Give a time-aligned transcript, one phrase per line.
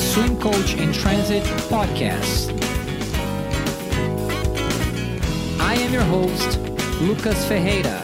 [0.00, 2.50] Swim Coach in Transit podcast.
[5.60, 6.58] I am your host,
[7.02, 8.00] Lucas Ferreira.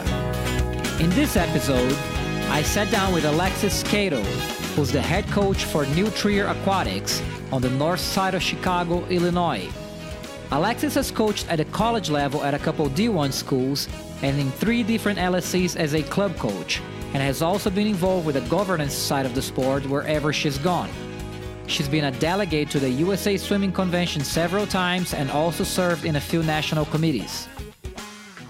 [1.01, 1.91] In this episode,
[2.49, 4.21] I sat down with Alexis Cato,
[4.75, 9.67] who's the head coach for New Trier Aquatics on the north side of Chicago, Illinois.
[10.51, 13.89] Alexis has coached at the college level at a couple D1 schools
[14.21, 16.79] and in three different LSCs as a club coach,
[17.13, 20.89] and has also been involved with the governance side of the sport wherever she's gone.
[21.67, 26.15] She's been a delegate to the USA Swimming Convention several times and also served in
[26.15, 27.49] a few national committees.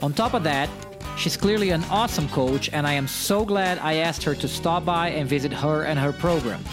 [0.04, 0.70] On top of that,
[1.18, 4.86] she's clearly an awesome coach, and I am so glad I asked her to stop
[4.86, 6.64] by and visit her and her program.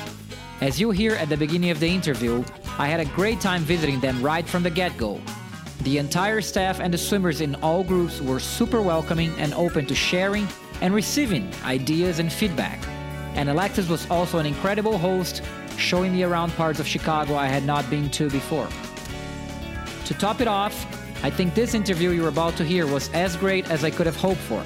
[0.61, 2.45] As you hear at the beginning of the interview,
[2.79, 5.23] I had a great time visiting them right from the get go.
[5.81, 9.95] The entire staff and the swimmers in all groups were super welcoming and open to
[9.95, 10.47] sharing
[10.83, 12.79] and receiving ideas and feedback.
[13.35, 15.43] And Alexis was also an incredible host,
[15.79, 18.69] showing me around parts of Chicago I had not been to before.
[20.07, 20.87] To top it off,
[21.25, 24.17] I think this interview you're about to hear was as great as I could have
[24.17, 24.65] hoped for.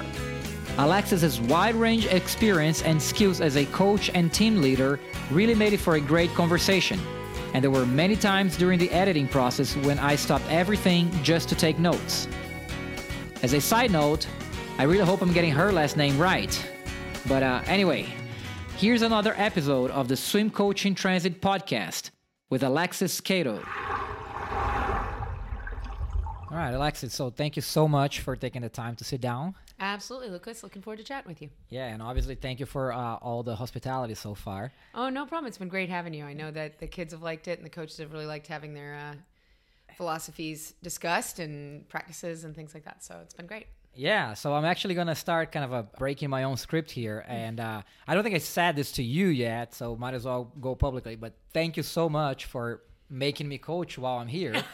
[0.77, 4.99] Alexis's wide range experience and skills as a coach and team leader
[5.31, 6.99] really made it for a great conversation.
[7.53, 11.55] And there were many times during the editing process when I stopped everything just to
[11.55, 12.27] take notes.
[13.41, 14.27] As a side note,
[14.77, 16.53] I really hope I'm getting her last name right.
[17.27, 18.07] But uh, anyway,
[18.79, 22.11] here's another episode of the Swim Coach in Transit podcast
[22.49, 23.61] with Alexis Cato.
[26.49, 29.53] All right, Alexis, so thank you so much for taking the time to sit down.
[29.81, 30.63] Absolutely, Lucas.
[30.63, 31.49] Looking forward to chatting with you.
[31.67, 34.71] Yeah, and obviously, thank you for uh, all the hospitality so far.
[34.95, 35.47] Oh, no problem.
[35.47, 36.23] It's been great having you.
[36.23, 38.73] I know that the kids have liked it and the coaches have really liked having
[38.73, 43.03] their uh, philosophies discussed and practices and things like that.
[43.03, 43.67] So it's been great.
[43.99, 47.59] Yeah, so I'm actually gonna start kind of a breaking my own script here, and
[47.59, 50.73] uh, I don't think I said this to you yet, so might as well go
[50.73, 51.17] publicly.
[51.17, 54.53] But thank you so much for making me coach while I'm here.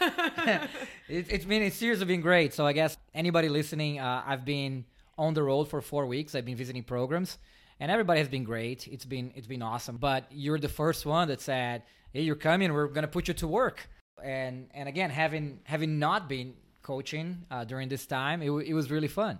[1.08, 2.54] it, has been it's seriously been great.
[2.54, 4.84] So I guess anybody listening, uh, I've been
[5.18, 6.36] on the road for four weeks.
[6.36, 7.38] I've been visiting programs,
[7.80, 8.86] and everybody has been great.
[8.86, 9.96] It's been it's been awesome.
[9.96, 11.82] But you're the first one that said,
[12.12, 12.72] "Hey, you're coming.
[12.72, 13.88] We're gonna put you to work."
[14.22, 16.54] And and again, having having not been
[16.86, 19.38] coaching uh, during this time, it, it was really fun.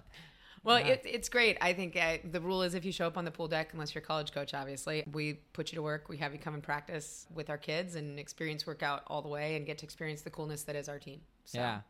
[0.67, 1.57] Well, it, it's great.
[1.61, 3.95] I think uh, the rule is if you show up on the pool deck, unless
[3.95, 6.09] you're a college coach, obviously, we put you to work.
[6.09, 9.55] We have you come and practice with our kids and experience workout all the way
[9.55, 11.21] and get to experience the coolness that is our team.
[11.45, 11.59] So.
[11.61, 11.81] Yeah.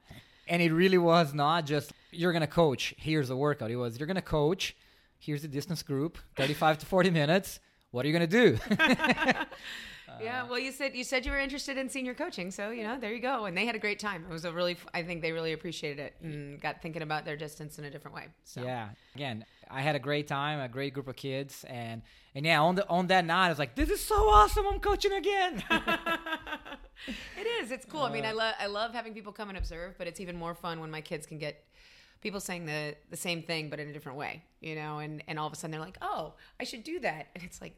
[0.46, 3.70] And it really was not just you're going to coach, here's the workout.
[3.70, 4.76] It was you're going to coach,
[5.18, 7.60] here's the distance group, 35 to 40 minutes.
[7.92, 8.58] What are you going to do?
[10.20, 12.98] yeah, well, you said you said you were interested in senior coaching, so you know
[12.98, 13.46] there you go.
[13.46, 14.24] And they had a great time.
[14.28, 17.36] It was a really, I think they really appreciated it and got thinking about their
[17.36, 18.28] distance in a different way.
[18.44, 22.02] So yeah, again, I had a great time, a great group of kids, and
[22.34, 24.66] and yeah, on the on that night, I was like, this is so awesome.
[24.66, 25.62] I'm coaching again.
[27.38, 27.70] it is.
[27.70, 28.02] It's cool.
[28.02, 30.36] Uh, I mean, I love I love having people come and observe, but it's even
[30.36, 31.64] more fun when my kids can get
[32.20, 35.38] people saying the the same thing but in a different way, you know, and and
[35.38, 37.76] all of a sudden they're like, "Oh, I should do that." And it's like,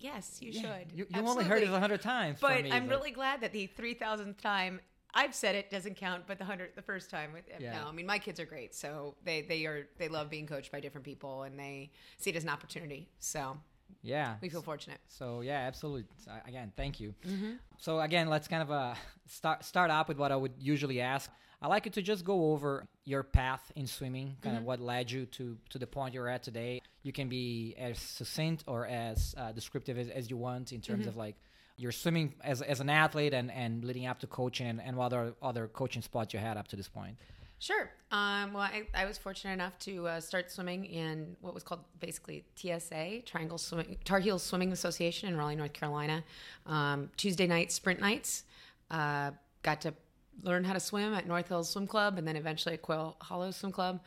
[0.00, 0.92] Yes, you yeah, should.
[0.92, 2.38] You, you only heard it a hundred times.
[2.40, 2.96] But me, I'm but...
[2.96, 4.80] really glad that the three thousandth time
[5.14, 7.80] I've said it doesn't count, but the hundred the first time with yeah.
[7.80, 10.72] no, I mean my kids are great, so they they are they love being coached
[10.72, 13.08] by different people and they see it as an opportunity.
[13.18, 13.56] So
[14.02, 14.98] yeah, we feel fortunate.
[15.08, 16.04] So yeah, absolutely.
[16.24, 17.14] So, again, thank you.
[17.26, 17.52] Mm-hmm.
[17.78, 18.94] So again, let's kind of uh,
[19.26, 21.30] start start up with what I would usually ask.
[21.62, 24.62] I like you to just go over your path in swimming, kind mm-hmm.
[24.62, 26.80] of what led you to to the point you're at today.
[27.02, 31.00] You can be as succinct or as uh, descriptive as, as, you want in terms
[31.00, 31.08] mm-hmm.
[31.10, 31.36] of like
[31.76, 35.06] your swimming as, as an athlete and, and leading up to coaching and, and what
[35.06, 37.16] other other coaching spots you had up to this point.
[37.58, 37.90] Sure.
[38.10, 41.82] Um, well, I, I, was fortunate enough to uh, start swimming in what was called
[42.00, 46.24] basically TSA, Triangle Swimming, Tar Heels Swimming Association in Raleigh, North Carolina.
[46.64, 48.44] Um, Tuesday night sprint nights.
[48.90, 49.32] Uh,
[49.62, 49.92] got to
[50.42, 53.50] learned how to swim at North Hills Swim Club and then eventually at Quail Hollow
[53.50, 54.00] Swim Club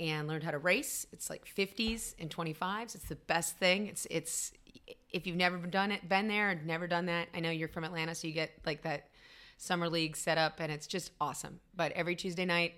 [0.00, 1.06] and learned how to race.
[1.12, 2.94] It's like 50s and 25s.
[2.94, 3.86] It's the best thing.
[3.86, 4.52] It's it's
[5.12, 7.28] if you've never done it, been there, and never done that.
[7.34, 9.08] I know you're from Atlanta, so you get like that
[9.56, 11.60] summer league set up, and it's just awesome.
[11.76, 12.74] But every Tuesday night,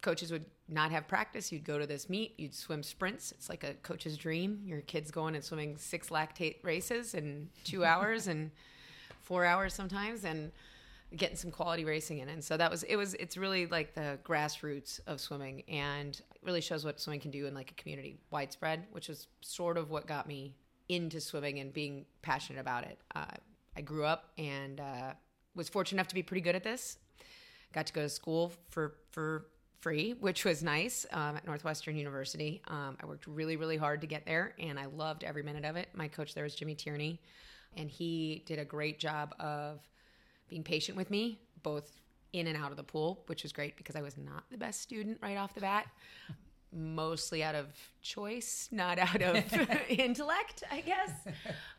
[0.00, 1.52] coaches would not have practice.
[1.52, 2.34] You'd go to this meet.
[2.38, 3.32] You'd swim sprints.
[3.32, 4.62] It's like a coach's dream.
[4.64, 8.50] Your kid's going and swimming six lactate races in two hours and
[9.22, 10.50] four hours sometimes, and
[11.16, 12.28] getting some quality racing in.
[12.28, 16.60] And so that was it was it's really like the grassroots of swimming and really
[16.60, 20.06] shows what swimming can do in like a community widespread, which is sort of what
[20.06, 20.54] got me
[20.88, 22.98] into swimming and being passionate about it.
[23.14, 23.24] Uh,
[23.76, 25.12] I grew up and uh,
[25.54, 26.98] was fortunate enough to be pretty good at this.
[27.72, 29.46] Got to go to school for for
[29.80, 32.60] free, which was nice um, at Northwestern University.
[32.68, 35.76] Um, I worked really, really hard to get there, and I loved every minute of
[35.76, 35.88] it.
[35.94, 37.20] My coach there was Jimmy Tierney,
[37.76, 39.80] and he did a great job of
[40.48, 41.90] being patient with me, both
[42.32, 44.80] in and out of the pool, which was great because I was not the best
[44.80, 45.86] student right off the bat.
[46.72, 47.66] Mostly out of
[48.02, 49.44] choice, not out of
[49.88, 51.10] intellect, I guess.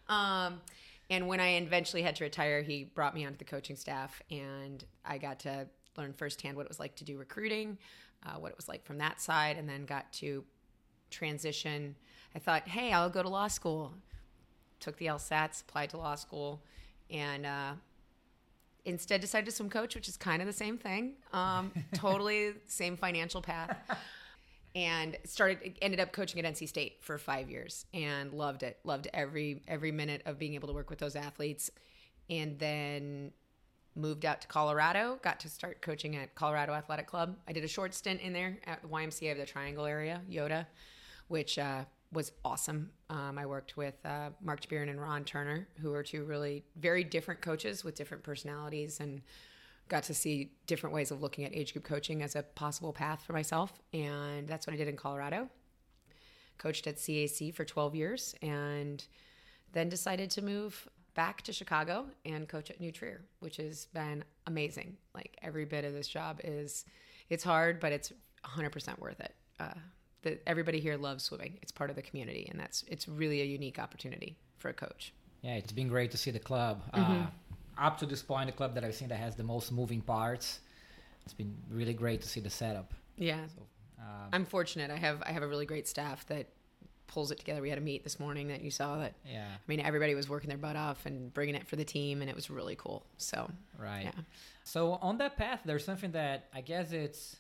[0.08, 0.62] Um,
[1.10, 4.84] and when I eventually had to retire, he brought me onto the coaching staff, and
[5.06, 5.68] I got to
[5.98, 7.78] learn firsthand what it was like to do recruiting,
[8.26, 10.44] uh, what it was like from that side, and then got to
[11.10, 11.96] transition.
[12.36, 13.94] I thought, hey, I'll go to law school.
[14.80, 16.64] Took the LSATs, applied to law school,
[17.10, 17.74] and uh,
[18.86, 21.14] instead decided to swim coach, which is kind of the same thing.
[21.34, 23.78] Um, totally same financial path.
[24.76, 28.80] And started ended up coaching at NC State for five years and loved it.
[28.84, 31.72] Loved every every minute of being able to work with those athletes.
[32.30, 33.32] And then
[33.96, 37.36] moved out to Colorado, got to start coaching at Colorado Athletic Club.
[37.48, 40.66] I did a short stint in there at the YMCA of the Triangle area, YOTA,
[41.28, 42.92] which uh, was awesome.
[43.10, 47.04] Um, I worked with uh, Mark Spearin and Ron Turner, who are two really very
[47.04, 49.22] different coaches with different personalities, and
[49.90, 53.24] got to see different ways of looking at age group coaching as a possible path
[53.24, 53.74] for myself.
[53.94, 55.50] And that's what I did in Colorado.
[56.58, 59.04] Coached at CAC for 12 years, and
[59.72, 64.24] then decided to move back to Chicago and coach at New Trier, which has been
[64.48, 64.98] amazing.
[65.14, 66.86] Like every bit of this job is,
[67.30, 68.12] it's hard, but it's
[68.46, 69.36] 100% worth it.
[69.60, 69.74] Uh,
[70.22, 71.58] the, everybody here loves swimming.
[71.62, 75.14] It's part of the community, and that's it's really a unique opportunity for a coach.
[75.42, 76.82] Yeah, it's been great to see the club.
[76.94, 77.22] Mm-hmm.
[77.22, 77.26] Uh,
[77.78, 80.60] up to this point, the club that I've seen that has the most moving parts.
[81.24, 82.94] It's been really great to see the setup.
[83.18, 83.62] Yeah, so,
[84.00, 84.92] uh, I'm fortunate.
[84.92, 86.48] I have I have a really great staff that
[87.08, 87.62] pulls it together.
[87.62, 89.14] We had a meet this morning that you saw that.
[89.26, 89.46] Yeah.
[89.48, 92.30] I mean, everybody was working their butt off and bringing it for the team, and
[92.30, 93.06] it was really cool.
[93.18, 93.50] So.
[93.78, 94.04] Right.
[94.04, 94.22] Yeah.
[94.64, 97.38] So on that path, there's something that I guess it's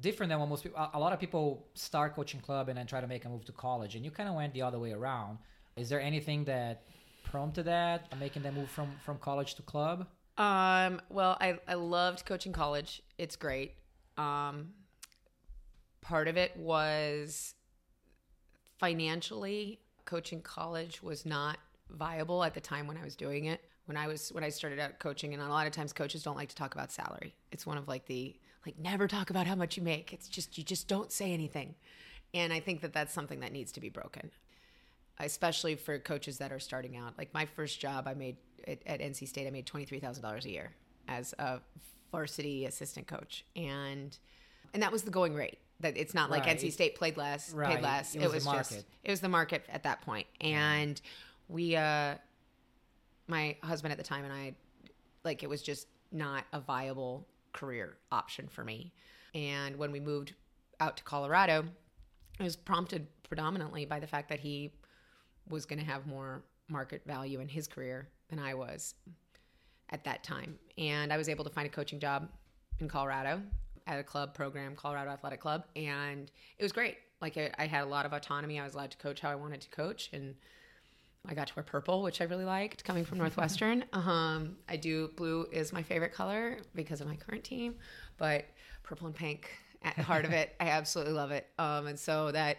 [0.00, 0.88] different than what most people.
[0.94, 3.52] A lot of people start coaching club and then try to make a move to
[3.52, 5.38] college, and you kind of went the other way around.
[5.76, 6.82] Is there anything that
[7.24, 10.06] prompted that, making that move from from college to club?
[10.38, 11.00] Um.
[11.08, 13.02] Well, I I loved coaching college.
[13.18, 13.74] It's great.
[14.16, 14.70] Um.
[16.00, 17.54] Part of it was
[18.78, 21.58] financially, coaching college was not
[21.90, 23.60] viable at the time when I was doing it.
[23.84, 26.36] When I was when I started out coaching, and a lot of times coaches don't
[26.36, 27.34] like to talk about salary.
[27.50, 28.34] It's one of like the
[28.66, 30.12] like never talk about how much you make.
[30.12, 31.74] It's just you just don't say anything.
[32.34, 34.30] And I think that that's something that needs to be broken,
[35.18, 37.18] especially for coaches that are starting out.
[37.18, 38.36] Like my first job, I made
[38.66, 40.72] at, at NC State, I made twenty three thousand dollars a year
[41.08, 41.60] as a
[42.10, 44.16] varsity assistant coach, and
[44.72, 46.58] and that was the going rate that it's not like right.
[46.58, 47.74] NC State played less, right.
[47.74, 48.14] paid less.
[48.14, 50.26] It was, it was just it was the market at that point.
[50.40, 51.00] And
[51.48, 52.14] we uh
[53.28, 54.54] my husband at the time and I
[55.24, 58.92] like it was just not a viable career option for me.
[59.34, 60.34] And when we moved
[60.80, 61.64] out to Colorado,
[62.38, 64.72] it was prompted predominantly by the fact that he
[65.48, 68.94] was going to have more market value in his career than I was
[69.90, 70.58] at that time.
[70.78, 72.28] And I was able to find a coaching job
[72.80, 73.42] in Colorado
[73.86, 76.96] at a club program, Colorado Athletic Club, and it was great.
[77.20, 78.58] Like I, I, had a lot of autonomy.
[78.58, 80.34] I was allowed to coach how I wanted to coach, and
[81.28, 82.84] I got to wear purple, which I really liked.
[82.84, 87.44] Coming from Northwestern, um, I do blue is my favorite color because of my current
[87.44, 87.76] team,
[88.18, 88.44] but
[88.82, 89.50] purple and pink
[89.82, 91.46] at the heart of it, I absolutely love it.
[91.58, 92.58] Um, and so that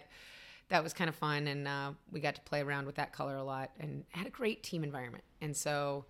[0.70, 3.36] that was kind of fun, and uh, we got to play around with that color
[3.36, 5.24] a lot, and had a great team environment.
[5.42, 6.06] And so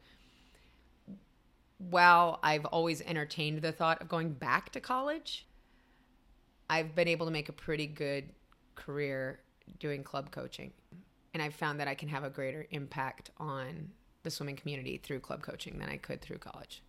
[1.78, 5.48] while I've always entertained the thought of going back to college,
[6.70, 8.30] I've been able to make a pretty good
[8.76, 9.40] career
[9.80, 10.72] doing club coaching.
[11.34, 13.90] And I've found that I can have a greater impact on
[14.24, 16.84] the swimming community through club coaching than I could through college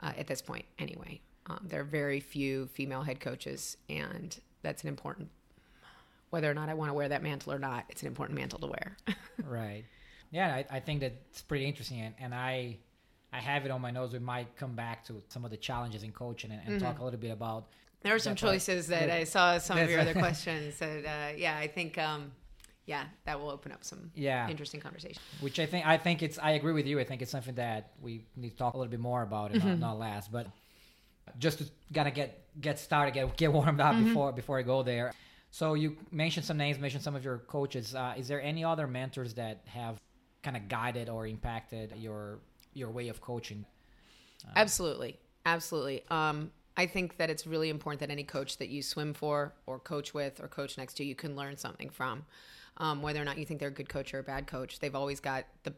[0.00, 1.20] uh, at this point, anyway.
[1.46, 5.30] Um, there are very few female head coaches, and that's an important,
[6.30, 8.58] whether or not I want to wear that mantle or not, it's an important mantle
[8.60, 8.96] to wear.
[9.44, 9.84] right.
[10.30, 12.00] Yeah, I, I think that's pretty interesting.
[12.00, 12.78] And, and I,
[13.32, 14.12] I have it on my nose.
[14.12, 16.84] We might come back to some of the challenges in coaching and, and mm-hmm.
[16.84, 17.66] talk a little bit about.
[18.02, 19.00] There were some choices part.
[19.00, 20.78] that I saw some of your other questions.
[20.78, 22.30] That uh, yeah, I think um,
[22.86, 25.20] yeah, that will open up some yeah interesting conversation.
[25.40, 26.98] Which I think I think it's I agree with you.
[26.98, 29.60] I think it's something that we need to talk a little bit more about and
[29.60, 29.80] mm-hmm.
[29.80, 30.46] not, not last, but
[31.38, 34.04] just to gotta get get started, get get warmed up mm-hmm.
[34.04, 35.12] before before I go there.
[35.52, 37.94] So you mentioned some names, mentioned some of your coaches.
[37.94, 40.00] Uh, is there any other mentors that have
[40.42, 42.38] kind of guided or impacted your
[42.72, 43.64] your way of coaching.
[44.46, 46.02] Uh, absolutely, absolutely.
[46.10, 49.78] Um, I think that it's really important that any coach that you swim for, or
[49.78, 52.24] coach with, or coach next to, you can learn something from.
[52.80, 54.94] Um, whether or not you think they're a good coach or a bad coach, they've
[54.94, 55.74] always got the.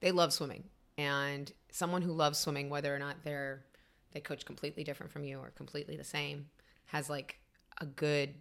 [0.00, 0.64] They love swimming,
[0.98, 3.64] and someone who loves swimming, whether or not they're
[4.12, 6.46] they coach completely different from you or completely the same,
[6.86, 7.38] has like
[7.78, 8.34] a good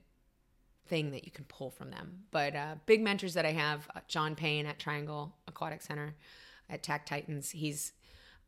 [0.87, 2.23] thing that you can pull from them.
[2.31, 6.15] But uh, big mentors that I have, uh, John Payne at Triangle Aquatic Center,
[6.69, 7.51] at TAC Titans.
[7.51, 7.91] He's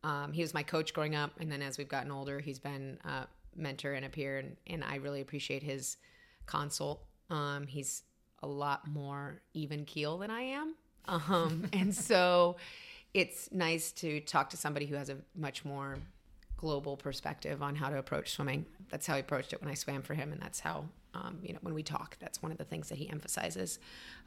[0.04, 2.98] um, he was my coach growing up, and then as we've gotten older, he's been
[3.04, 5.98] a mentor and a peer, and, and I really appreciate his
[6.46, 7.04] consult.
[7.30, 8.04] Um, he's
[8.44, 10.76] a lot more even keel than I am,
[11.08, 12.58] um, and so
[13.14, 15.98] it's nice to talk to somebody who has a much more
[16.58, 18.66] global perspective on how to approach swimming.
[18.90, 21.54] That's how he approached it when I swam for him, and that's how um, you
[21.54, 22.18] know when we talk.
[22.20, 23.80] That's one of the things that he emphasizes.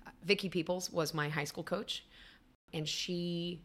[0.07, 2.05] Uh, Vicky Peoples was my high school coach,
[2.73, 3.63] and she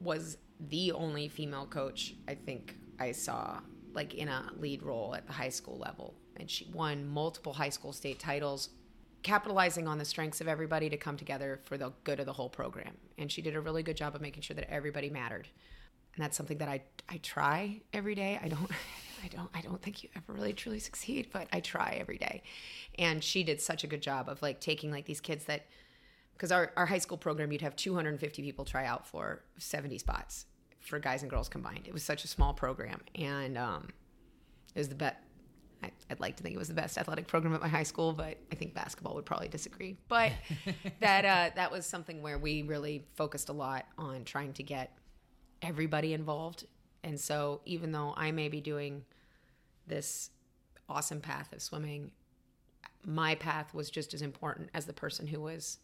[0.00, 3.60] was the only female coach I think I saw
[3.96, 6.14] like in a lead role at the high school level.
[6.38, 8.68] And she won multiple high school state titles,
[9.26, 12.48] capitalizing on the strengths of everybody to come together for the good of the whole
[12.48, 12.96] program.
[13.18, 15.48] And she did a really good job of making sure that everybody mattered.
[16.14, 18.38] And that's something that I I try every day.
[18.40, 18.70] I don't
[19.24, 22.44] I don't I don't think you ever really truly succeed, but I try every day.
[23.00, 25.66] And she did such a good job of like taking like these kids that
[26.34, 30.46] because our, our high school program you'd have 250 people try out for 70 spots
[30.80, 33.88] for guys and girls combined it was such a small program and um,
[34.74, 35.16] it was the best
[35.82, 38.36] I'd like to think it was the best athletic program at my high school, but
[38.50, 39.96] I think basketball would probably disagree.
[40.08, 40.32] But
[41.00, 44.96] that uh, that was something where we really focused a lot on trying to get
[45.62, 46.66] everybody involved.
[47.04, 49.04] And so, even though I may be doing
[49.86, 50.30] this
[50.88, 52.10] awesome path of swimming,
[53.04, 55.78] my path was just as important as the person who was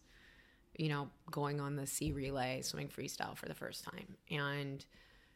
[0.77, 4.17] you know, going on the C relay, swimming freestyle for the first time.
[4.31, 4.83] And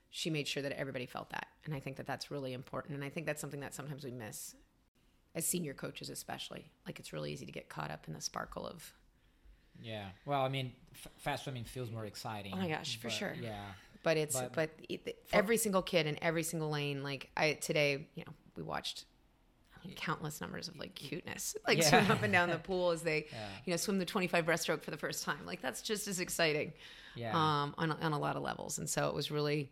[0.10, 1.48] she made sure that everybody felt that.
[1.66, 2.96] And I think that that's really important.
[2.96, 4.56] And I think that's something that sometimes we miss
[5.36, 6.72] as senior coaches, especially.
[6.86, 8.94] Like it's really easy to get caught up in the sparkle of.
[9.82, 10.06] Yeah.
[10.26, 12.54] Well, I mean, f- fast swimming feels more exciting.
[12.54, 13.36] Oh my gosh, for sure.
[13.40, 13.54] Yeah.
[14.04, 18.08] But it's, but, but it, every single kid in every single lane, like I, today,
[18.16, 19.06] you know, we watched
[19.96, 21.90] countless numbers of like cuteness, like yeah.
[21.90, 23.48] swim up and down the pool as they, yeah.
[23.66, 25.46] you know, swim the 25 breaststroke for the first time.
[25.46, 26.74] Like that's just as exciting,
[27.16, 27.32] yeah.
[27.34, 28.78] um, on on a lot of levels.
[28.78, 29.72] And so it was really,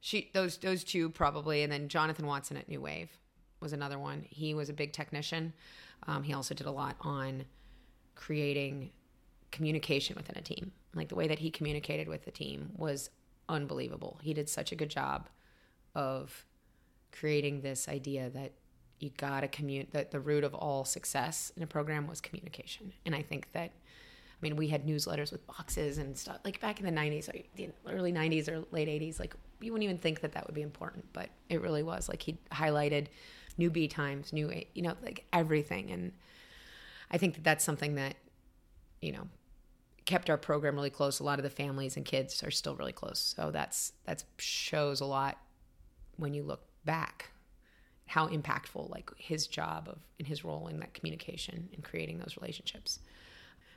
[0.00, 3.10] she those those two probably, and then Jonathan Watson at New Wave
[3.60, 4.24] was another one.
[4.28, 5.52] He was a big technician.
[6.06, 7.44] Um, he also did a lot on
[8.14, 8.90] creating
[9.50, 10.72] communication within a team.
[10.94, 13.10] Like the way that he communicated with the team was
[13.48, 14.18] unbelievable.
[14.22, 15.28] He did such a good job
[15.94, 16.44] of
[17.12, 18.52] creating this idea that
[19.00, 22.92] you got to commute that the root of all success in a program was communication
[23.06, 26.80] and i think that i mean we had newsletters with boxes and stuff like back
[26.80, 30.20] in the 90s like the early 90s or late 80s like you wouldn't even think
[30.20, 32.08] that that would be important but it really was.
[32.08, 33.06] Like he highlighted
[33.56, 35.90] new b times new you know like everything.
[35.90, 36.12] And
[37.10, 38.16] i think that that's something that
[39.00, 39.28] you know
[40.08, 41.20] kept our program really close.
[41.20, 43.34] A lot of the families and kids are still really close.
[43.36, 45.36] So that's that shows a lot
[46.16, 47.30] when you look back
[48.06, 52.38] how impactful like his job of in his role in that communication and creating those
[52.40, 53.00] relationships.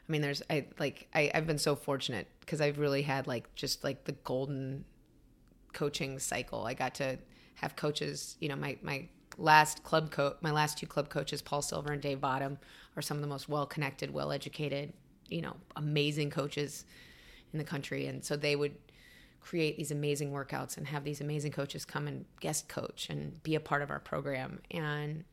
[0.07, 3.53] I mean there's i like I, i've been so fortunate because i've really had like
[3.55, 4.85] just like the golden
[5.73, 7.17] coaching cycle i got to
[7.55, 11.61] have coaches you know my my last club coach my last two club coaches paul
[11.61, 12.57] silver and dave bottom
[12.95, 14.93] are some of the most well connected well educated
[15.29, 16.85] you know amazing coaches
[17.53, 18.75] in the country and so they would
[19.39, 23.55] create these amazing workouts and have these amazing coaches come and guest coach and be
[23.55, 25.23] a part of our program and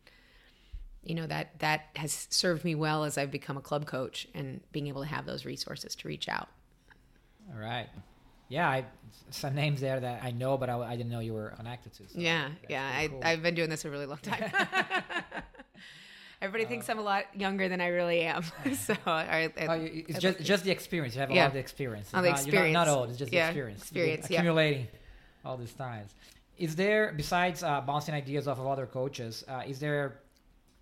[1.02, 4.60] you know that that has served me well as I've become a club coach and
[4.72, 6.48] being able to have those resources to reach out.
[7.50, 7.88] All right.
[8.48, 8.84] Yeah, I,
[9.30, 12.08] some names there that I know, but I, I didn't know you were connected to.
[12.08, 13.20] So yeah, yeah, I, cool.
[13.22, 14.50] I've been doing this a really long time.
[16.40, 18.44] Everybody uh, thinks I'm a lot younger than I really am.
[18.74, 21.14] so I, I, oh, it's just just the experience.
[21.14, 21.42] You have a yeah.
[21.42, 22.10] lot of the experience.
[22.14, 22.74] Oh, the not, experience.
[22.74, 23.10] Not, not, old.
[23.10, 23.46] It's just yeah.
[23.46, 23.82] the experience.
[23.82, 24.26] Experience.
[24.26, 24.88] Accumulating
[25.44, 26.14] all these times.
[26.56, 29.44] Is there besides uh, bouncing ideas off of other coaches?
[29.46, 30.20] Uh, is there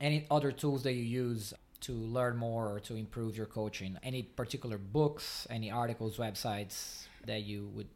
[0.00, 3.98] any other tools that you use to learn more or to improve your coaching?
[4.02, 7.88] Any particular books, any articles, websites that you would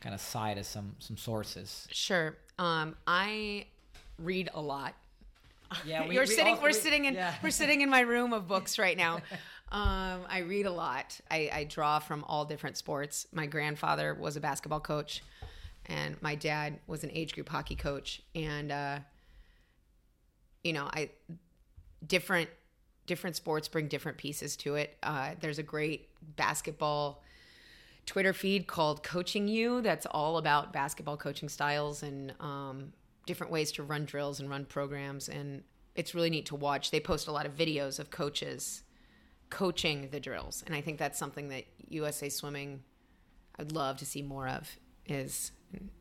[0.00, 1.88] kind of cite as some some sources?
[1.90, 2.36] Sure.
[2.58, 3.66] Um, I
[4.18, 4.94] read a lot.
[5.84, 6.56] Yeah, we, you're we sitting.
[6.56, 7.14] we're we, sitting in.
[7.14, 7.34] Yeah.
[7.42, 9.20] We're sitting in my room of books right now.
[9.70, 11.20] Um, I read a lot.
[11.30, 13.26] I, I, draw from all different sports.
[13.32, 15.22] My grandfather was a basketball coach,
[15.84, 18.22] and my dad was an age group hockey coach.
[18.34, 18.98] And uh,
[20.64, 21.10] you know, I
[22.06, 22.48] different
[23.06, 24.96] different sports bring different pieces to it.
[25.02, 27.22] Uh, there's a great basketball
[28.08, 32.92] Twitter feed called Coaching You that's all about basketball coaching styles and um,
[33.26, 35.62] different ways to run drills and run programs and
[35.94, 38.82] it's really neat to watch they post a lot of videos of coaches
[39.50, 42.82] coaching the drills and i think that's something that usa swimming
[43.58, 45.52] i'd love to see more of is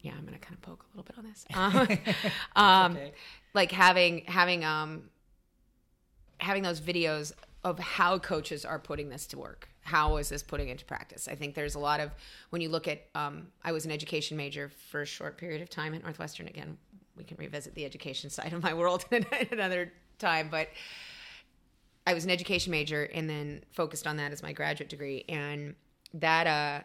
[0.02, 1.46] yeah, I'm gonna kind of poke a little bit on this.
[1.54, 3.12] Uh, um, Okay.
[3.54, 5.10] like having having um
[6.40, 7.34] having those videos
[7.66, 11.29] of how coaches are putting this to work how is this putting into practice?
[11.29, 12.12] I think there's a lot of
[12.50, 15.70] when you look at um, i was an education major for a short period of
[15.70, 16.48] time at northwestern.
[16.48, 16.77] Again
[17.15, 19.06] we can revisit the education side of my world
[19.51, 20.67] another time but
[22.06, 25.24] i was an education major and then focused on that as my graduate degree.
[25.29, 25.75] And
[26.13, 26.84] that uh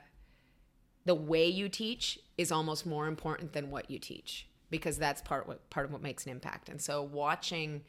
[1.05, 5.49] the way you teach is almost more important than what you teach because that's part
[5.49, 6.69] what part of what makes an impact.
[6.69, 7.83] And so watching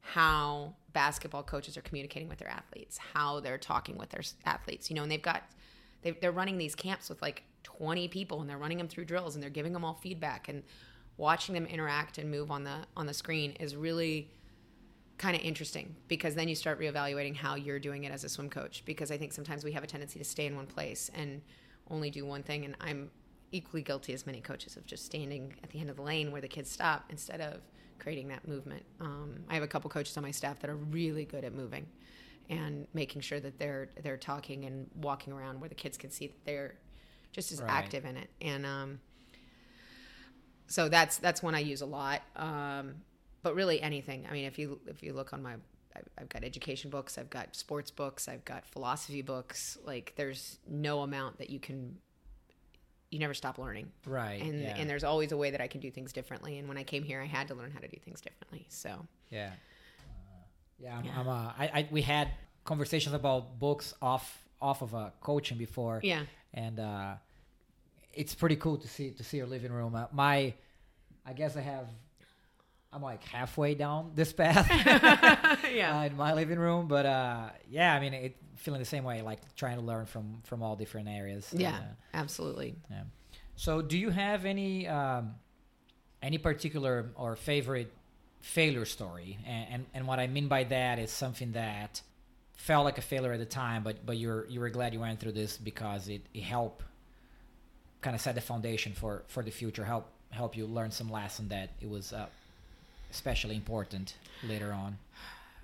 [0.00, 4.96] how basketball coaches are communicating with their athletes, how they're talking with their athletes, you
[4.96, 5.42] know, and they've got
[6.02, 9.34] they, they're running these camps with like 20 people and they're running them through drills
[9.34, 10.62] and they're giving them all feedback and
[11.16, 14.30] watching them interact and move on the on the screen is really
[15.18, 18.48] kind of interesting because then you start reevaluating how you're doing it as a swim
[18.48, 21.42] coach because I think sometimes we have a tendency to stay in one place and
[21.90, 23.10] only do one thing and I'm
[23.52, 26.40] equally guilty as many coaches of just standing at the end of the lane where
[26.40, 27.60] the kids stop instead of
[28.00, 28.84] creating that movement.
[29.00, 31.86] Um, I have a couple coaches on my staff that are really good at moving
[32.48, 36.26] and making sure that they're they're talking and walking around where the kids can see
[36.28, 36.74] that they're
[37.32, 37.70] just as Right.
[37.70, 39.00] active in it and um,
[40.66, 42.22] so that's that's one I use a lot.
[42.36, 42.96] Um,
[43.42, 44.26] but really anything.
[44.28, 45.54] I mean, if you if you look on my,
[45.96, 49.78] I've, I've got education books, I've got sports books, I've got philosophy books.
[49.84, 51.96] Like there's no amount that you can.
[53.10, 54.40] You never stop learning, Right.
[54.40, 54.76] and yeah.
[54.76, 56.58] and there's always a way that I can do things differently.
[56.58, 58.66] And when I came here, I had to learn how to do things differently.
[58.68, 59.50] So Yeah.
[59.98, 60.44] Uh,
[60.78, 61.20] yeah, I'm, Yeah.
[61.20, 62.28] I'm uh, I, I, we had
[62.64, 66.00] conversations about books off off of uh, coaching before.
[66.04, 66.24] yeah,
[66.54, 67.14] And uh,
[68.12, 69.94] it's pretty cool to see to see your living room.
[69.94, 70.54] Uh, my,
[71.26, 71.86] I guess I have,
[72.92, 74.68] I'm like halfway down this path
[75.72, 76.88] yeah, uh, in my living room.
[76.88, 80.40] But uh, yeah, I mean, it feeling the same way, like trying to learn from
[80.44, 81.48] from all different areas.
[81.56, 82.74] yeah, And, uh, absolutely.
[82.90, 83.02] yeah.
[83.56, 85.34] So, do you have any um,
[86.22, 87.92] any particular or favorite
[88.40, 89.38] failure story?
[89.46, 92.02] And, and and what I mean by that is something that
[92.56, 95.20] felt like a failure at the time, but but you're you were glad you went
[95.20, 96.82] through this because it, it helped
[98.00, 99.84] kind of set the foundation for for the future.
[99.84, 102.26] Help help you learn some lesson that it was uh,
[103.10, 104.14] especially important
[104.46, 104.98] later on.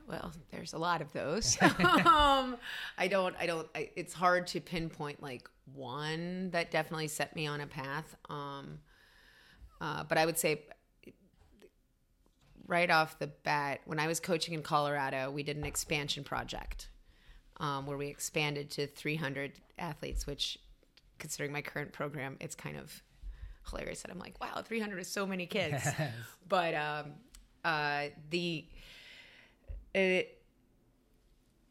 [0.08, 1.56] Well, there's a lot of those.
[1.62, 2.56] um,
[2.96, 7.46] I don't, I don't, I, it's hard to pinpoint like one that definitely set me
[7.46, 8.16] on a path.
[8.28, 8.78] Um,
[9.80, 10.62] uh, but I would say
[12.66, 16.88] right off the bat, when I was coaching in Colorado, we did an expansion project
[17.58, 20.58] um, where we expanded to 300 athletes, which
[21.18, 23.02] considering my current program, it's kind of
[23.68, 25.86] hilarious that I'm like, wow, 300 is so many kids.
[26.48, 27.12] but um,
[27.66, 28.64] uh, the
[29.94, 30.42] it,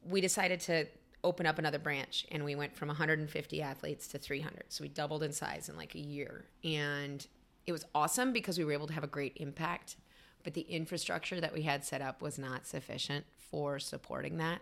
[0.07, 0.85] we decided to
[1.23, 5.23] open up another branch and we went from 150 athletes to 300 so we doubled
[5.23, 6.45] in size in like a year.
[6.63, 7.25] And
[7.65, 9.95] it was awesome because we were able to have a great impact
[10.43, 14.61] but the infrastructure that we had set up was not sufficient for supporting that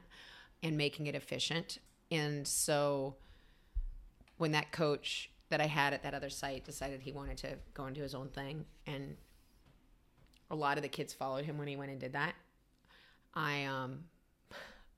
[0.63, 1.79] and making it efficient.
[2.09, 3.17] And so
[4.37, 7.83] when that coach that i had at that other site decided he wanted to go
[7.83, 9.15] and do his own thing and
[10.53, 12.35] a lot of the kids followed him when he went and did that
[13.33, 14.05] I um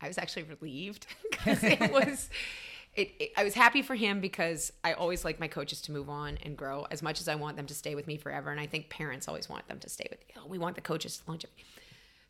[0.02, 2.30] I was actually relieved because it was
[2.94, 6.10] it, it I was happy for him because I always like my coaches to move
[6.10, 8.60] on and grow as much as I want them to stay with me forever and
[8.60, 11.24] I think parents always want them to stay with oh, we want the coaches to
[11.30, 11.64] longevity.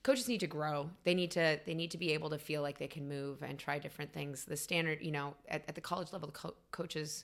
[0.03, 0.91] Coaches need to grow.
[1.03, 3.57] They need to they need to be able to feel like they can move and
[3.57, 4.45] try different things.
[4.45, 7.23] The standard, you know, at, at the college level, the co- coaches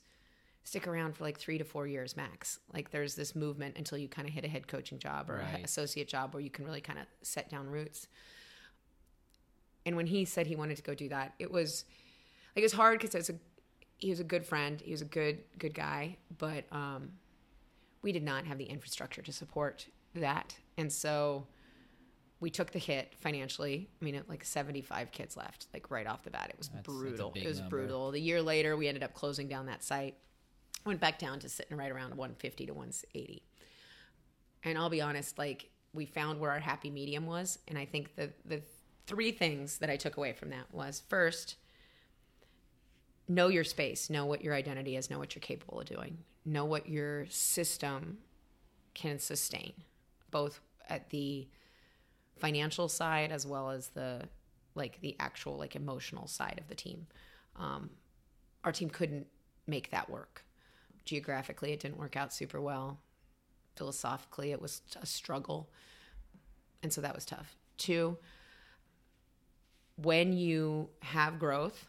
[0.64, 2.60] stick around for like three to four years max.
[2.74, 5.56] Like there's this movement until you kind of hit a head coaching job or Right.
[5.60, 8.08] an associate job where you can really kind of set down roots.
[9.86, 11.86] And when he said he wanted to go do that it was
[12.56, 13.36] like it was hard because it was a
[13.98, 17.10] he was a good friend he was a good good guy but um
[18.04, 20.56] we did not have the infrastructure to support that.
[20.78, 21.46] And so
[22.40, 23.88] we took the hit financially.
[24.02, 26.48] I mean it, like 75 kids left like right off the bat.
[26.50, 27.30] It was That's- that's brutal.
[27.32, 27.78] big it was number.
[27.78, 28.12] brutal.
[28.12, 30.16] The year later we ended up closing down that site
[30.86, 33.44] went back down to sitting right around 150 to 180
[34.64, 38.16] and I'll be honest, like we found where our happy medium was, and I think
[38.16, 38.62] the the
[39.08, 41.56] three things that I took away from that was first,
[43.28, 46.66] know your space, know what your identity is, know what you're capable of doing, know
[46.66, 48.20] what your system
[48.94, 49.74] can sustain,
[50.30, 51.48] both at the
[52.38, 54.28] financial side as well as the
[54.76, 57.08] like the actual like emotional side of the team.
[57.58, 57.90] Um,
[58.64, 59.28] our team couldn't
[59.68, 60.46] make that work.
[61.06, 63.00] Geographically, it didn't work out super well
[63.78, 65.70] philosophically it was a struggle
[66.84, 68.18] and so that was tough two
[69.96, 71.88] when you have growth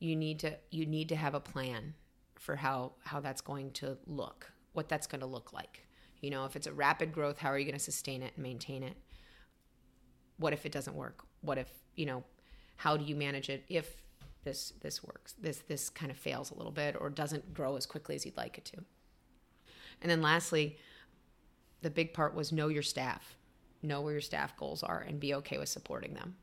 [0.00, 1.94] you need to you need to have a plan
[2.34, 5.86] for how how that's going to look what that's going to look like.
[6.20, 8.44] You know, if it's a rapid growth, how are you going to sustain it and
[8.44, 8.96] maintain it?
[10.36, 11.24] What if it doesn't work?
[11.40, 12.22] What if, you know,
[12.76, 13.96] how do you manage it if
[14.48, 15.34] this this works?
[15.38, 18.36] This this kind of fails a little bit or doesn't grow as quickly as you'd
[18.36, 18.78] like it to.
[20.00, 20.78] And then lastly,
[21.82, 23.36] the big part was know your staff.
[23.82, 26.36] Know where your staff goals are and be okay with supporting them.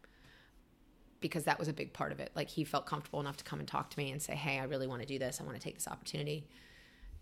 [1.20, 2.32] Because that was a big part of it.
[2.36, 4.66] Like he felt comfortable enough to come and talk to me and say, "Hey, I
[4.66, 5.42] really want to do this.
[5.42, 6.48] I want to take this opportunity."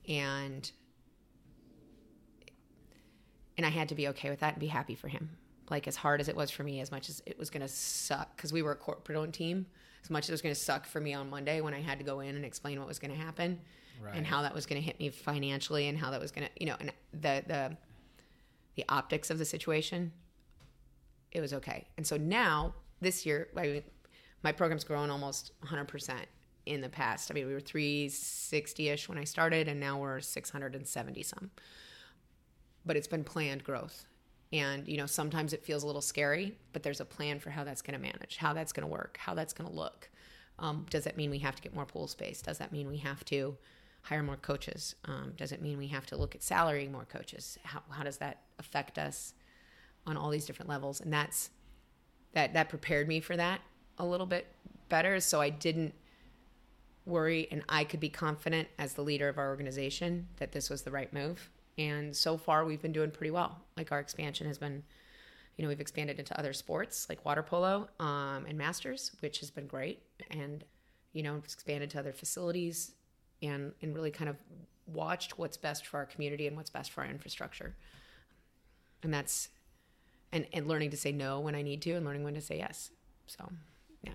[0.08, 0.70] And
[3.58, 5.30] and I had to be okay with that and be happy for him.
[5.70, 7.68] Like as hard as it was for me, as much as it was going to
[7.68, 9.68] suck because we were a corporate owned team,
[10.04, 11.98] as much as it was going to suck for me on Monday when I had
[12.00, 13.60] to go in and explain what was going to happen
[14.02, 14.16] Right.
[14.16, 16.52] and how that was going to hit me financially and how that was going to,
[16.60, 17.78] you know, and the the
[18.76, 20.12] the optics of the situation,
[21.32, 21.88] it was okay.
[21.96, 23.84] And so now this year, I,
[24.44, 26.14] my program's grown almost 100%
[26.66, 27.30] in the past.
[27.30, 31.52] I mean, we were 360 ish when I started, and now we're 670 some.
[32.86, 34.06] But it's been planned growth.
[34.54, 37.64] And, you know, sometimes it feels a little scary, but there's a plan for how
[37.64, 40.10] that's going to manage, how that's going to work, how that's going to look.
[40.60, 42.42] Um, does that mean we have to get more pool space?
[42.42, 43.58] Does that mean we have to
[44.04, 44.96] hire more coaches?
[45.06, 47.58] Um, does it mean we have to look at salarying more coaches?
[47.64, 49.34] How, how does that affect us
[50.06, 51.02] on all these different levels?
[51.02, 51.50] And that's
[52.34, 53.62] that that prepared me for that
[53.98, 54.48] a little bit
[54.90, 55.94] better, so I didn't
[57.06, 60.84] worry, and I could be confident as the leader of our organization that this was
[60.84, 61.50] the right move.
[61.78, 63.62] And so far, we've been doing pretty well.
[63.78, 64.84] Like our expansion has been,
[65.58, 69.50] you know, we've expanded into other sports like water polo um, and masters, which has
[69.50, 70.64] been great, and
[71.14, 72.94] you know, expanded to other facilities
[73.42, 74.38] and and really kind of
[74.86, 77.76] watched what's best for our community and what's best for our infrastructure.
[79.02, 79.50] And that's
[80.32, 82.58] and and learning to say no when I need to and learning when to say
[82.58, 82.92] yes.
[83.28, 83.50] So,
[84.04, 84.14] yeah.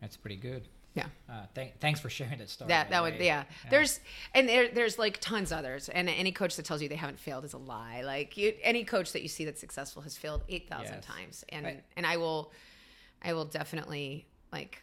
[0.00, 0.68] That's pretty good.
[0.94, 1.06] Yeah.
[1.28, 2.68] Uh, th- thanks for sharing that story.
[2.68, 3.24] That that would way.
[3.26, 3.44] yeah.
[3.70, 4.00] There's
[4.34, 7.44] and there, there's like tons others, and any coach that tells you they haven't failed
[7.44, 8.02] is a lie.
[8.02, 11.04] Like you, any coach that you see that's successful has failed eight thousand Yes.
[11.04, 11.84] times, and Right.
[11.96, 12.52] and I will,
[13.22, 14.82] I will definitely like.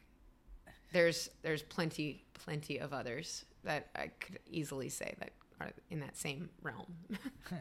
[0.91, 5.30] There's there's plenty plenty of others that I could easily say that
[5.62, 6.91] are in that same realm.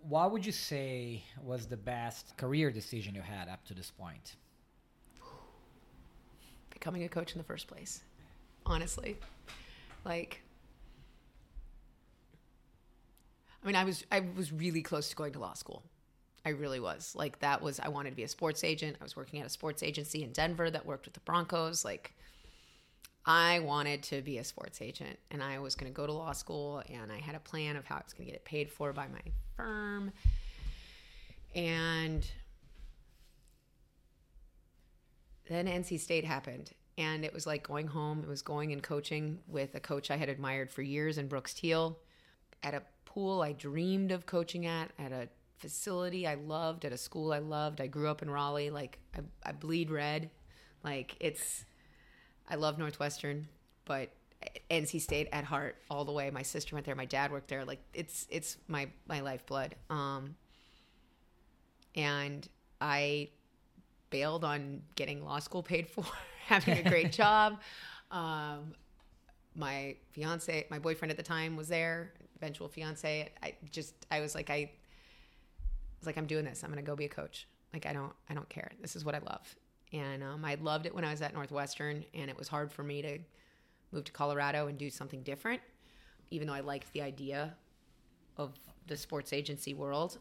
[0.00, 4.36] What would you say was the best career decision you had up to this point?
[6.78, 8.02] Becoming a coach in the first place.
[8.66, 9.16] Honestly,
[10.04, 10.42] like,
[13.62, 15.82] I mean, I was I was really close to going to law school.
[16.44, 17.14] I really was.
[17.16, 18.96] Like that was I wanted to be a sports agent.
[19.00, 21.84] I was working at a sports agency in Denver that worked with the Broncos.
[21.84, 22.14] Like
[23.26, 26.32] I wanted to be a sports agent and I was going to go to law
[26.32, 28.70] school and I had a plan of how I was going to get it paid
[28.70, 29.20] for by my
[29.56, 30.12] firm.
[31.54, 32.26] And
[35.48, 36.70] then NC State happened.
[36.96, 38.20] And it was like going home.
[38.22, 41.54] It was going and coaching with a coach I had admired for years in Brooks
[41.54, 41.98] Teal
[42.62, 46.98] at a pool I dreamed of coaching at, at a facility I loved, at a
[46.98, 47.80] school I loved.
[47.80, 48.70] I grew up in Raleigh.
[48.70, 50.30] Like, I, I bleed red.
[50.84, 51.64] Like, it's,
[52.48, 53.48] I love Northwestern,
[53.84, 54.10] but
[54.70, 56.30] NC State at heart all the way.
[56.30, 56.94] My sister went there.
[56.94, 57.64] My dad worked there.
[57.64, 59.74] Like, it's, it's my, my lifeblood.
[59.88, 60.34] Um,
[61.94, 62.48] and
[62.80, 63.30] I
[64.10, 66.04] bailed on getting law school paid for,
[66.46, 67.60] having a great job.
[68.10, 68.74] Um,
[69.54, 73.30] my fiance, my boyfriend at the time was there, eventual fiance.
[73.42, 74.70] I just, I was like, I
[76.00, 76.62] was like, I'm doing this.
[76.62, 77.48] I'm going to go be a coach.
[77.72, 78.70] Like, I don't, I don't care.
[78.80, 79.54] This is what I love.
[79.92, 82.82] And um, I loved it when I was at Northwestern, and it was hard for
[82.82, 83.18] me to
[83.92, 85.60] move to Colorado and do something different,
[86.30, 87.54] even though I liked the idea
[88.36, 88.52] of
[88.86, 90.18] the sports agency world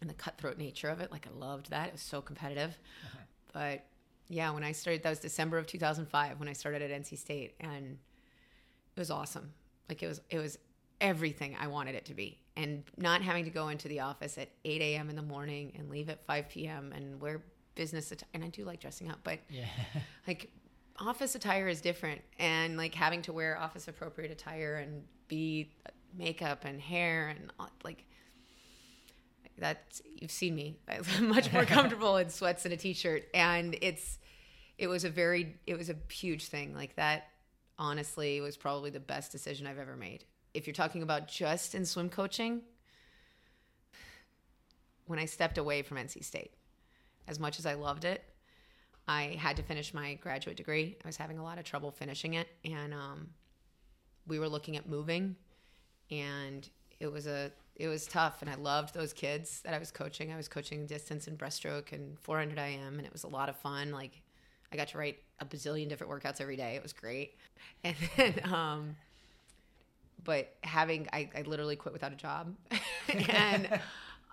[0.00, 1.10] and the cutthroat nature of it.
[1.10, 1.88] Like I loved that.
[1.88, 2.78] It was so competitive.
[3.04, 3.18] Uh-huh.
[3.52, 3.84] But
[4.28, 7.54] yeah, when I started, that was December of 2005 when I started at NC State,
[7.60, 7.98] and
[8.96, 9.52] it was awesome.
[9.88, 10.58] Like it was, it was
[11.00, 14.48] everything I wanted it to be, and not having to go into the office at
[14.64, 15.10] 8 a.m.
[15.10, 16.92] in the morning and leave at 5 p.m.
[16.94, 17.42] and wear
[17.74, 18.28] business attire.
[18.34, 19.64] And I do like dressing up, but Yeah.
[20.28, 20.50] like
[20.98, 25.90] office attire is different and like having to wear office appropriate attire and be uh,
[26.16, 28.04] makeup and hair and uh, like
[29.60, 30.78] that you've seen me.
[30.88, 33.24] I'm much more comfortable in sweats and a t-shirt.
[33.34, 34.18] And it's
[34.78, 36.74] it was a very it was a huge thing.
[36.74, 37.28] Like that
[37.78, 40.24] honestly was probably the best decision i've ever made.
[40.52, 42.62] If you're talking about just in swim coaching
[45.06, 46.52] when i stepped away from nc state
[47.26, 48.22] as much as i loved it
[49.10, 50.96] I had to finish my graduate degree.
[51.04, 53.30] I was having a lot of trouble finishing it, and um,
[54.28, 55.34] we were looking at moving,
[56.12, 56.68] and
[57.00, 58.42] it was a it was tough.
[58.42, 60.32] And I loved those kids that I was coaching.
[60.32, 63.56] I was coaching distance and breaststroke and 400 IM, and it was a lot of
[63.56, 63.90] fun.
[63.90, 64.20] Like
[64.70, 66.76] I got to write a bazillion different workouts every day.
[66.76, 67.36] It was great.
[67.82, 68.96] And then, um,
[70.22, 72.54] but having I, I literally quit without a job,
[73.28, 73.80] and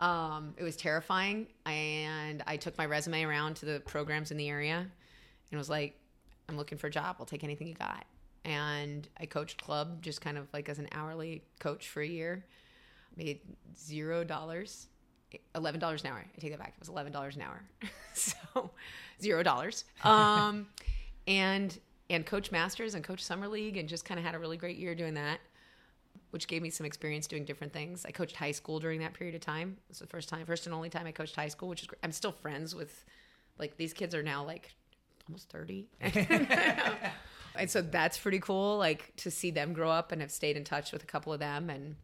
[0.01, 1.47] um, it was terrifying.
[1.65, 4.85] And I took my resume around to the programs in the area,
[5.51, 5.97] and was like,
[6.49, 7.17] "I'm looking for a job.
[7.19, 8.05] I'll take anything you got."
[8.43, 12.43] And I coached club just kind of like as an hourly coach for a year.
[13.17, 13.41] Made
[13.75, 14.87] zero dollars,
[15.55, 16.23] eleven dollars an hour.
[16.23, 16.73] I take that back.
[16.75, 17.63] It was eleven dollars an hour,
[18.13, 18.71] so
[19.21, 19.85] zero dollars.
[20.03, 20.67] Um,
[21.27, 21.77] and
[22.09, 24.77] and coach masters and coach summer league and just kind of had a really great
[24.77, 25.39] year doing that
[26.31, 29.35] which gave me some experience doing different things i coached high school during that period
[29.35, 31.69] of time it was the first time first and only time i coached high school
[31.69, 31.99] which is great.
[32.03, 33.05] i'm still friends with
[33.59, 34.73] like these kids are now like
[35.27, 35.87] almost 30
[37.55, 40.63] and so that's pretty cool like to see them grow up and have stayed in
[40.63, 41.95] touch with a couple of them and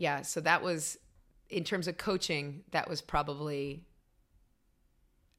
[0.00, 0.98] yeah so that was
[1.48, 3.84] in terms of coaching that was probably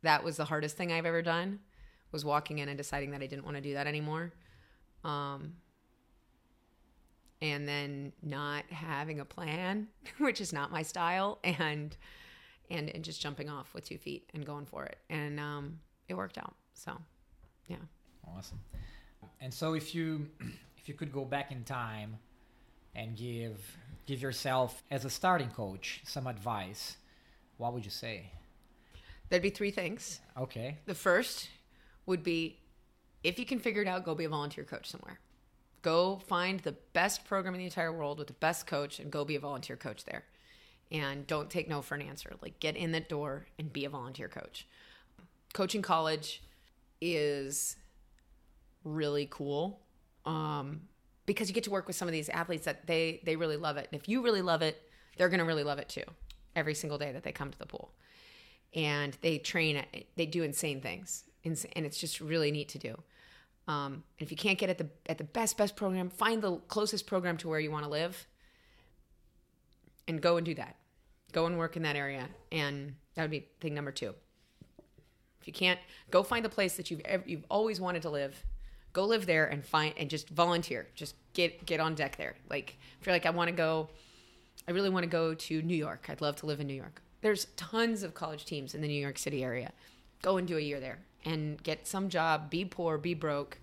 [0.03, 1.59] that was the hardest thing i've ever done
[2.11, 4.33] was walking in and deciding that I didn't want to do that anymore.
[5.03, 5.53] Um,
[7.41, 9.87] and then not having a plan,
[10.19, 11.95] which is not my style, and
[12.69, 16.13] and and just jumping off with two feet and going for it, and um, it
[16.13, 16.53] worked out.
[16.73, 16.93] So,
[17.67, 17.77] yeah.
[18.27, 18.59] Awesome.
[19.39, 20.27] And so, if you
[20.77, 22.17] if you could go back in time
[22.93, 23.59] and give
[24.05, 26.97] give yourself as a starting coach some advice,
[27.57, 28.31] what would you say?
[29.29, 30.19] There'd be three things.
[30.37, 30.77] Okay.
[30.85, 31.49] The first
[32.05, 32.57] would be
[33.23, 35.19] if you can figure it out, go be a volunteer coach somewhere.
[35.81, 39.23] Go find the best program in the entire world with the best coach and go
[39.23, 40.23] be a volunteer coach there.
[40.91, 42.33] And don't take no for an answer.
[42.41, 44.67] Like get in the door and be a volunteer coach.
[45.53, 46.41] Coaching college
[46.99, 47.77] is
[48.83, 49.79] really cool
[50.25, 50.81] um,
[51.25, 53.77] because you get to work with some of these athletes that they they really love
[53.77, 53.87] it.
[53.91, 54.81] And if you really love it,
[55.17, 56.03] they're going to really love it too.
[56.55, 57.93] Every single day that they come to the pool,
[58.75, 59.83] and they train,
[60.17, 62.95] they do insane things and it's just really neat to do.
[63.67, 66.57] Um, and if you can't get at the at the best best program, find the
[66.67, 68.27] closest program to where you want to live,
[70.07, 70.75] and go and do that.
[71.31, 74.13] Go and work in that area, and that would be thing number two.
[75.39, 75.79] If you can't,
[76.09, 78.43] go find the place that you've you've always wanted to live.
[78.93, 80.87] Go live there and find and just volunteer.
[80.95, 82.35] Just get get on deck there.
[82.49, 83.89] Like if you're like I want to go,
[84.67, 86.07] I really want to go to New York.
[86.09, 87.01] I'd love to live in New York.
[87.21, 89.71] There's tons of college teams in the New York City area.
[90.21, 93.59] Go and do a year there and get some job, be poor, be broke,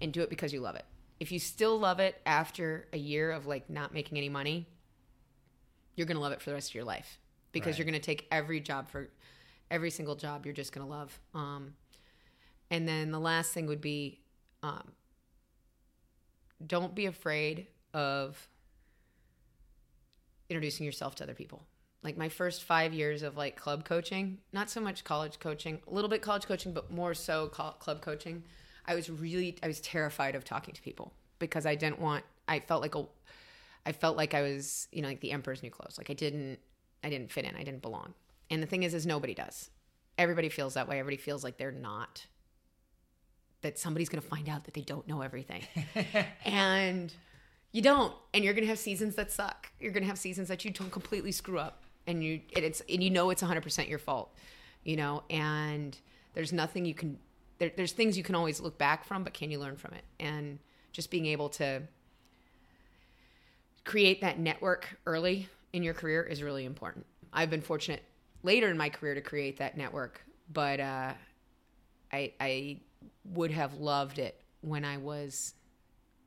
[0.00, 0.84] and do it because you love it.
[1.18, 4.66] If you still love it after a year of like not making any money,
[5.94, 7.18] you're going to love it for the rest of your life
[7.52, 7.78] because right.
[7.78, 9.08] you're going to take every job for
[9.70, 11.18] every single job you're just going to love.
[11.34, 11.74] Um,
[12.70, 14.20] and then the last thing would be
[14.62, 14.92] um,
[16.66, 18.48] don't be afraid of
[20.48, 21.62] introducing yourself to other people
[22.06, 25.92] like my first five years of like club coaching, not so much college coaching, a
[25.92, 28.44] little bit college coaching, but more so club coaching.
[28.86, 32.60] I was really, I was terrified of talking to people because I didn't want, I
[32.60, 33.04] felt like a,
[33.84, 35.98] I felt like I was, you know, like the emperor's new clothes.
[35.98, 36.60] Like I didn't,
[37.02, 37.56] I didn't fit in.
[37.56, 38.14] I didn't belong.
[38.50, 39.70] And the thing is, is nobody does.
[40.16, 41.00] Everybody feels that way.
[41.00, 42.24] Everybody feels like they're not,
[43.62, 45.62] that somebody's going to find out that they don't know everything.
[46.44, 47.12] and
[47.72, 48.14] you don't.
[48.32, 49.70] And you're going to have seasons that suck.
[49.80, 52.82] You're going to have seasons that you don't completely screw up and you and it's
[52.88, 54.34] and you know it's 100% your fault
[54.84, 55.98] you know and
[56.34, 57.18] there's nothing you can
[57.58, 60.04] there, there's things you can always look back from but can you learn from it
[60.20, 60.58] and
[60.92, 61.82] just being able to
[63.84, 68.02] create that network early in your career is really important i've been fortunate
[68.42, 71.12] later in my career to create that network but uh,
[72.12, 72.80] I, I
[73.24, 75.54] would have loved it when i was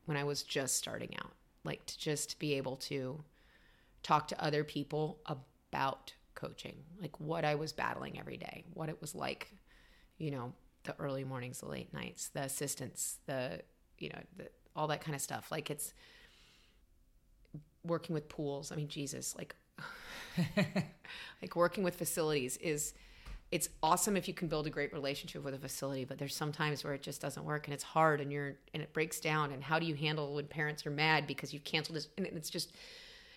[0.06, 1.32] when i was just starting out
[1.64, 3.22] like to just be able to
[4.02, 9.00] talk to other people about coaching, like what I was battling every day, what it
[9.00, 9.52] was like,
[10.18, 10.52] you know,
[10.84, 13.60] the early mornings, the late nights, the assistants, the,
[13.98, 15.50] you know, the, all that kind of stuff.
[15.50, 15.92] Like it's
[17.84, 18.72] working with pools.
[18.72, 19.54] I mean, Jesus, like,
[21.42, 22.94] like working with facilities is,
[23.50, 26.84] it's awesome if you can build a great relationship with a facility, but there's sometimes
[26.84, 29.52] where it just doesn't work and it's hard and you're, and it breaks down.
[29.52, 32.08] And how do you handle when parents are mad because you've canceled this?
[32.16, 32.72] And it's just,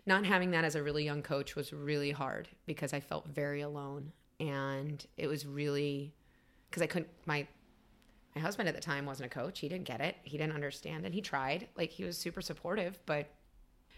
[0.05, 3.61] not having that as a really young coach was really hard because I felt very
[3.61, 6.13] alone and it was really
[6.69, 7.47] because I couldn't my
[8.35, 9.59] my husband at the time wasn't a coach.
[9.59, 10.15] He didn't get it.
[10.23, 11.67] He didn't understand and he tried.
[11.77, 13.29] Like he was super supportive, but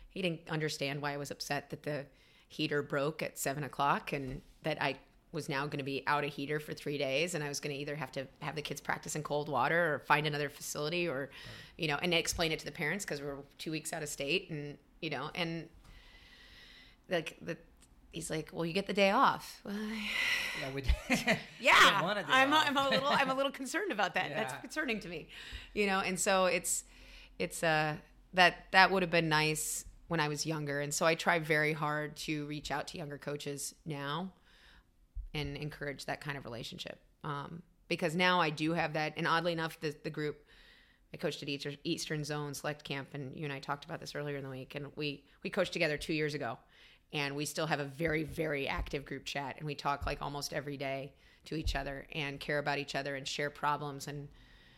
[0.10, 2.06] he didn't understand why I was upset that the
[2.50, 4.98] heater broke at seven o'clock and that I
[5.36, 7.76] was now going to be out of heater for three days and I was going
[7.76, 11.08] to either have to have the kids practice in cold water or find another facility
[11.08, 11.30] or, right.
[11.78, 14.10] you know, and explain it to the parents because we we're two weeks out of
[14.10, 15.68] state and, you know, and
[17.10, 17.58] like the
[18.16, 20.84] he's like, "Well, you get the day off." yeah, we,
[21.60, 22.02] yeah.
[22.28, 24.30] I'm a, I'm a little I'm a little concerned about that.
[24.30, 24.36] Yeah.
[24.38, 25.28] That's concerning to me,
[25.74, 26.00] you know.
[26.00, 26.86] And so it's
[27.38, 27.96] it's uh
[28.34, 30.80] that that would have been nice when I was younger.
[30.82, 34.32] And so I try very hard to reach out to younger coaches now
[35.36, 37.00] and encourage that kind of relationship.
[37.24, 39.14] Um, because now I do have that.
[39.18, 40.38] And oddly enough, the, the group
[41.14, 44.16] I coached at Eastern, Eastern Zone Select Camp, and you and I talked about this
[44.16, 44.76] earlier in the week.
[44.76, 46.58] And we we coached together two years ago,
[47.14, 50.54] and we still have a very very active group chat, and we talk like almost
[50.54, 51.14] every day
[51.46, 54.28] to each other and care about each other and share problems and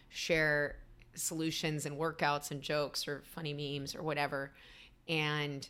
[0.09, 0.75] share
[1.15, 4.51] solutions and workouts and jokes or funny memes or whatever.
[5.07, 5.67] And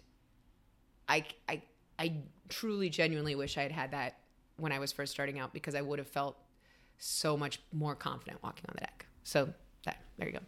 [1.08, 1.62] I I
[2.00, 2.18] I
[2.50, 4.18] truly genuinely wish I had had that
[4.58, 6.38] when I was first starting out because I would have felt
[6.98, 9.06] so much more confident walking on the deck.
[9.24, 9.54] So
[9.86, 10.40] that there you go.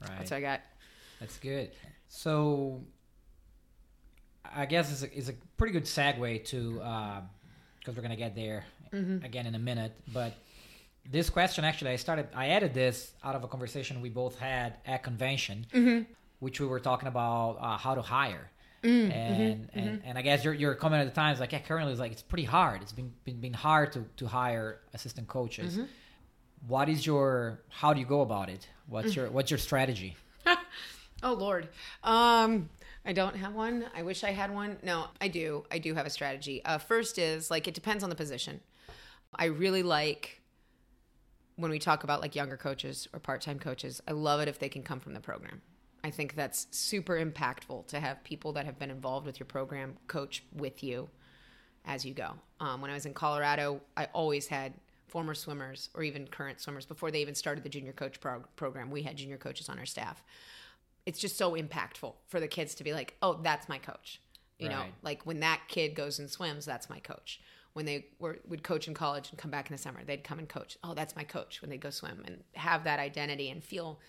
[0.00, 0.18] Right.
[0.18, 0.60] That's what I got.
[1.20, 1.70] That's good.
[2.08, 2.82] So,
[4.54, 7.20] I guess it's a, it's a pretty good segue to uh,
[7.78, 9.24] because we're gonna get there mm-hmm.
[9.24, 9.92] again in a minute.
[10.12, 10.34] But
[11.10, 14.78] this question actually, I started, I added this out of a conversation we both had
[14.86, 16.02] at convention, mm-hmm.
[16.40, 18.50] which we were talking about uh, how to hire.
[18.84, 19.10] Mm-hmm.
[19.10, 19.78] and, mm-hmm.
[19.78, 20.08] and mm-hmm.
[20.08, 22.12] and I guess your your comment at the time is like yeah currently it's like
[22.12, 25.80] it's pretty hard it's been been, been hard to, to hire assistant coaches
[26.66, 29.16] what is your how do you go about it what's mm.
[29.16, 30.16] your what's your strategy
[31.24, 31.68] Oh Lord.
[32.02, 32.68] Um
[33.06, 33.86] I don't have one.
[33.94, 34.78] I wish I had one.
[34.82, 35.64] No, I do.
[35.70, 36.64] I do have a strategy.
[36.64, 38.60] Uh, first is like it depends on the position.
[39.34, 40.40] I really like
[41.56, 44.02] when we talk about like younger coaches or part-time coaches.
[44.08, 45.60] I love it if they can come from the program.
[46.04, 49.96] I think that's super impactful to have people that have been involved with your program
[50.06, 51.08] coach with you
[51.86, 52.32] as you go.
[52.60, 54.74] Um, when I was in Colorado, I always had
[55.08, 58.90] former swimmers or even current swimmers before they even started the junior coach prog- program.
[58.90, 60.22] We had junior coaches on our staff.
[61.06, 64.20] It's just so impactful for the kids to be like, "Oh, that's my coach."
[64.58, 67.40] You know, like when that kid goes and swims, that's my coach.
[67.72, 70.38] When they were would coach in college and come back in the summer, they'd come
[70.38, 70.76] and coach.
[70.84, 74.00] Oh, that's my coach when they go swim and have that identity and feel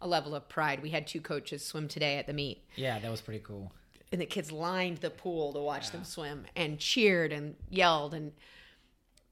[0.00, 0.82] a level of pride.
[0.82, 2.64] We had two coaches swim today at the meet.
[2.76, 3.72] Yeah that was pretty cool.
[4.12, 8.12] And the kids lined the pool to watch them swim and cheered and yelled.
[8.14, 8.32] And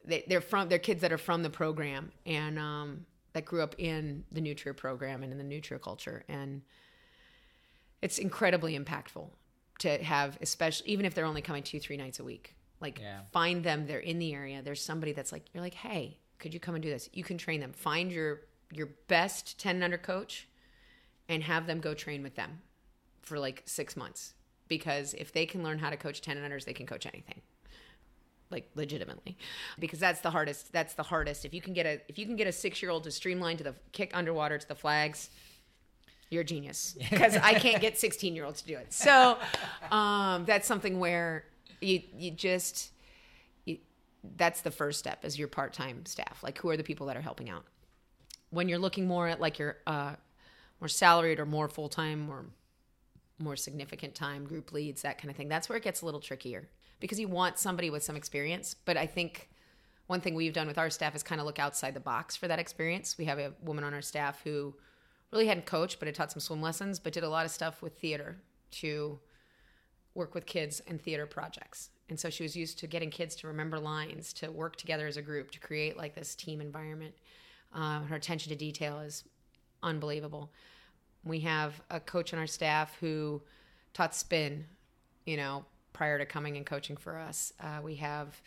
[0.04, 3.74] they, they're from they're kids that are from the program and um, that grew up
[3.78, 6.22] in the New Trier program and in the New Trier culture.
[6.28, 6.62] And
[8.02, 9.28] it's incredibly impactful
[9.80, 13.20] to have especially even if they're only coming two three nights a week like Yeah.
[13.32, 13.86] find them.
[13.86, 14.60] They're in the area.
[14.62, 17.08] There's somebody that's like you're like hey could you come and do this?
[17.12, 17.72] You can train them.
[17.72, 20.46] Find your your best 10 and under coach
[21.28, 22.60] and have them go train with them
[23.22, 24.34] for like six months.
[24.68, 27.40] Because if they can learn how to coach 10 and unders they can coach anything.
[28.50, 29.36] Like legitimately.
[29.78, 31.44] Because that's the hardest that's the hardest.
[31.44, 33.56] If you can get a if you can get a six year old to streamline
[33.58, 35.30] to the kick underwater to the flags
[36.30, 36.96] you're a genius.
[37.10, 38.92] Because i can't get 16 year olds to do it.
[38.92, 39.38] So
[39.90, 41.44] um, that's something where
[41.80, 42.90] you you just
[43.64, 43.78] you,
[44.36, 46.42] that's the first step as your part-time staff.
[46.42, 47.64] Like who are the people that are helping out?
[48.50, 50.14] When you're looking more at like your uh,
[50.80, 52.46] more salaried or more full-time or
[53.38, 55.48] more significant time group leads that kind of thing.
[55.48, 56.68] That's where it gets a little trickier
[57.00, 58.74] because you want somebody with some experience.
[58.74, 59.48] But i think
[60.06, 62.48] one thing we've done with our staff is kind of look outside the box for
[62.48, 63.16] that experience.
[63.18, 64.74] We have a woman on our staff who
[65.30, 67.82] really hadn't coached but had taught some swim lessons but did a lot of stuff
[67.82, 69.20] with theater to
[70.14, 71.90] work with kids and theater projects.
[72.08, 75.18] And so she was used to getting kids to remember lines to work together as
[75.18, 77.14] a group to create like this team environment.
[77.74, 79.24] Um, her attention to detail is
[79.82, 80.50] unbelievable
[81.24, 83.42] we have a coach on our staff who
[83.92, 84.64] taught spin,
[85.26, 87.52] you know, prior to coming and coaching for us.
[87.60, 88.40] Uh, we have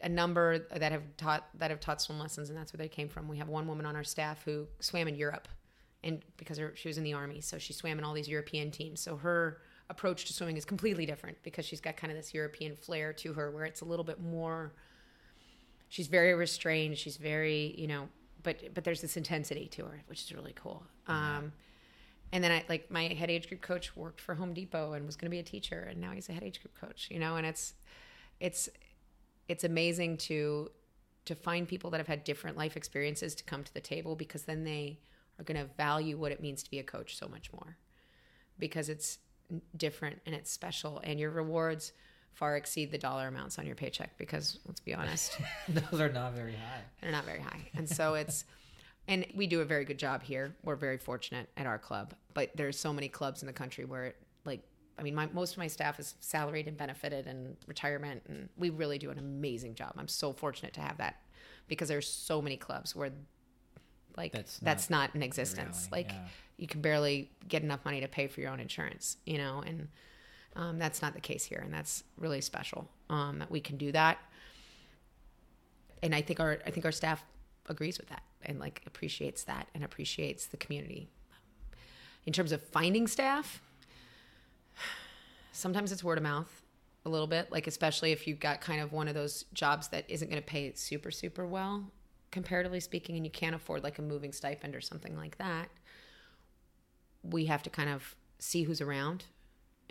[0.00, 3.08] a number that have taught that have taught swim lessons, and that's where they came
[3.08, 3.28] from.
[3.28, 5.48] We have one woman on our staff who swam in Europe,
[6.02, 8.70] and because her, she was in the army, so she swam in all these European
[8.70, 9.00] teams.
[9.00, 9.58] So her
[9.90, 13.32] approach to swimming is completely different because she's got kind of this European flair to
[13.34, 14.72] her, where it's a little bit more.
[15.88, 16.96] She's very restrained.
[16.96, 18.08] She's very, you know,
[18.42, 20.82] but but there's this intensity to her, which is really cool.
[21.06, 21.52] Um,
[22.32, 25.16] and then I like my head age group coach worked for Home Depot and was
[25.16, 27.08] going to be a teacher, and now he's a head age group coach.
[27.10, 27.74] You know, and it's
[28.40, 28.68] it's
[29.48, 30.70] it's amazing to
[31.24, 34.42] to find people that have had different life experiences to come to the table because
[34.42, 34.98] then they
[35.38, 37.76] are going to value what it means to be a coach so much more
[38.58, 39.18] because it's
[39.76, 41.92] different and it's special and your rewards
[42.34, 46.32] far exceed the dollar amounts on your paycheck because let's be honest those are not
[46.32, 47.68] very high they're not very high.
[47.74, 48.44] And so it's,
[49.08, 50.54] and we do a very good job here.
[50.62, 54.06] We're very fortunate at our club, but there's so many clubs in the country where,
[54.06, 54.62] it, like,
[54.96, 58.70] I mean, my, most of my staff is salaried and benefited and retirement, and we
[58.70, 59.94] really do an amazing job.
[59.98, 61.16] I'm so fortunate to have that
[61.66, 63.10] because there's so many clubs where,
[64.16, 65.88] like, That's that's not not, in existence.
[65.90, 66.28] like, yeah.
[66.56, 69.88] you can barely get enough money to pay for your own insurance, you know, and
[70.56, 73.92] um, that's not the case here, and that's really special um, that we can do
[73.92, 74.18] that
[76.02, 77.24] and I think our I think our staff
[77.68, 81.08] agrees with that and like appreciates that and appreciates the community.
[82.26, 83.62] in terms of finding staff,
[85.52, 86.62] sometimes it's word of mouth
[87.04, 90.04] a little bit, like especially if you've got kind of one of those jobs that
[90.08, 91.90] isn't going to pay super super well
[92.30, 95.68] comparatively speaking and you can't afford like a moving stipend or something like that.
[97.22, 99.26] We have to kind of see who's around,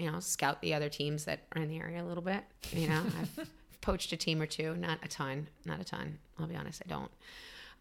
[0.02, 2.44] you know, scout the other teams that are in the area a little bit,
[2.74, 3.04] you know.
[3.22, 3.50] I've
[3.82, 6.18] poached a team or two, not a ton, not a ton.
[6.40, 7.12] I'll be honest, I don't.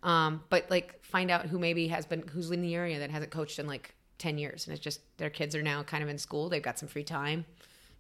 [0.02, 3.30] Um, but like find out who maybe has been who's in the area that hasn't
[3.30, 6.18] coached in like 10 years and it's just their kids are now kind of in
[6.18, 7.44] school, they've got some free time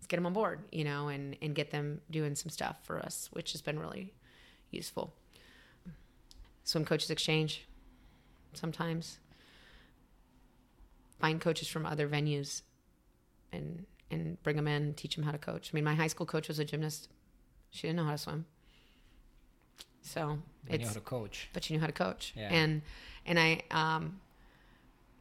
[0.00, 2.98] let's get them on board, you know, and and get them doing some stuff for
[2.98, 4.14] us, which has been really
[4.70, 5.12] useful.
[6.64, 7.66] Swim coaches exchange
[8.54, 9.18] sometimes.
[11.18, 12.62] Find coaches from other venues
[13.52, 15.70] and and bring them in, teach them how to coach.
[15.72, 17.08] I mean, my high school coach was a gymnast.
[17.70, 18.46] She didn't know how to swim.
[20.02, 20.38] So
[20.68, 21.48] I it's knew how to coach.
[21.52, 22.32] but she knew how to coach.
[22.36, 22.48] Yeah.
[22.52, 22.82] And
[23.26, 24.20] and I um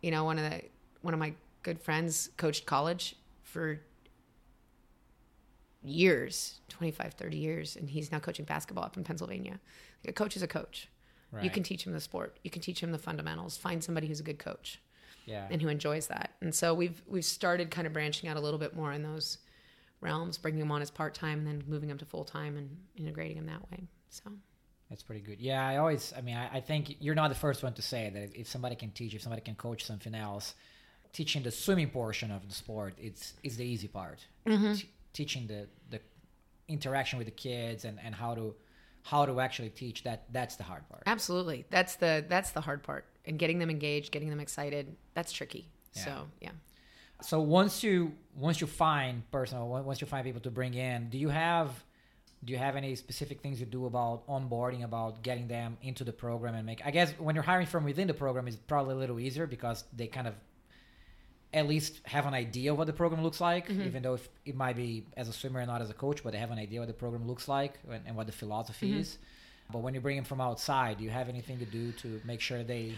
[0.01, 0.61] you know, one of the
[1.01, 1.33] one of my
[1.63, 3.81] good friends coached college for
[5.83, 9.59] years, 25, 30 years, and he's now coaching basketball up in Pennsylvania.
[10.03, 10.89] Like a coach is a coach.
[11.31, 11.43] right.
[11.43, 12.37] You can teach him the sport.
[12.43, 13.57] You can teach him the fundamentals.
[13.57, 14.81] Find somebody who's a good coach
[15.29, 15.47] Yeah.
[15.51, 16.31] and who enjoys that.
[16.41, 19.37] And so we've we've started kind of branching out a little bit more in those
[20.01, 22.77] realms, bringing them on as part time, and then moving them to full time and
[22.95, 23.87] integrating them that way.
[24.09, 24.31] So
[24.89, 25.39] That's pretty good.
[25.39, 28.09] Yeah, I always, I mean, I, I think you're not the first one to say
[28.13, 30.55] that if, somebody can teach, if somebody can coach something else,
[31.13, 34.25] teaching the swimming portion of the sport, it's is the easy part.
[34.47, 34.73] Mm-hmm.
[34.73, 35.99] T- teaching the the
[36.67, 38.55] interaction with the kids and, and how to
[39.03, 41.03] how to actually teach that that's the hard part.
[41.05, 41.65] Absolutely.
[41.69, 43.05] That's the that's the hard part.
[43.29, 45.69] And getting them engaged, getting them excited, that's tricky.
[45.93, 46.03] Yeah.
[46.03, 46.51] So, yeah.
[47.21, 51.17] So once you once you find personal, once you find people to bring in, do
[51.17, 51.69] you have
[52.43, 56.13] do you have any specific things you do about onboarding, about getting them into the
[56.13, 56.85] program and make?
[56.85, 59.83] I guess when you're hiring from within the program, is probably a little easier because
[59.93, 60.35] they kind of
[61.53, 63.81] at least have an idea of what the program looks like, mm-hmm.
[63.81, 66.31] even though if it might be as a swimmer and not as a coach, but
[66.31, 68.99] they have an idea what the program looks like and, and what the philosophy mm-hmm.
[68.99, 69.17] is.
[69.71, 72.39] But when you bring them from outside, do you have anything to do to make
[72.39, 72.95] sure they?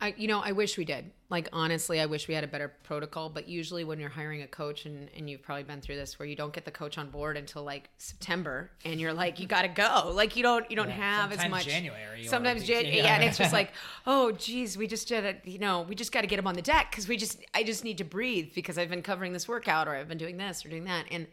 [0.00, 1.10] I you know, I wish we did.
[1.28, 4.46] Like honestly, I wish we had a better protocol, but usually when you're hiring a
[4.48, 7.10] coach and, and you've probably been through this where you don't get the coach on
[7.10, 10.10] board until like September and you're like, you gotta go.
[10.14, 12.94] Like you don't you don't Yeah, have as sometimes much January Sometimes Jan- yeah.
[12.94, 13.14] yeah.
[13.14, 13.72] and it's just like,
[14.06, 16.62] oh geez, we just did it, you know, we just gotta get him on the
[16.62, 19.86] deck because we just I just need to breathe because I've been covering this workout
[19.86, 21.04] or I've been doing this or doing that.
[21.10, 21.26] And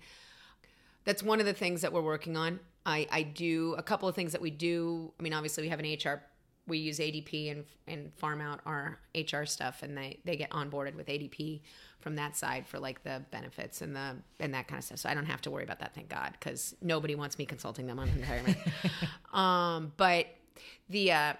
[1.05, 2.59] that's one of the things that we're working on.
[2.85, 5.11] I, I do a couple of things that we do.
[5.19, 6.21] I mean, obviously we have an HR.
[6.67, 10.95] We use ADP and and farm out our HR stuff, and they they get onboarded
[10.95, 11.61] with ADP
[11.99, 14.99] from that side for like the benefits and the and that kind of stuff.
[14.99, 17.87] So I don't have to worry about that, thank God, because nobody wants me consulting
[17.87, 18.57] them on retirement.
[19.33, 20.27] um, but
[20.89, 21.33] the uh,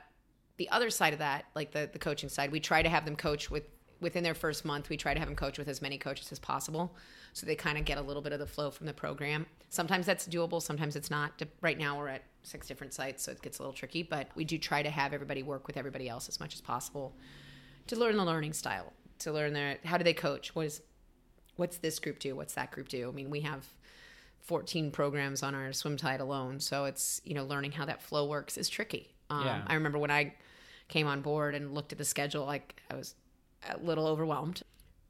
[0.57, 3.15] the other side of that, like the the coaching side, we try to have them
[3.15, 3.63] coach with
[4.00, 4.89] within their first month.
[4.89, 6.95] We try to have them coach with as many coaches as possible,
[7.34, 9.45] so they kind of get a little bit of the flow from the program.
[9.70, 11.41] Sometimes that's doable, sometimes it's not.
[11.62, 14.04] Right now, we're at six different sites, so it gets a little tricky.
[14.04, 17.16] But we do try to have everybody work with everybody else as much as possible
[17.88, 20.82] to learn the learning style, to learn their how do they coach, what is
[21.56, 23.10] what's this group do, what's that group do.
[23.10, 23.66] I mean, we have
[24.41, 28.26] 14 programs on our swim tide alone so it's you know learning how that flow
[28.28, 29.62] works is tricky um, Yeah.
[29.68, 30.34] i remember when i
[30.88, 33.14] came on board and looked at the schedule like i was
[33.68, 34.64] a little overwhelmed.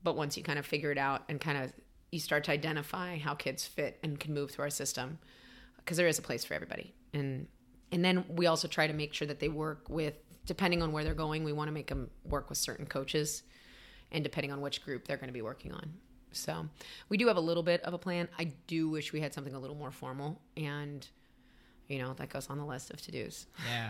[0.03, 1.73] But once you kind of figure it out and kind of
[2.11, 5.19] you start to identify how kids fit and can move through our system
[5.77, 6.93] because there is a place for everybody.
[7.13, 7.47] And
[7.91, 11.03] and then we also try to make sure that they work with depending on where
[11.03, 13.43] they're going we want to make them work with certain coaches
[14.11, 15.93] and depending on which group they're going to be working on.
[16.31, 16.67] So
[17.09, 18.27] we do have a little bit of a plan.
[18.37, 21.05] I do wish we had something a little more formal and
[21.87, 23.47] you know that goes on the list of to-dos.
[23.69, 23.89] Yeah,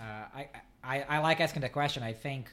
[0.00, 0.48] uh, I,
[0.82, 2.02] I I like asking the question.
[2.02, 2.50] I think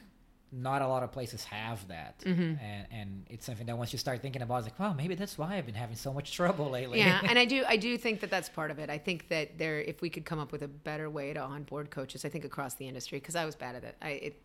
[0.56, 2.62] not a lot of places have that, Mm-hmm.
[2.64, 5.36] and and it's something that once you start thinking about, it's like, well, maybe that's
[5.36, 6.98] why I've been having so much trouble lately.
[7.00, 9.58] yeah and i do i do think that that's part of it i think that
[9.58, 12.44] there if we could come up with a better way to onboard coaches i think
[12.44, 14.42] across the industry because i was bad at it i it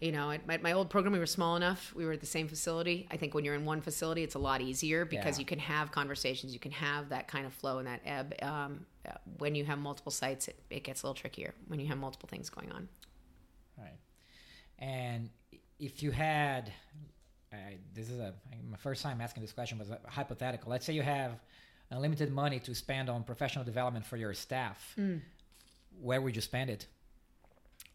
[0.00, 2.26] you know at my, my old program we were small enough we were at the
[2.26, 5.42] same facility i think when you're in one facility it's a lot easier because Yeah.
[5.42, 8.86] you can have conversations you can have that kind of flow and that ebb um,
[9.38, 12.28] when you have multiple sites it, it gets a little trickier when you have multiple
[12.28, 12.88] things going on
[13.78, 13.98] Right.
[14.80, 15.30] And
[15.78, 16.72] if you had,
[17.52, 17.56] uh,
[17.94, 18.34] this is a
[18.70, 20.70] my first time asking this question was a hypothetical.
[20.70, 21.32] Let's say you have
[21.90, 24.94] unlimited money to spend on professional development for your staff.
[24.98, 25.20] Mm.
[26.00, 26.86] Where would you spend it?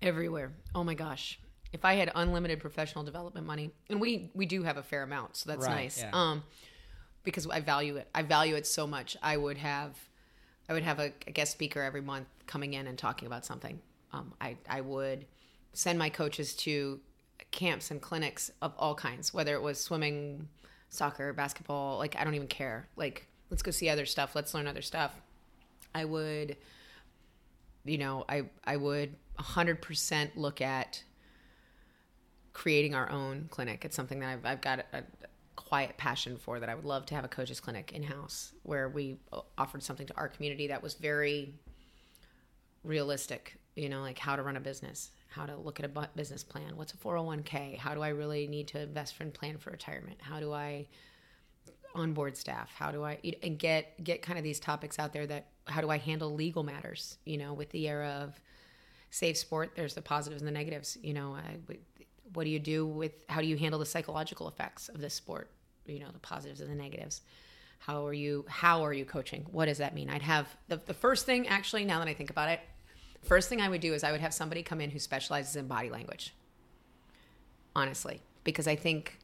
[0.02, 1.40] everywhere oh my gosh
[1.72, 5.36] if i had unlimited professional development money and we we do have a fair amount
[5.38, 6.10] so that's Right, nice yeah.
[6.14, 6.44] um
[7.24, 9.98] because i value it i value it so much i would have
[10.70, 13.80] i would have a, a guest speaker every month coming in and talking about something
[14.12, 15.26] um i i would
[15.76, 17.00] send my coaches to
[17.52, 20.48] camps and clinics of all kinds, whether it was swimming,
[20.90, 22.88] soccer, basketball, like I don't even care.
[22.96, 25.14] Like let's go see other stuff, let's learn other stuff.
[25.94, 26.58] I would
[27.84, 31.04] you know, I I would 100% look at
[32.54, 33.84] creating our own clinic.
[33.84, 35.04] It's something that I've, I've got a, a
[35.56, 38.88] quiet passion for that I would love to have a coaches clinic in house where
[38.88, 39.18] we
[39.58, 41.54] offered something to our community that was very
[42.84, 46.44] realistic, you know, like how to run a business, how to look at a business
[46.44, 50.18] plan, what's a 401k, how do I really need to invest and plan for retirement,
[50.22, 50.88] how do I
[51.94, 55.48] onboard staff, how do I and get get kind of these topics out there that
[55.68, 58.40] how do I handle legal matters, you know, with the era of
[59.10, 61.78] safe sport, there's the positives and the negatives, you know, uh, I,
[62.34, 65.50] what do you do with how do you handle the psychological effects of this sport?
[65.86, 67.22] You know the positives and the negatives.
[67.80, 69.46] How are you how are you coaching?
[69.52, 70.10] What does that mean?
[70.10, 72.60] I'd have the, the first thing actually now that i think about it
[73.26, 75.68] first thing i would do is i would have somebody come in who specializes in
[75.68, 76.34] body language.
[77.76, 79.20] Honestly because i think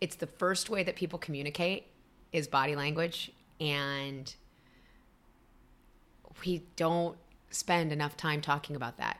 [0.00, 1.86] it's the first way that people communicate
[2.32, 4.34] is body language and
[6.44, 7.16] we don't
[7.50, 9.18] spend enough time talking about that.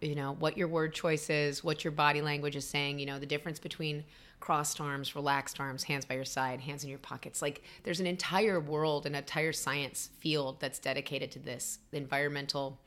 [0.00, 3.18] You know what your word choice is what your body language is saying you know
[3.18, 4.04] the difference between
[4.38, 7.42] crossed arms relaxed arms hands by your side hands in your pockets.
[7.42, 12.78] Like there's an entire world an entire science field that's dedicated to this environmental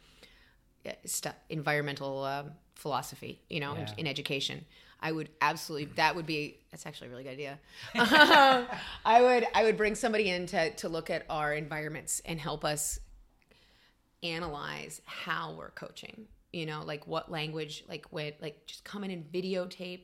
[1.06, 2.44] st- environmental uh,
[2.76, 3.92] philosophy you know yeah.
[3.94, 4.66] in, in, education.
[5.00, 7.60] I would absolutely that would be that's actually a really good idea.
[9.06, 12.64] I would i would bring somebody in to, to look at our environments and help
[12.66, 13.00] us
[14.22, 19.12] analyze how we're coaching you know like what language like when like just come in
[19.12, 20.04] and videotape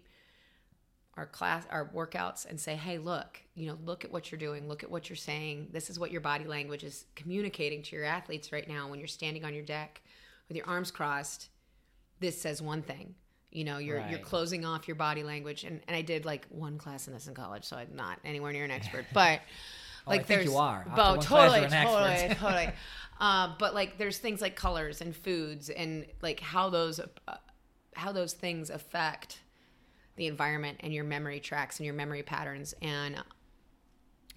[1.15, 4.67] our class our workouts and say hey look you know look at what you're doing
[4.67, 5.67] look at what you're saying.
[5.71, 9.07] This is what your body language is communicating to your athletes right now when you're
[9.07, 10.01] standing on your deck
[10.49, 11.49] with your arms crossed
[12.19, 13.15] this says one thing.
[13.51, 14.09] You know you're right.
[14.11, 15.63] you're closing off your body language.
[15.63, 18.51] And, and i did like one class in this in college so i'm not anywhere
[18.51, 19.05] near an expert.
[19.13, 19.41] But
[20.05, 20.85] oh, like there's you are.
[20.95, 22.69] Oh, totally totally totally.
[23.19, 27.35] Uh, but like there's things like colors and foods and like how those uh,
[27.95, 29.39] how those things affect
[30.15, 32.75] the environment and your memory tracks and your memory patterns.
[32.81, 33.15] And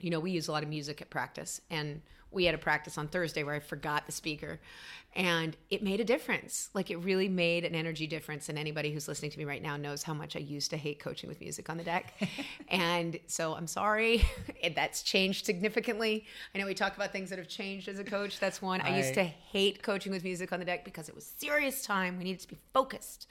[0.01, 1.61] you know we use a lot of music at practice.
[1.71, 2.01] And
[2.33, 4.61] we had a practice on Thursday where I forgot the speaker
[5.15, 6.71] and it made a difference.
[6.73, 8.49] Like it really made an energy difference.
[8.49, 11.01] And anybody who's listening to me right now knows how much I used to hate
[11.01, 12.15] coaching with music on the deck.
[12.69, 14.25] and so I'm sorry.
[14.75, 16.25] That's changed significantly.
[16.55, 18.41] I know we talk about things that have changed as a coach.
[18.41, 18.81] That's one.
[18.81, 21.83] I, I used to hate coaching with music on the deck because it was serious
[21.83, 22.17] time.
[22.17, 23.27] We needed to be focused.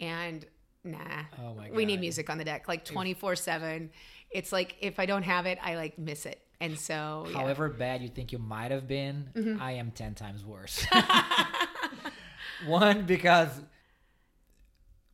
[0.00, 0.46] And
[0.84, 0.98] nah.
[1.38, 1.76] Oh my God.
[1.76, 3.90] We need music on the deck like 24 7.
[4.30, 6.40] It's like if I don't have it, I like miss it.
[6.60, 7.38] And so, yeah.
[7.38, 9.62] however bad you think you might have been, mm-hmm.
[9.62, 10.84] I am 10 times worse.
[12.66, 13.48] One, because.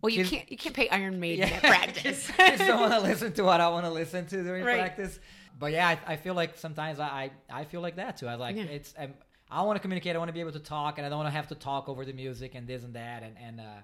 [0.02, 1.54] Well, you can't you can't pay Iron Maiden yeah.
[1.54, 2.30] at practice.
[2.30, 4.78] kids don't want to listen to what I want to listen to during right.
[4.78, 5.18] practice.
[5.58, 8.28] But yeah, I, I, feel like sometimes I, I, I feel like that too.
[8.28, 8.64] I like yeah.
[8.64, 9.14] it's I'm,
[9.50, 10.14] I want to communicate.
[10.14, 11.88] I want to be able to talk, and I don't want to have to talk
[11.88, 13.22] over the music and this and that.
[13.22, 13.80] And and uh,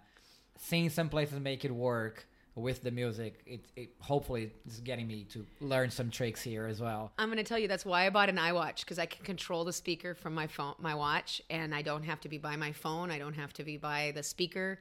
[0.59, 5.25] seeing some places make it work with the music, it, it hopefully is getting me
[5.25, 7.13] to learn some tricks here as well.
[7.19, 9.65] I'm going to tell you that's why I bought an iWatch because I can control
[9.65, 12.73] the speaker from my phone, my watch, and I don't have to be by my
[12.73, 13.11] phone.
[13.11, 14.81] I don't have to be by the speaker.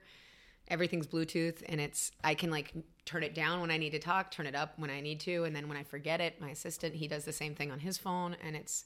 [0.68, 2.74] Everything's Bluetooth, and it's I can like
[3.06, 5.44] turn it down when I need to talk, turn it up when I need to,
[5.44, 7.98] and then when I forget it, my assistant he does the same thing on his
[7.98, 8.86] phone, and it's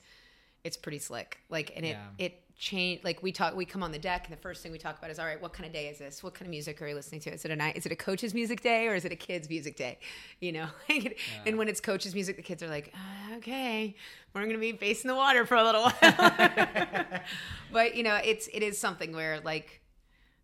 [0.64, 1.40] it's pretty slick.
[1.50, 2.26] Like, and it yeah.
[2.26, 4.78] it change like we talk we come on the deck and the first thing we
[4.78, 6.82] talk about is all right what kind of day is this what kind of music
[6.82, 8.96] are you listening to is it a night is it a coach's music day or
[8.96, 9.98] is it a kid's music day
[10.40, 11.10] you know yeah.
[11.46, 13.94] and when it's coach's music the kids are like uh, okay
[14.34, 17.22] we're gonna be facing the water for a little while
[17.74, 19.82] but you know it's it is something where like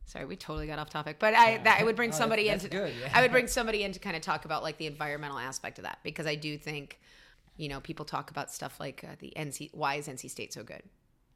[0.06, 1.64] sorry we totally got off topic but i yeah.
[1.64, 3.10] that i would bring oh, somebody that's, that's in to, yeah.
[3.14, 5.86] i would bring somebody in to kind of talk about like the environmental aspect of
[5.86, 7.00] that because i do think
[7.56, 10.62] you know people talk about stuff like uh, the nc why is nc state so
[10.62, 10.84] good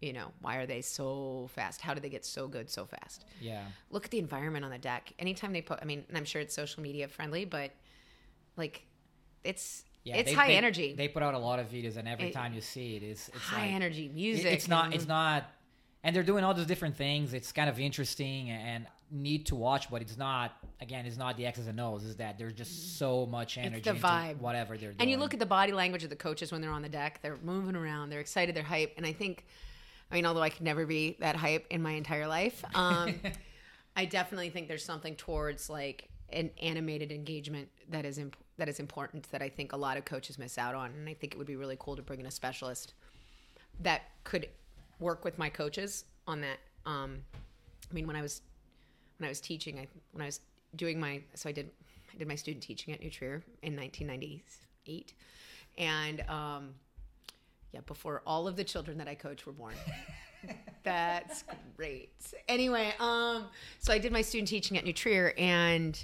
[0.02, 1.82] you know why are they so fast?
[1.82, 3.26] How do they get so good so fast?
[3.42, 3.64] Yeah.
[3.90, 5.14] Look at the environment on the deck.
[5.20, 7.72] Anytime they put i mean and i'm sure it's social media friendly but
[8.58, 8.86] like
[9.44, 10.94] it's yeah, it's they, high they, energy.
[10.96, 13.30] they put out a lot of videos and every it, time you see it is
[13.34, 15.46] it's high like, energy music it, it's not it's not
[16.06, 17.34] and they're doing all those different things.
[17.34, 21.46] It's kind of interesting and need to watch but it's not again it's not the
[21.46, 22.98] x's and o's is that there's just mm-hmm.
[22.98, 24.38] so much energy it's the vibe.
[24.40, 26.72] whatever they're doing and you look at the body language of the coaches when they're
[26.72, 27.20] on the deck.
[27.22, 28.10] They're moving around.
[28.10, 28.56] They're excited.
[28.56, 28.94] They're hype.
[28.98, 29.46] And i think
[30.16, 33.16] I mean, although I could never be that hype in my entire life, um,
[33.98, 38.80] I definitely think there's something towards like an animated engagement that is imp- that is
[38.80, 41.38] important that I think a lot of coaches miss out on, and I think it
[41.38, 42.94] would be really cool to bring in a specialist
[43.82, 44.48] that could
[45.02, 46.60] work with my coaches on that.
[46.86, 47.18] Um,
[47.92, 48.42] I mean, when I was
[49.18, 50.40] when I was teaching, I when I was
[50.78, 51.72] doing my so I did
[52.14, 55.14] I did my student teaching at New Trier in 1998,
[55.78, 56.70] and um,
[57.76, 59.74] yeah, before all of the children that I coach were born.
[60.84, 61.44] That's
[61.76, 62.14] great.
[62.48, 63.48] Anyway, um,
[63.80, 66.02] so I did my student teaching at New Trier, and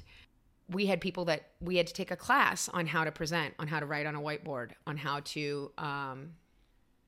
[0.70, 3.68] we had people that we had to take a class on how to present, on
[3.68, 6.32] how to write on a whiteboard, on how to um,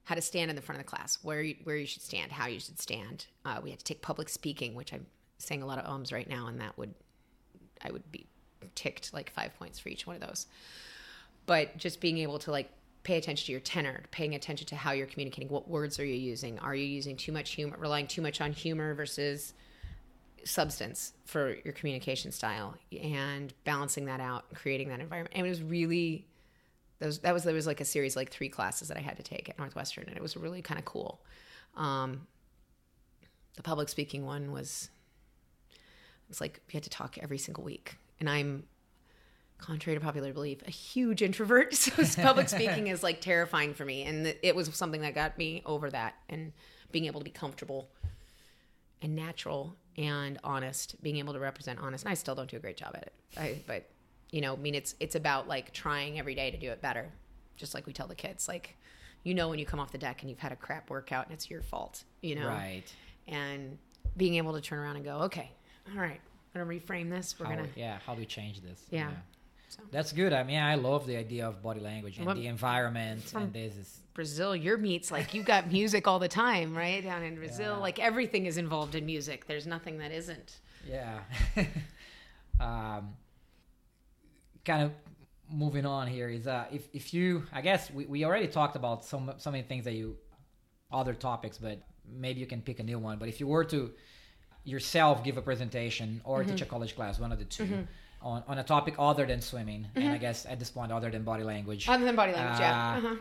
[0.05, 2.31] how to stand in the front of the class, where you, where you should stand,
[2.31, 3.25] how you should stand.
[3.43, 5.05] Uh, we had to take public speaking, which I'm
[5.39, 6.93] saying a lot of ums right now, and that would
[7.81, 8.27] I would be
[8.75, 10.47] ticked like five points for each one of those.
[11.47, 12.71] But just being able to like
[13.03, 16.15] pay attention to your tenor, paying attention to how you're communicating, what words are you
[16.15, 16.57] using?
[16.59, 19.53] Are you using too much humor, relying too much on humor versus
[20.45, 25.33] substance for your communication style and balancing that out, creating that environment.
[25.35, 26.27] And it was really
[26.99, 29.23] those that was there was like a series like three classes that I had to
[29.23, 31.21] take at Northwestern and it was really kind of cool.
[31.75, 32.27] Um,
[33.55, 34.89] the public speaking one was
[36.29, 37.97] it's like we had to talk every single week.
[38.19, 38.63] And I'm
[39.57, 41.73] contrary to popular belief, a huge introvert.
[42.05, 44.03] So public speaking is like terrifying for me.
[44.03, 46.51] And it was something that got me over that and
[46.91, 47.89] being able to be comfortable
[49.01, 52.03] and natural and honest, being able to represent honest.
[52.05, 53.13] And I still don't do a great job at it.
[53.37, 53.89] I, but
[54.31, 57.11] you know, I mean, it's it's about like trying every day to do it better.
[57.55, 58.75] Just like we tell the kids, like
[59.23, 61.33] you know when you come off the deck and you've had a crap workout and
[61.33, 62.83] it's your fault, you know, Right.
[63.27, 63.77] and
[64.17, 65.51] being able to turn around and go, okay,
[65.93, 66.19] all right,
[66.55, 67.35] I'm gonna reframe this.
[67.39, 68.81] We're gonna yeah, how do we change this?
[68.89, 69.11] Yeah.
[69.75, 70.33] So- That's good.
[70.33, 73.75] I mean, I love the idea of body language and Well, the environment and this
[73.75, 77.03] is Brazil, your meets like you got music all the time, right?
[77.03, 77.77] Down in Brazil, Yeah.
[77.77, 79.47] like everything is involved in music.
[79.47, 80.59] There's nothing that isn't.
[80.87, 81.19] Yeah.
[82.59, 83.15] um,
[84.65, 84.91] kind of
[85.49, 89.03] moving on here is uh, if, if you, I guess we, we already talked about
[89.03, 90.15] some so many things that you,
[90.91, 93.17] other topics, but maybe you can pick a new one.
[93.17, 93.91] But if you were to
[94.63, 97.87] yourself give a presentation or teach a college class, one of the 2
[98.23, 101.23] on, on a topic other than swimming, and I guess at this point, other than
[101.23, 103.01] body language, Other than body language, yeah.
[103.03, 103.15] uh,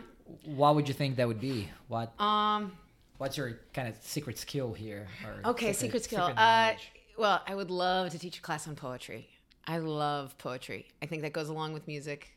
[0.45, 1.69] what would you think that would be?
[1.87, 2.71] What Um,
[3.17, 5.07] What's your kind of secret skill here?
[5.45, 6.27] okay, secret, skill.
[6.27, 6.73] secret uh,
[7.17, 9.29] well, I would love to teach a class on poetry.
[9.65, 10.87] I love poetry.
[11.01, 12.35] I think that goes along with music,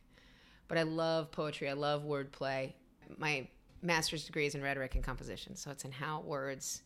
[0.68, 1.68] but I love poetry.
[1.68, 2.72] I love wordplay.
[3.16, 3.48] My
[3.82, 6.82] master's degree is in rhetoric and composition, so it's in how words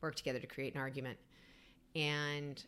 [0.00, 1.18] work together to create an argument.
[1.94, 2.62] And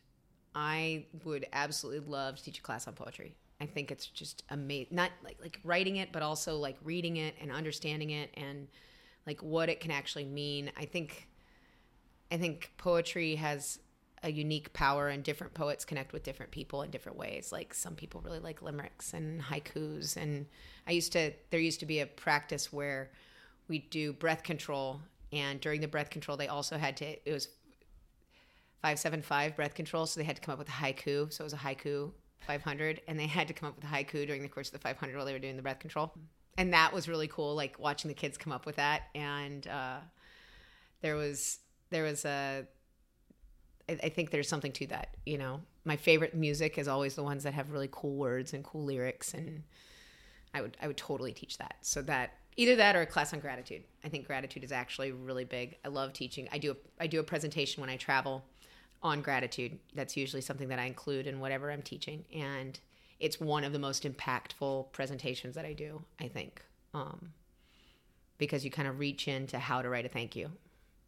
[0.55, 3.35] I would absolutely love to teach a class on poetry.
[3.61, 4.95] I think it's just amazing.
[4.95, 8.69] Not like like writing it, but also like reading it and understanding it and
[9.27, 10.71] like what it can actually mean.
[10.77, 11.29] I think
[12.31, 13.81] I think poetry has
[14.23, 17.53] a unique power and different poets connect with different people in different ways.
[17.53, 20.47] Like some people really like limericks and haikus and
[20.87, 23.11] I used to there used to be a practice where
[23.69, 25.01] we do breath control
[25.33, 27.49] and during the breath control they also had to it was
[28.83, 31.53] 575 breath control so they had to come up with a haiku so it was
[31.53, 32.13] a haiku
[32.47, 34.79] 500 and they had to come up with a haiku during the course of the
[34.79, 36.13] 500 while they were doing the breath control.
[36.57, 39.99] And that was really cool like watching the kids come up with that and uh,
[41.03, 41.59] there was
[41.91, 42.67] there was a
[43.91, 45.61] I, think there's something to that you know?
[45.85, 49.33] My favorite music is always the ones that have really cool words and cool lyrics
[49.35, 49.63] and
[50.53, 51.77] i would i would totally teach that.
[51.83, 53.85] So that either that or a class on gratitude.
[54.03, 55.77] I think gratitude is actually really big.
[55.85, 56.49] I love teaching.
[56.51, 58.45] I do a, i do a presentation when i travel
[59.03, 59.79] on gratitude.
[59.95, 62.25] That's usually something that i include in whatever i'm teaching.
[62.35, 62.79] And
[63.21, 66.63] it's one of the most impactful presentations that i do i think
[66.95, 67.33] um,
[68.39, 70.51] because you kind of reach into how to write a thank you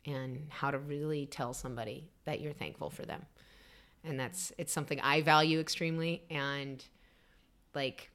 [0.06, 3.24] and how to really tell somebody that you're thankful for them.
[4.02, 6.22] And that's it's something i value extremely.
[6.30, 6.84] And
[7.74, 8.10] like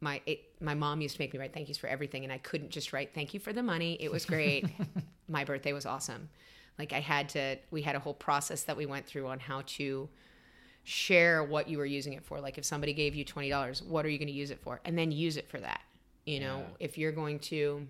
[0.00, 2.24] my it, my mom used to make me write thank yous for everything.
[2.24, 3.96] And i couldn't just write thank you for the money.
[4.00, 4.66] It was great.
[5.28, 6.28] My birthday was awesome
[6.78, 9.62] like i had to we had a whole process that we went through on how
[9.66, 10.08] to
[10.84, 14.08] share what you were using it for like if somebody gave you $20 what are
[14.10, 15.80] you going to use it for and then use it for that
[16.26, 16.76] you know Yeah.
[16.86, 17.86] if you're going to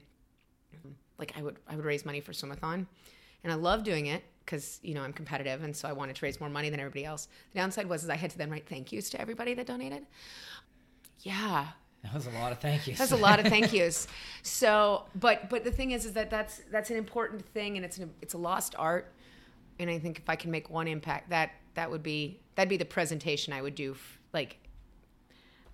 [1.18, 2.87] like I would I would raise money for swimathon,
[3.45, 6.24] and I love doing it because you know I'm competitive, and so I wanted to
[6.26, 7.28] raise more money than everybody else.
[7.53, 10.07] The downside was is I had to then write thank yous to everybody that donated.
[11.20, 11.68] Yeah,
[12.05, 12.98] That was a lot of thank yous.
[12.98, 14.07] that's a lot of thank yous.
[14.42, 17.98] So, but but the thing is, is that that's that's an important thing, and it's
[17.98, 19.12] an, it's a lost art.
[19.80, 22.76] And I think if I can make one impact, that that would be that'd be
[22.76, 23.92] the presentation I would do.
[23.92, 24.59] f- Like,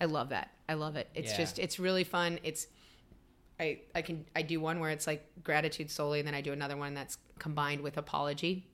[0.00, 0.50] I love that.
[0.68, 1.08] I love it.
[1.14, 1.36] It's Yeah.
[1.38, 2.38] just it's really fun.
[2.44, 2.66] It's
[3.58, 6.52] I I can I do one where it's like gratitude solely, and then I do
[6.52, 8.66] another one that's combined with apology,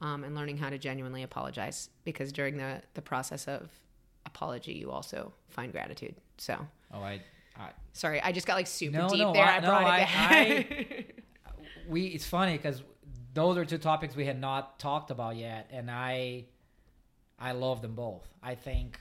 [0.00, 3.70] um, and learning how to genuinely apologize because during the the process of
[4.36, 6.14] apology, you also find gratitude.
[6.38, 6.54] So.
[6.92, 7.20] Oh, I,
[7.56, 9.44] I Sorry, I just got like super No, deep no, there.
[9.44, 11.22] I- I, brought I- it back.
[11.88, 12.82] we it's funny because
[13.32, 16.44] those are two topics we had not talked about yet and i
[17.38, 18.98] i love them both i think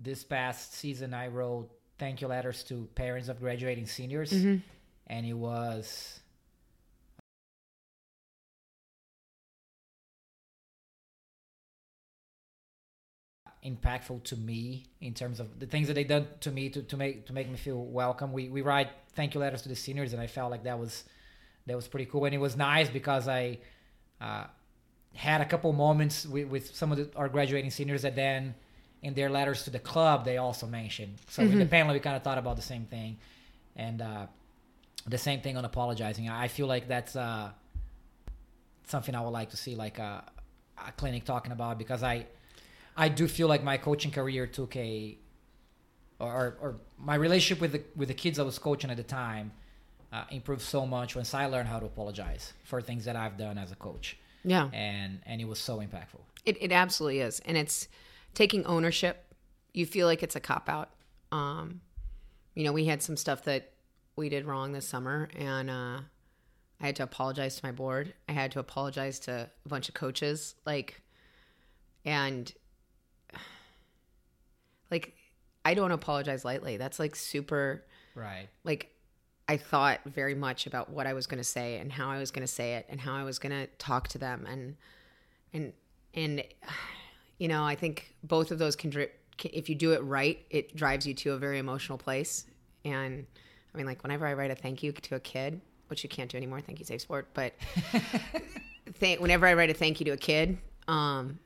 [0.00, 1.68] this past season I wrote
[1.98, 4.62] thank you letters to parents of graduating seniors, Mhm.
[5.08, 6.20] and it was
[13.64, 16.96] impactful to me in terms of the things that they done to me to, to
[16.96, 18.32] make to make me feel welcome.
[18.32, 21.04] We we write thank you letters to the seniors, and I felt like that was
[21.66, 23.58] that was pretty cool, and it was nice because I
[24.20, 24.44] uh,
[25.14, 28.54] had a couple moments with, with some of the, our graduating seniors that then
[29.02, 31.16] in their letters to the club they also mentioned.
[31.28, 31.52] So Mm-hmm.
[31.52, 33.18] independently, we kind of thought about the same thing,
[33.76, 34.26] and uh,
[35.06, 36.28] the same thing on apologizing.
[36.28, 37.50] I feel like that's uh,
[38.86, 40.24] something I would like to see like a,
[40.86, 42.26] a clinic talking about because I
[42.98, 45.16] I do feel like my coaching career took a
[46.20, 49.52] or, or my relationship with the with the kids I was coaching at the time
[50.12, 53.56] uh, improved so much once I learned how to apologize for things that I've done
[53.58, 54.68] as a coach, Yeah.
[54.72, 56.20] and and it was so impactful.
[56.44, 57.40] It, it absolutely is.
[57.46, 57.88] And it's
[58.34, 59.32] taking ownership.
[59.74, 60.90] You feel like it's a cop out.
[61.30, 61.82] Um,
[62.54, 63.72] you know, we had some stuff that
[64.16, 66.00] we did wrong this summer, and uh,
[66.80, 68.14] I had to apologize to my board.
[68.28, 70.54] I had to apologize to a bunch of coaches.
[70.66, 71.00] Like,
[72.04, 72.50] and
[74.90, 75.14] like,
[75.64, 76.76] I don't apologize lightly.
[76.76, 77.84] That's like super
[78.14, 78.48] Right.
[78.64, 78.90] like
[79.48, 82.30] I thought very much about what I was going to say and how I was
[82.30, 84.76] going to say it and how I was going to talk to them and
[85.52, 85.72] and
[86.14, 86.42] and
[87.38, 90.44] you know I think both of those can dri- can- if you do it right
[90.50, 92.44] it drives you to a very emotional place
[92.84, 93.24] and
[93.72, 96.30] I mean like whenever I write a thank you to a kid which you can't
[96.30, 97.54] do anymore thank you safe sport but
[99.00, 100.58] th- whenever I write a thank you to a kid
[100.88, 101.38] um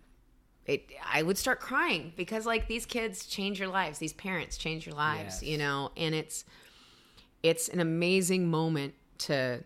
[0.67, 3.99] it I would start crying because like these kids change your lives.
[3.99, 5.43] These parents change your lives Yes.
[5.43, 5.91] you know?
[5.97, 6.45] And it's
[7.43, 9.65] it's an amazing moment to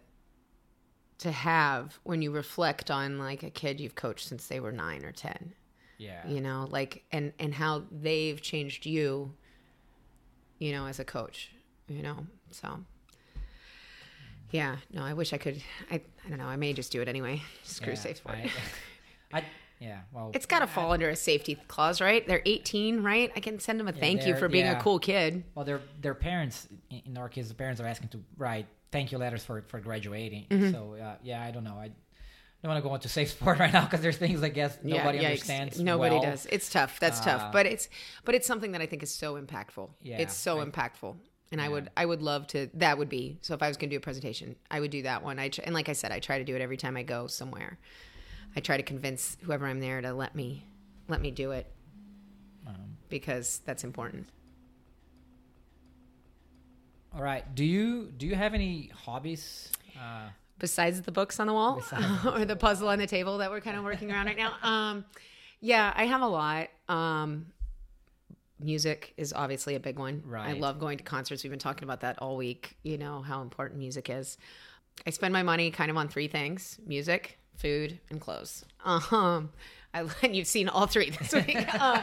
[1.19, 5.05] to have when you reflect on like a kid you've coached since they were 9
[5.05, 5.55] or 10
[5.99, 6.27] Yeah.
[6.27, 9.33] you know like and and how they've changed you
[10.59, 11.51] you know as a coach
[11.89, 12.27] you know?
[12.51, 12.81] So
[14.51, 14.77] yeah.
[14.93, 16.47] No i wish i could i i don't know.
[16.47, 17.43] I may just do it anyway.
[17.63, 18.51] Screw Yeah, safe sport I,
[19.39, 19.45] I
[19.79, 20.01] yeah.
[20.13, 23.59] Well, it's got to fall under a safety clause right they're 18 right i can
[23.59, 24.79] send them a thank you for being yeah.
[24.79, 28.21] a cool kid Well, their their parents in our case, the parents are asking to
[28.39, 30.47] write thank you letters for for graduating.
[30.51, 30.73] Mm-hmm.
[30.73, 31.75] So uh, yeah, I don't know.
[31.75, 31.91] I
[32.63, 35.19] don't want to go into safe sport right now because there's things I guess nobody
[35.19, 35.25] yikes.
[35.27, 35.81] understands.
[35.81, 36.25] Nobody well.
[36.25, 36.47] does.
[36.51, 36.99] It's tough.
[37.01, 37.53] That's Uh, tough.
[37.53, 37.89] But it's
[38.25, 39.91] but it's something that I think is so impactful.
[40.03, 41.17] Yeah, it's so I- impactful.
[41.53, 43.91] And I would I would love to that would be so if I was going
[43.91, 45.39] to do a presentation, I would do that one.
[45.39, 47.27] I tr- and like I said, I try to do it every time I go
[47.29, 47.79] somewhere.
[48.57, 50.65] I try to convince whoever I'm there to let me
[51.09, 51.67] let me do it
[52.67, 54.29] Um, because that's important.
[57.15, 57.55] all right.
[57.55, 59.71] Do you do you have any hobbies?
[59.99, 60.29] Uh,
[60.59, 61.83] besides the books on the wall
[62.35, 64.55] or the puzzle on the table that we're kind of working around right now.
[64.63, 65.05] Um,
[65.61, 66.69] yeah, I have a lot.
[66.89, 67.47] Um,
[68.61, 70.23] music is obviously a big one.
[70.27, 70.51] Right.
[70.55, 71.43] I love going to concerts.
[71.43, 72.77] We've been talking about that all week.
[72.83, 74.37] You know how important music is.
[75.07, 78.65] I spend my money kind of on three things: music, food, and clothes.
[78.85, 79.51] Um,
[79.95, 81.75] I and you've seen all three this week.
[81.81, 82.01] um,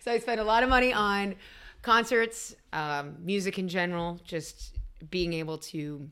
[0.00, 1.34] so I spend a lot of money on
[1.82, 4.76] concerts, um, music in general, just
[5.10, 6.10] being able to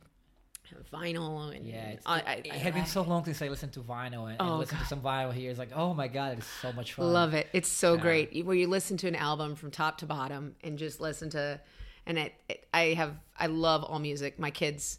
[0.70, 3.72] have vinyl and yeah, it's, I, it, it had been so long since I listened
[3.74, 5.51] to vinyl and, Oh, and listened to some vinyl here.
[5.51, 7.12] It's like, oh my god, it's so much fun.
[7.12, 7.49] Love it.
[7.53, 8.45] It's so great.
[8.45, 11.61] Where you listen to an album from top to bottom and just listen to,
[12.07, 14.39] and it, it I have, I love all music.
[14.39, 14.99] My kids,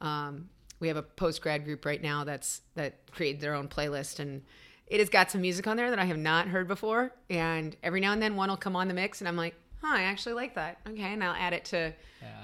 [0.00, 0.48] um,
[0.84, 4.42] we have a post grad group right now that's that created their own playlist and
[4.86, 7.10] it has got some music on there that I have not heard before.
[7.30, 9.94] And every now and then one will come on the mix and I'm like, huh,
[9.96, 10.78] I actually like that.
[10.86, 11.94] Okay, and I'll add it to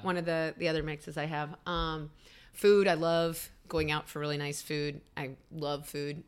[0.01, 1.55] one of the the other mixes I have.
[1.67, 2.11] Um,
[2.55, 5.03] food, I love going out for really nice food.
[5.19, 6.25] I love food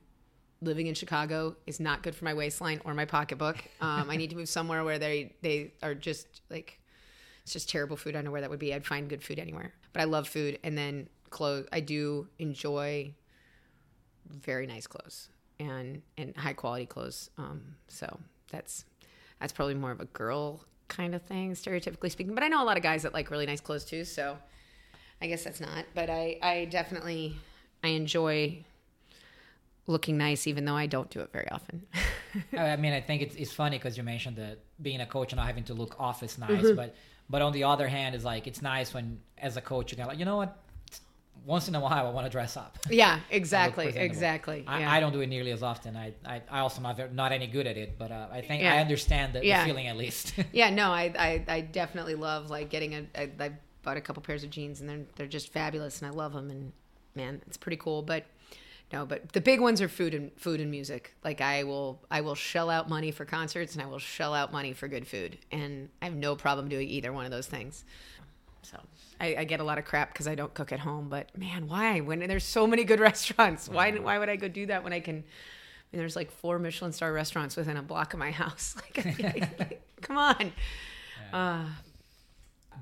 [0.60, 3.56] living in Chicago is not good for my waistline or my pocketbook.
[3.80, 6.78] Um, I need to move somewhere where they they are just like
[7.42, 8.10] it's just terrible food.
[8.14, 8.74] I don't know where that would be.
[8.74, 9.72] I'd find good food anywhere.
[9.94, 11.66] But I love food, and then clothes.
[11.72, 13.14] I do enjoy
[14.30, 15.28] very nice clothes
[15.58, 17.30] and and high quality clothes.
[17.38, 18.20] Um, so
[18.50, 18.84] that's
[19.40, 22.34] that's probably more of a girl kind of thing, stereotypically speaking.
[22.34, 24.04] But I know a lot of guys that like really nice clothes too.
[24.04, 24.36] So
[25.20, 25.84] I guess that's not.
[25.94, 27.36] But I I definitely
[27.82, 28.64] I enjoy
[29.88, 31.82] looking nice, even though I don't do it very often.
[32.56, 35.38] I mean, I think it's, it's funny because you mentioned that being a coach and
[35.38, 36.76] not having to look office nice, Mm-hmm.
[36.76, 36.94] but
[37.28, 40.06] but on the other hand, it's like it's nice when as a coach you can
[40.06, 40.56] like you know what,
[41.44, 42.78] once in a while I want to dress up.
[42.90, 44.64] yeah, exactly, exactly.
[44.66, 44.92] I, yeah.
[44.92, 45.96] I don't do it nearly as often.
[45.96, 48.74] I I, I also not not any good at it, but uh, I think Yeah.
[48.74, 50.34] I understand the, the feeling at least.
[50.52, 53.06] yeah, no, I, I, I definitely love like getting a.
[53.16, 56.14] I, I bought a couple pairs of jeans and they're they're just fabulous and I
[56.14, 56.72] love them and
[57.14, 58.02] man, it's pretty cool.
[58.02, 58.24] But
[58.92, 61.14] no, but the big ones are food and food and music.
[61.24, 64.52] Like I will I will shell out money for concerts and I will shell out
[64.52, 67.84] money for good food, and I have no problem doing either one of those things.
[68.62, 68.78] So
[69.22, 71.08] I, I get a lot of crap because I don't cook at home.
[71.08, 72.00] But man, why?
[72.00, 75.00] When there's so many good restaurants, why why would I go do that when I
[75.00, 75.16] can?
[75.16, 78.74] I mean, there's like four Michelin star restaurants within a block of my house.
[78.96, 80.52] Like, come on.
[81.32, 81.64] Uh,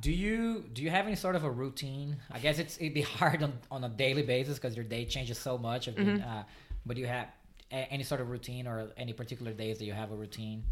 [0.01, 2.17] do you do you have any sort of a routine?
[2.33, 5.37] I guess it's it'd be hard on, on a daily basis because your day changes
[5.39, 5.87] so much.
[5.87, 6.23] Mm-hmm.
[6.27, 6.45] Uh,
[6.87, 7.29] but do you have
[7.71, 10.63] a, any sort of routine or any particular days that you have a routine?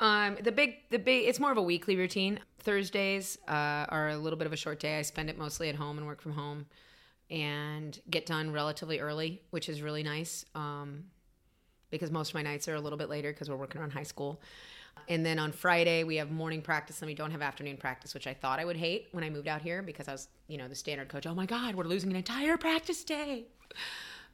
[0.00, 2.40] Um, the big, the big, it's more of a weekly routine.
[2.60, 4.98] Thursdays uh, are a little bit of a short day.
[4.98, 6.66] I spend it mostly at home and work from home,
[7.30, 10.44] and get done relatively early, which is really nice.
[10.54, 11.04] Um,
[11.90, 14.02] because most of my nights are a little bit later because we're working on high
[14.02, 14.40] school.
[15.08, 18.26] And then on Friday, we have morning practice and we don't have afternoon practice, which
[18.26, 20.68] I thought I would hate when I moved out here because I was, you know,
[20.68, 21.26] the standard coach.
[21.26, 23.46] Oh my God, we're losing an entire practice day.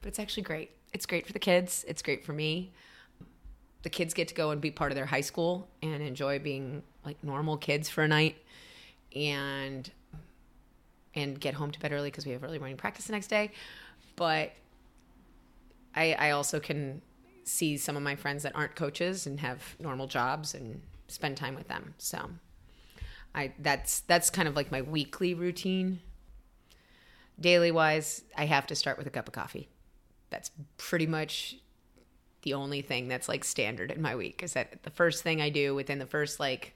[0.00, 0.72] But it's actually great.
[0.92, 2.72] It's great for the kids, it's great for me.
[3.84, 6.82] The kids get to go and be part of their high school and enjoy being
[7.04, 8.36] like normal kids for a night
[9.14, 9.90] and
[11.14, 13.52] and get home to bed early because we have early morning practice the next day.
[14.16, 14.52] But
[15.94, 17.02] I, I also can
[17.44, 21.54] see some of my friends that aren't coaches and have normal jobs and spend time
[21.54, 21.94] with them.
[21.98, 22.30] So
[23.34, 26.00] I that's that's kind of like my weekly routine.
[27.38, 29.68] Daily wise, I have to start with a cup of coffee.
[30.30, 31.56] That's pretty much
[32.44, 35.50] the only thing that's like standard in my week is that the first thing I
[35.50, 36.74] do within the first like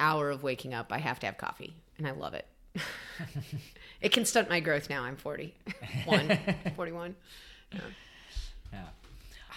[0.00, 2.46] hour of waking up, I have to have coffee and I love it.
[4.00, 5.04] it can stunt my growth now.
[5.04, 6.38] I'm 41.
[6.76, 7.16] 41.
[7.72, 7.80] Yeah.
[8.72, 8.78] yeah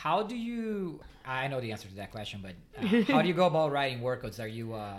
[0.01, 0.99] how do you?
[1.25, 3.99] I know the answer to that question, but uh, how do you go about writing
[3.99, 4.39] workouts?
[4.39, 4.97] Are you uh,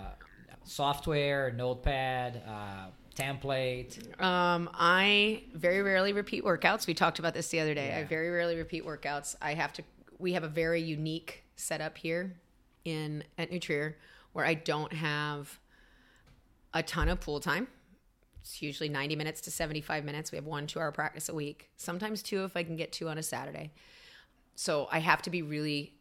[0.63, 3.99] software, notepad, uh, template?
[4.21, 6.87] Um, I very rarely repeat workouts.
[6.87, 7.89] We talked about this the other day.
[7.89, 7.97] Yeah.
[7.97, 9.35] I very rarely repeat workouts.
[9.41, 9.83] I have to.
[10.23, 12.35] We have a very unique setup here
[12.85, 13.97] in at New Trier
[14.31, 15.59] where I don't have
[16.73, 17.67] a ton of pool time.
[18.41, 20.31] It's usually 90 minutes to 75 minutes.
[20.31, 23.09] We have one two hour practice a week, sometimes two if I can get two
[23.09, 23.71] on a Saturday
[24.55, 25.93] so I have to be really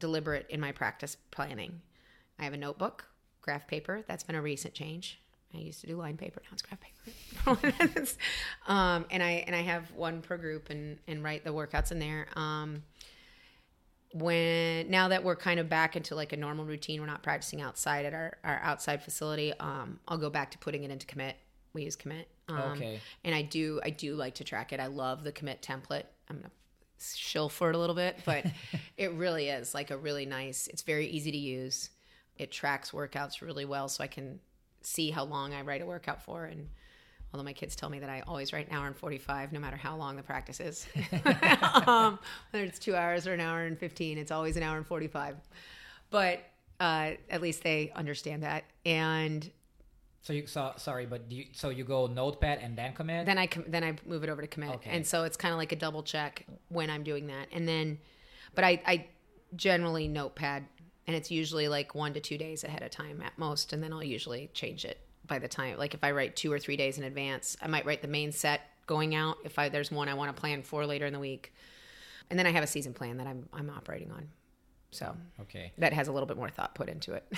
[0.00, 1.80] deliberate in my practice planning.
[2.38, 3.06] I have a notebook,
[3.40, 4.02] graph paper.
[4.06, 5.20] That's been a recent change.
[5.54, 6.40] I used to do line paper.
[6.44, 8.16] Now it's graph paper.
[8.66, 11.98] um, and I and I have one per group and and write the workouts in
[11.98, 12.26] there.
[12.34, 12.82] Um,
[14.12, 17.60] when now that we're kind of back into like a normal routine, we're not practicing
[17.60, 19.52] outside at our, our outside facility.
[19.58, 21.36] Um, I'll go back to putting it into commit.
[21.72, 22.28] We use commit.
[22.48, 23.00] Um, okay.
[23.24, 24.80] And I do I do like to track it.
[24.80, 26.04] I love the commit template.
[26.28, 26.50] I'm gonna
[27.00, 28.44] shill for it a little bit, but
[28.96, 30.66] it really is like a really nice.
[30.68, 31.90] It's very easy to use.
[32.36, 34.40] It tracks workouts really well, so I can
[34.82, 36.44] see how long I write a workout for.
[36.44, 36.68] And
[37.32, 39.76] although my kids tell me that I always write an hour and forty-five, no matter
[39.76, 40.86] how long the practice is,
[41.86, 42.18] um,
[42.50, 45.36] whether it's two hours or an hour and fifteen, it's always an hour and forty-five.
[46.10, 46.40] But
[46.80, 49.50] uh, at least they understand that, and
[50.22, 53.26] so you so, sorry, but you, so you go notepad and then commit.
[53.26, 54.90] Then I com- then I move it over to commit, okay.
[54.90, 57.98] and so it's kind of like a double check when I'm doing that, and then,
[58.54, 59.06] but I I
[59.56, 60.64] generally notepad,
[61.08, 63.92] and it's usually like one to two days ahead of time at most, and then
[63.92, 65.78] I'll usually change it by the time.
[65.78, 68.32] Like if I write two or three days in advance, I might write the main
[68.32, 69.38] set going out.
[69.44, 71.52] If I there's one I want to plan for later in the week,
[72.30, 74.28] and then I have a season plan that I'm I'm operating on.
[74.90, 77.30] So okay, that has a little bit more thought put into it.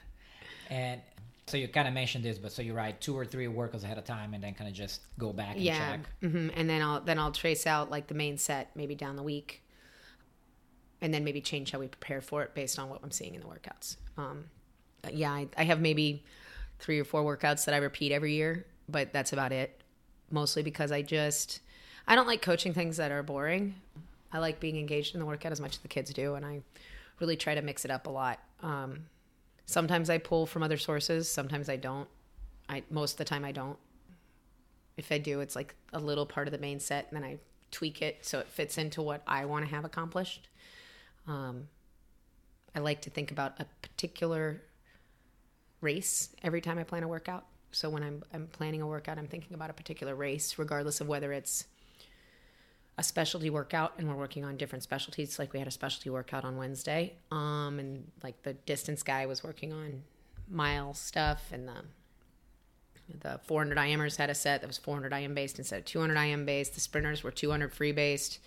[0.70, 1.00] and
[1.46, 3.98] so you kind of mentioned this, but so you write two or three workouts ahead
[3.98, 5.90] of time, and then kind of just go back and yeah.
[5.92, 6.00] check.
[6.22, 6.48] Mm-hmm.
[6.56, 9.62] And then I'll then I'll trace out like the main set maybe down the week,
[11.00, 13.40] and then maybe change how we prepare for it based on what I'm seeing in
[13.40, 13.96] the workouts.
[14.16, 14.46] Um,
[15.12, 16.24] yeah, I, I have maybe
[16.78, 19.80] three or four workouts that I repeat every year, but that's about it.
[20.30, 21.60] Mostly because I just
[22.06, 23.74] I don't like coaching things that are boring.
[24.32, 26.62] I like being engaged in the workout as much as the kids do, and I
[27.20, 28.40] really try to mix it up a lot.
[28.62, 29.06] Um,
[29.66, 32.08] Sometimes I pull from other sources, sometimes I don't.
[32.68, 33.78] I most of the time I don't.
[34.96, 37.38] If I do, it's like a little part of the main set, and then I
[37.72, 40.48] tweak it so it fits into what I want to have accomplished.
[41.26, 41.68] Um,
[42.74, 44.62] I like to think about a particular
[45.86, 47.44] race every time I plan a workout.
[47.70, 51.06] So when I'm I'm planning a workout, I'm thinking about a particular race, regardless of
[51.08, 51.66] whether it's
[52.98, 55.38] a specialty workout and we're working on different specialties.
[55.38, 57.16] Like we had a specialty workout on Wednesday.
[57.30, 60.02] Um, and like the distance guy was working on
[60.48, 61.82] mile stuff and the
[63.20, 66.44] the 400 IMers had a set that was 400 IM based instead of 200 IM
[66.44, 66.74] based.
[66.74, 68.40] The sprinters were 200 free based,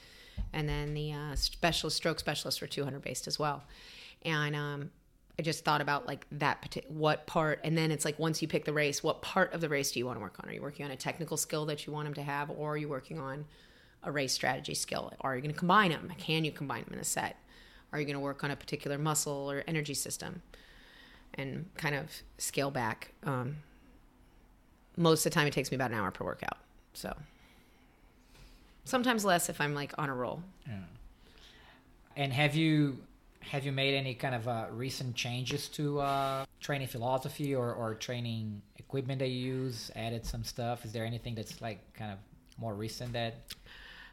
[0.52, 3.64] and then the uh, specialist stroke specialists were 200 based as well.
[4.24, 4.92] And um,
[5.40, 8.66] I just thought about like that what part, and then it's like once you pick
[8.66, 10.50] the race, what part of the race do you want to work on?
[10.50, 12.78] Are you working on a technical skill that you want them to have, or are
[12.78, 13.46] you working on
[14.04, 15.14] a race strategy skill.
[15.22, 16.12] Are you going to combine them?
[16.18, 17.36] Can you combine them in a set?
[17.92, 20.42] Are you going to work on a particular muscle or energy system?
[21.34, 23.14] And kind of scale back.
[23.24, 23.58] Um,
[24.98, 26.58] most of the time, it takes me about an hour per workout.
[26.94, 27.16] So
[28.86, 30.44] sometimes less if I'm like on a roll.
[32.16, 33.00] And have you
[33.42, 37.96] have you made any kind of uh, recent changes to uh, training philosophy or, or
[37.96, 39.92] training equipment that you use?
[39.96, 40.86] Added some stuff.
[40.86, 42.20] Is there anything that's like kind of
[42.58, 43.36] more recent that?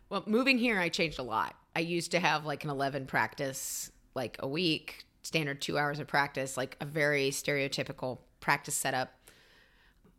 [0.08, 1.56] Well, moving here, I changed a lot.
[1.74, 6.06] I used to have like an 11 practice, like a week, standard two hours of
[6.06, 9.12] practice, like a very stereotypical practice setup.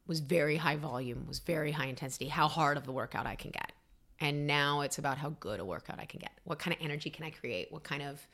[0.05, 2.27] Was very high volume, was very high intensity.
[2.29, 3.73] How hard of the workout I can get.
[4.19, 6.31] And now it's about how good a workout I can get.
[6.43, 7.71] What kind of energy can I create?
[7.71, 8.25] What kind of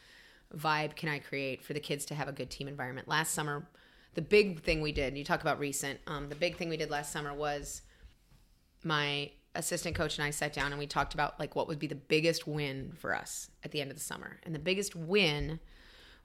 [0.55, 3.07] vibe can I create for the kids to have a good team environment?
[3.07, 3.67] Last summer,
[4.13, 6.89] the big thing we did, you talk about recent, um, the big thing we did
[6.89, 7.81] last summer was
[8.83, 11.87] my assistant coach and I sat down and we talked about like what would be
[11.87, 14.39] the biggest win for us at the end of the summer.
[14.43, 15.59] And the biggest win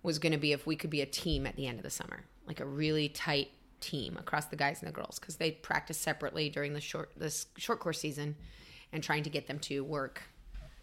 [0.02, 1.90] was going to be if we could be a team at the end of the
[1.90, 3.48] summer, like a really tight
[3.80, 7.46] team across the guys and the girls because they practice separately during the short this
[7.56, 8.34] short course season
[8.92, 10.22] and trying to get them to work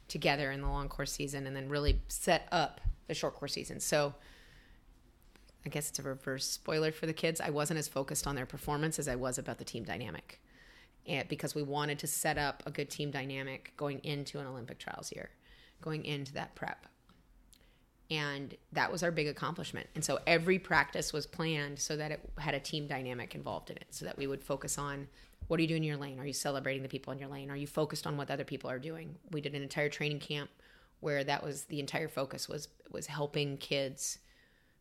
[0.08, 3.80] together in the long course season and then really set up the short course season.
[3.80, 4.14] So
[5.66, 7.42] I guess it's a reverse spoiler for the kids.
[7.42, 10.40] I wasn't as focused on their performance as I was about the team dynamic.
[11.08, 14.80] And because we wanted to set up a good team dynamic going into an Olympic
[14.80, 15.30] trials year,
[15.82, 16.88] going into that prep.
[18.12, 19.88] And that was our big accomplishment.
[19.96, 23.78] And so every practice was planned so that it had a team dynamic involved in
[23.78, 25.08] it, so that we would focus on
[25.48, 26.20] what are you doing in your lane?
[26.20, 27.50] Are you celebrating the people in your lane?
[27.50, 29.16] Are you focused on what other people are doing?
[29.32, 30.50] We did an entire training camp
[31.00, 34.20] where that was the entire focus was was helping kids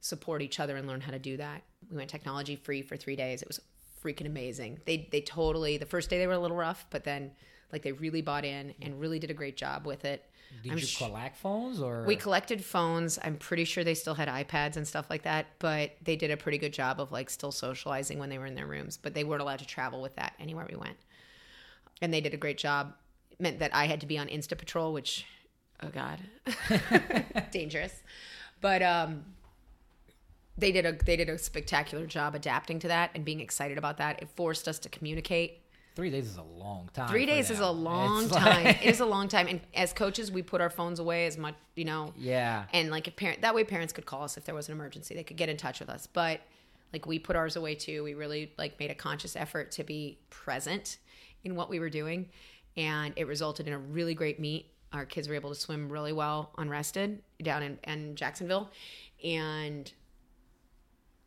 [0.01, 1.63] support each other and learn how to do that.
[1.91, 3.43] We went technology free for 3 days.
[3.43, 3.61] It was
[4.03, 4.81] freaking amazing.
[4.85, 7.33] They they totally the first day they were a little rough, but then
[7.73, 10.25] like they really bought in and really did a great job with it.
[10.63, 12.05] Did I'm you sh- collect phones or?
[12.05, 13.19] We collected phones.
[13.23, 16.37] I'm pretty sure they still had iPads and stuff like that, but they did a
[16.37, 19.25] pretty good job of like still socializing when they were in their rooms, but they
[19.25, 20.97] weren't allowed to travel with that anywhere we went.
[22.01, 22.95] And they did a great job.
[23.31, 25.27] It meant that I had to be on Insta Patrol, which
[25.83, 26.19] oh god.
[27.51, 28.03] Dangerous.
[28.61, 29.25] But um
[30.57, 33.99] they did a they did a spectacular job adapting to that and being excited about
[33.99, 34.23] that.
[34.23, 35.61] It forced us to communicate.
[35.97, 37.09] Three days is a long time.
[37.09, 38.65] Three for days is a long It's time.
[38.65, 39.47] like- it is a long time.
[39.47, 42.65] And as coaches, we put our phones away as much, you know, yeah.
[42.73, 45.15] and like if parent that way parents could call us if there was an emergency
[45.15, 46.41] they could get in touch with us but
[46.93, 50.19] like we put ours away too we really like made a conscious effort to be
[50.31, 50.99] present
[51.45, 52.29] in what we were doing
[52.77, 56.13] and it resulted in a really great meet our kids were able to swim really
[56.13, 58.71] well unrested down in, in jacksonville.
[59.23, 59.93] And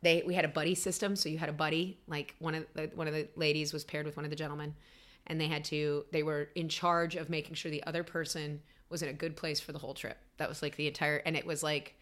[0.02, 1.16] they we had a buddy system.
[1.16, 4.06] So you had a buddy like one of the one of the ladies was paired
[4.06, 4.74] with one of the gentlemen
[5.26, 9.02] and they had to they were in charge of making sure the other person was
[9.02, 10.16] in a good place for the whole trip.
[10.38, 11.94] That was like the entire and it was like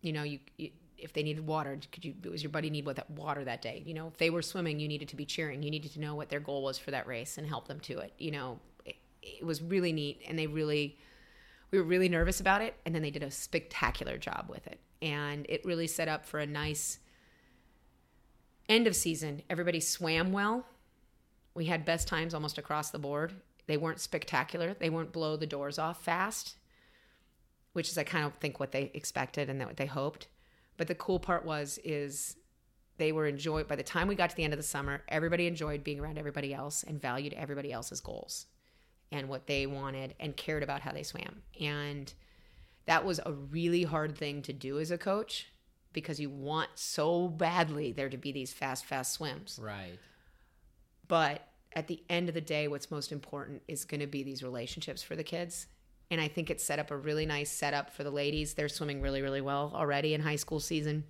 [0.00, 2.96] you know you, you if they needed water could you was your buddy need what
[2.96, 3.82] that water that day.
[3.84, 5.62] You know if they were swimming you needed to be cheering.
[5.62, 7.98] You needed to know what their goal was for that race and help them to
[7.98, 8.58] it you know
[9.40, 10.98] it, was really neat and they really
[11.70, 14.80] we were really nervous about it and then they did a spectacular job with it.
[15.02, 16.98] And it really set up for a nice
[18.68, 19.42] end of season.
[19.50, 20.66] Everybody swam well.
[21.54, 23.34] We had best times almost across the board.
[23.66, 24.74] They weren't spectacular.
[24.74, 26.56] They weren't blow the doors off fast
[27.76, 30.28] which is i kind of think what they expected and what they hoped.
[30.78, 32.36] But the cool part was is
[32.96, 35.46] they were enjoyed by the time we got to the end of the summer everybody
[35.46, 38.46] enjoyed being around everybody else and valued everybody else's goals
[39.12, 41.42] and what they wanted and cared about how they swam.
[41.60, 42.12] And
[42.86, 45.46] that was a really hard thing to do as a coach
[45.92, 49.58] because you want so badly there to be these fast fast swims.
[49.62, 49.98] Right.
[51.08, 51.42] but
[51.72, 55.02] at the end of the day what's most important is going to be these relationships
[55.02, 55.66] for the kids.
[56.10, 58.54] And i think it set up a really nice setup for the ladies.
[58.54, 61.04] They're swimming really really well already in high school season.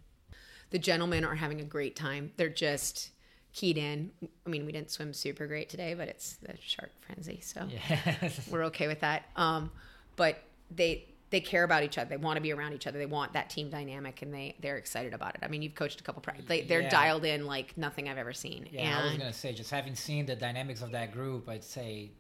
[0.71, 2.33] The gentlemen are having a great time.
[2.37, 3.11] They're just
[3.57, 4.11] keyed in
[4.47, 8.29] i mean we didn't swim super great today but it's the shark frenzy so Yeah.
[8.51, 9.71] we're okay with that um,
[10.17, 13.07] but they they care about each other they want to be around each other they
[13.07, 16.05] want that team dynamic and they they're excited about it i mean you've coached a
[16.05, 16.91] couple practice they, they're Yeah.
[16.91, 20.27] dialed in like nothing i've ever seen Yeah, I was gonna say, just having seen
[20.27, 22.11] the dynamics of that group, I'd say,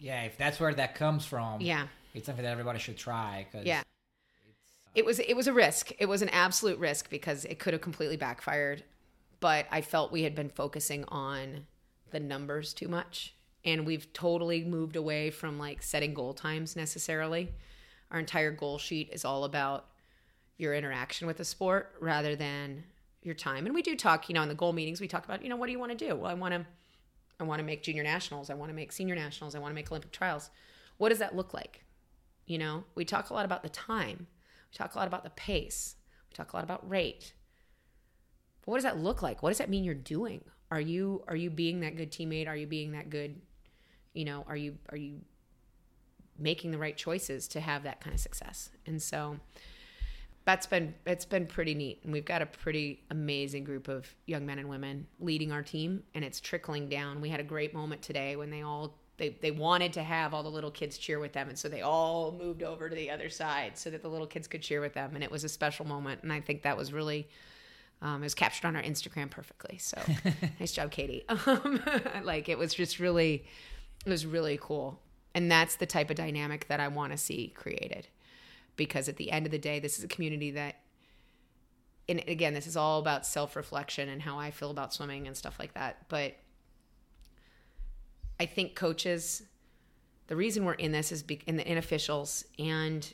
[0.00, 3.46] yeah, if that's where that comes from, yeah it's something that everybody should try.
[3.52, 3.82] Cause Yeah.
[4.94, 5.92] it was it was a risk.
[6.00, 8.82] It was an absolute risk because it could have completely backfired.
[9.40, 11.66] But I felt we had been focusing on
[12.10, 13.34] the numbers too much,
[13.64, 17.52] and we've totally moved away from like setting goal times necessarily.
[18.10, 19.86] Our entire goal sheet is all about
[20.56, 22.84] your interaction with the sport rather than
[23.22, 23.66] your time.
[23.66, 25.56] And we do talk, you know, in the goal meetings, we talk about, you know,
[25.56, 26.16] what do you want to do?
[26.16, 26.66] Well, I want to
[27.40, 28.50] I want to make junior nationals.
[28.50, 29.54] I want to make senior nationals.
[29.54, 30.50] I want to make Olympic trials.
[30.96, 31.84] What does that look like?
[32.46, 34.26] You know, we talk a lot about the time.
[34.72, 35.94] We talk a lot about the pace.
[36.30, 37.32] We talk a lot about rate.
[38.68, 39.42] But what does that look like?
[39.42, 40.44] What does that mean you're doing?
[40.70, 42.48] Are you are you being that good teammate?
[42.48, 43.40] Are you being that good,
[44.12, 45.22] you know, are you are you
[46.38, 48.68] making the right choices to have that kind of success?
[48.84, 49.40] And so
[50.44, 54.44] that's been it's been pretty neat and we've got a pretty amazing group of young
[54.44, 58.02] men and women leading our team and it's trickling down we had a great moment
[58.02, 61.34] today when they all they, they wanted to have all the little kids cheer with
[61.34, 64.26] them and so they all moved over to the other side so that the little
[64.26, 66.76] kids could cheer with them and it was a special moment and i think that
[66.78, 67.28] was really
[68.00, 69.78] um, it was captured on our instagram perfectly.
[69.78, 69.98] So
[70.60, 71.24] nice job katie.
[71.46, 71.80] Um,
[72.24, 73.44] like it was just really
[74.06, 75.00] it was really cool.
[75.34, 78.08] And that's the type of dynamic that i want to see created.
[78.76, 80.76] Because at the end of the day, this is a community that,
[82.08, 85.36] and again, this is all about self reflection and how I feel about swimming and
[85.36, 86.08] stuff like that.
[86.08, 86.36] But
[88.40, 89.42] I think coaches,
[90.28, 93.12] the reason we're in this is, be, in the in officials and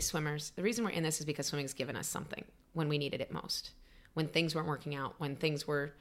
[0.00, 2.98] swimmers, the reason we're in this is because swimming has given us something when we
[2.98, 3.70] needed it most,
[4.14, 5.94] when things weren't working out, when things were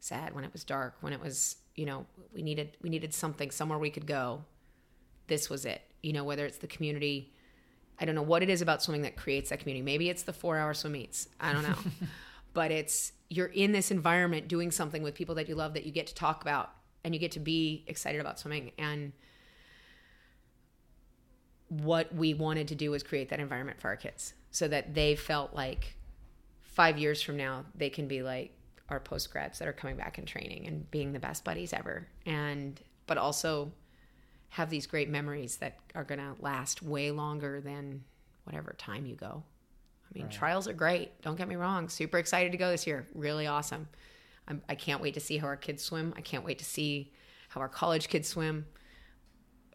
[0.00, 3.50] sad, when it was dark, when it was, you know, we needed we needed something
[3.50, 4.44] somewhere we could go.
[5.26, 5.82] This was it.
[6.02, 7.32] You know, whether it's the community
[7.98, 9.82] I don't know what it is about swimming that creates that community.
[9.82, 11.28] Maybe it's the four hour swim meets.
[11.40, 11.76] I don't know.
[12.52, 15.92] but it's you're in this environment doing something with people that you love that you
[15.92, 16.70] get to talk about
[17.04, 18.72] and you get to be excited about swimming.
[18.78, 19.12] And
[21.68, 25.16] what we wanted to do was create that environment for our kids so that they
[25.16, 25.95] felt like
[26.76, 28.52] five years from now they can be like
[28.90, 32.06] our post grads that are coming back and training and being the best buddies ever.
[32.26, 33.72] And but also
[34.50, 38.04] have these great memories that are going to last way longer than
[38.44, 39.42] whatever time you go.
[40.04, 40.32] I mean, right.
[40.32, 41.20] trials are great.
[41.22, 41.88] Don't get me wrong.
[41.88, 43.08] Super excited to go this year.
[43.14, 43.88] Really awesome.
[44.46, 46.12] I'm, I can not wait to see how our kids swim.
[46.16, 47.12] I can't wait to see
[47.48, 48.66] how our college kids swim.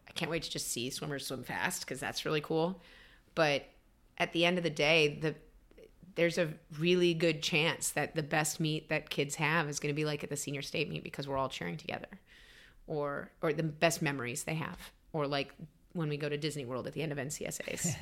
[0.08, 2.80] I can't wait to just see swimmers swim fast because that's really cool.
[3.34, 3.64] But
[4.18, 5.34] at the end of the day, the
[6.14, 9.96] there's a really good chance that the best meet that kids have is going to
[9.96, 12.08] be like at the senior state meet because we're all cheering together
[12.86, 14.78] or or the best memories they have
[15.12, 15.54] or like
[15.92, 17.96] when we go to Disney World at the end of NCSAs.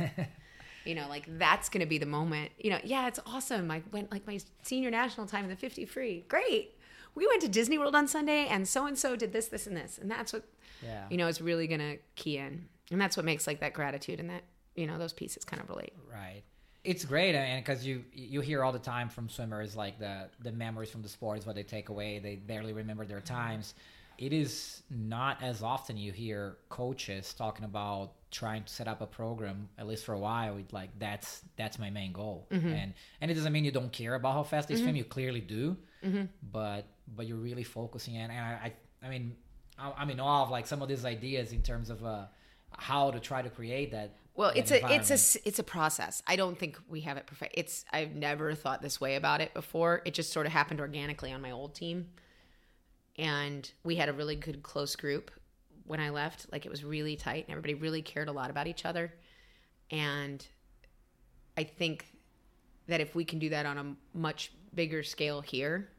[0.85, 2.51] you know, like that's going to be the moment.
[2.59, 3.71] You know, yeah, it's awesome.
[3.71, 6.25] I went like my senior national time in the 50 free.
[6.29, 6.77] Great.
[7.15, 9.77] We went to Disney World on Sunday and so and so did this this and
[9.77, 9.99] this.
[9.99, 10.45] And that's what
[10.83, 11.07] yeah.
[11.11, 12.67] you know is really going to key in.
[12.91, 14.43] And that's what makes like that gratitude and that,
[14.75, 15.93] you know, those pieces kind of relate.
[16.11, 16.43] Right.
[16.83, 20.29] It's great, I mean, because you you hear all the time from swimmers like the
[20.43, 22.19] the memories from the sport is what they take away.
[22.19, 23.75] They barely remember their times
[24.21, 29.07] it is not as often you hear coaches talking about trying to set up a
[29.07, 32.69] program at least for a while like that's that's my main goal mm-hmm.
[32.69, 34.85] and and it doesn't mean you don't care about how fast they mm-hmm.
[34.85, 36.25] swim you clearly do mm-hmm.
[36.53, 36.85] but
[37.17, 38.73] but you're really focusing in and i
[39.03, 39.35] i, I mean
[39.79, 42.27] I, i'm in awe of like some of these ideas in terms of uh
[42.77, 46.35] how to try to create that well it's a it's a it's a process i
[46.35, 50.03] don't think we have it perfect it's i've never thought this way about it before
[50.05, 52.07] it just sort of happened organically on my old team
[53.19, 55.31] and we had a really good close group
[55.91, 56.47] when I left.
[56.53, 59.13] Like it was really tight, and everybody really cared a lot about each other.
[59.91, 60.47] And
[61.59, 62.07] I think
[62.87, 65.91] that if we can do that on a much bigger scale here,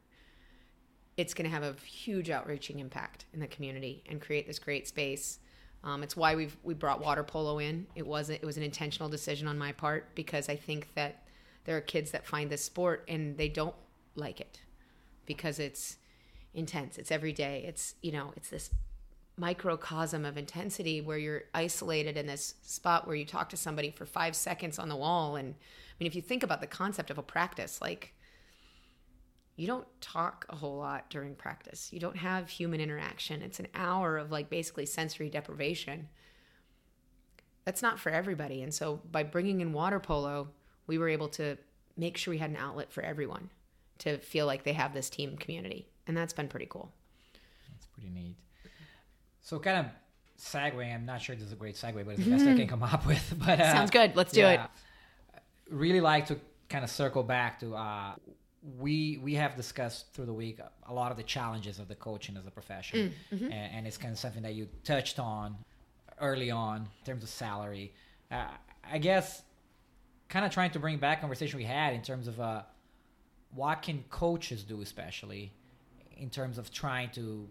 [1.18, 4.88] it's going to have a huge outreaching impact in the community and create this great
[4.88, 5.40] space.
[5.84, 7.88] Um, it's why we've we brought water polo in.
[7.96, 11.24] It wasn't it was an intentional decision on my part because I think that
[11.66, 13.76] there are kids that find this sport and they don't
[14.16, 14.60] like it
[15.26, 15.98] because it's
[16.54, 16.98] intense.
[16.98, 17.64] It's every day.
[17.68, 18.72] It's, you know, it's this
[19.38, 24.06] microcosm of intensity where you're isolated in this spot where you talk to somebody for
[24.06, 25.36] five seconds on the wall.
[25.36, 28.14] And I mean, if you think about the concept of a practice, like
[29.62, 33.44] you don't talk a whole lot during practice, you don't have human interaction.
[33.44, 36.10] It's an hour of like basically sensory deprivation.
[37.64, 38.64] That's not for everybody.
[38.64, 40.48] And so by bringing in water polo,
[40.88, 41.60] we were able to
[41.96, 43.52] make sure we had an outlet for everyone
[44.00, 46.92] to feel like they have this team community and that's been pretty cool.
[47.72, 48.38] That's pretty neat.
[49.42, 49.86] So kind of
[50.44, 50.92] segue.
[50.92, 52.82] I'm not sure this is a great segue, but it's the best I can come
[52.82, 53.36] up with.
[53.38, 54.16] But uh, sounds good.
[54.16, 55.42] Let's do yeah, it.
[55.70, 58.16] Really like to kind of circle back to uh,
[58.78, 62.38] we we have discussed through the week a lot of the challenges of the coaching
[62.38, 63.46] as a profession, mm, mm-hmm.
[63.46, 65.56] and, and, it's kind of something that you touched on
[66.20, 67.92] early on in terms of salary.
[68.30, 68.46] Uh,
[68.90, 69.42] I guess
[70.30, 72.62] kind of trying to bring back conversation we had in terms of uh,
[73.54, 75.52] what can coaches do, especially
[76.18, 77.48] in terms of trying to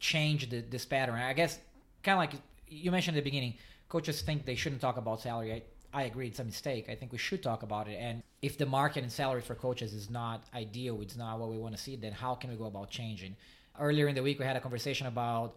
[0.00, 1.16] change the, this pattern.
[1.16, 1.58] I guess
[2.02, 3.54] kind of like you mentioned at the beginning,
[3.88, 5.62] coaches think they shouldn't talk about salary.
[5.94, 6.88] I, agree, it's a mistake.
[6.88, 7.98] I think we should talk about it.
[8.00, 11.56] And if the market and salary for coaches is not ideal, it's not what we
[11.56, 13.36] want to see, then how can we go about changing?
[13.78, 15.56] earlier in the week we had a conversation about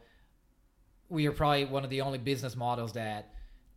[1.10, 3.34] we are probably one of the only business models that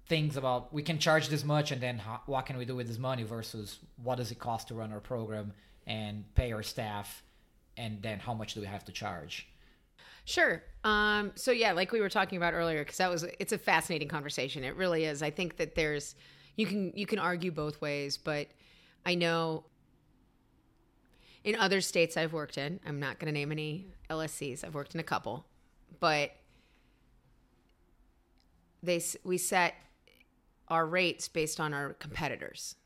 [0.07, 2.89] thinks about we can charge this much and then how, what can we do with
[2.89, 5.53] this money versus what does it cost to run our program
[5.87, 7.23] and pay our staff
[7.77, 9.47] and then how much do we have to charge
[10.27, 10.63] Sure.
[10.85, 14.07] Um, so yeah, like we were talking about earlier, because that was it's a fascinating
[14.07, 14.63] conversation.
[14.63, 15.23] It really is.
[15.23, 16.15] I think that there's
[16.57, 18.49] you can you can argue both ways, but
[19.05, 19.65] I know
[21.45, 24.65] in other states I've worked in, I'm not going to name any LSCs.
[24.65, 25.47] I've worked in a couple,
[25.99, 26.33] but
[28.83, 29.75] they we set
[30.69, 32.77] our rates based on our competitors.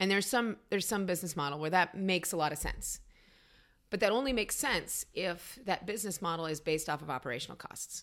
[0.00, 3.00] And there's some there's some business model where that makes a lot of sense.
[3.94, 8.02] But that only makes sense if that business model is based off of operational costs.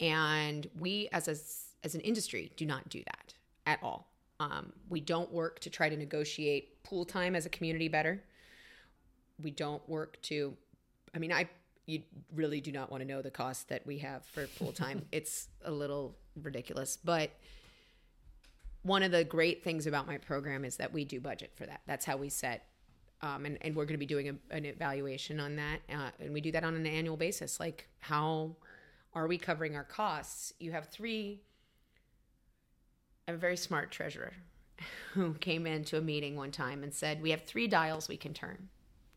[0.00, 1.36] And we, as a,
[1.84, 3.34] as an industry, do not do that
[3.64, 4.09] at all.
[4.40, 8.20] Um, we don't work to try to negotiate pool time as a community better.
[9.40, 10.56] We don't work to,
[11.14, 11.48] I mean, I
[11.86, 12.02] you
[12.34, 15.06] really do not want to know the cost that we have for pool time.
[15.12, 17.30] it's a little ridiculous, but
[18.82, 21.82] one of the great things about my program is that we do budget for that.
[21.86, 22.66] That's how we set
[23.22, 26.32] um, and, and we're going to be doing a, an evaluation on that uh, and
[26.32, 28.54] we do that on an annual basis like how
[29.14, 31.40] are we covering our costs you have three
[33.34, 34.32] a very smart treasurer
[35.12, 38.34] who came into a meeting one time and said we have three dials we can
[38.34, 38.68] turn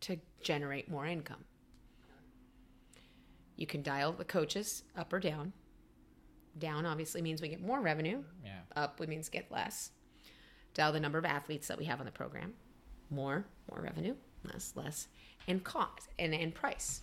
[0.01, 1.45] to generate more income.
[3.55, 5.53] You can dial the coaches up or down.
[6.57, 8.23] Down obviously means we get more revenue.
[8.43, 8.59] Yeah.
[8.75, 9.91] Up would means get less.
[10.73, 12.53] Dial the number of athletes that we have on the program.
[13.09, 14.15] More more revenue
[14.51, 15.07] less less.
[15.47, 17.01] And cost and and price.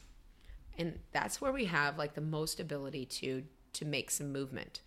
[0.78, 4.81] And that's where we have like the most ability to to make some movement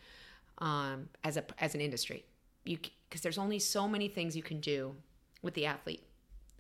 [0.60, 2.26] um, as a as an industry
[2.64, 2.78] you
[3.10, 4.96] because there's only so many things you can do
[5.42, 6.04] with the athlete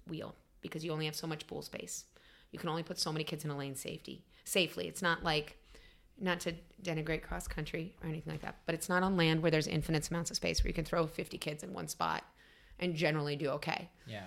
[0.07, 2.05] wheel because you only have so much pool space
[2.51, 5.57] you can only put so many kids in a lane safety safely it's not like
[6.19, 6.53] not to
[6.83, 10.09] denigrate cross country or anything like that but it's not on land where there's infinite
[10.09, 12.23] amounts of space where you can throw 50 kids in one spot
[12.79, 14.25] and generally do okay yeah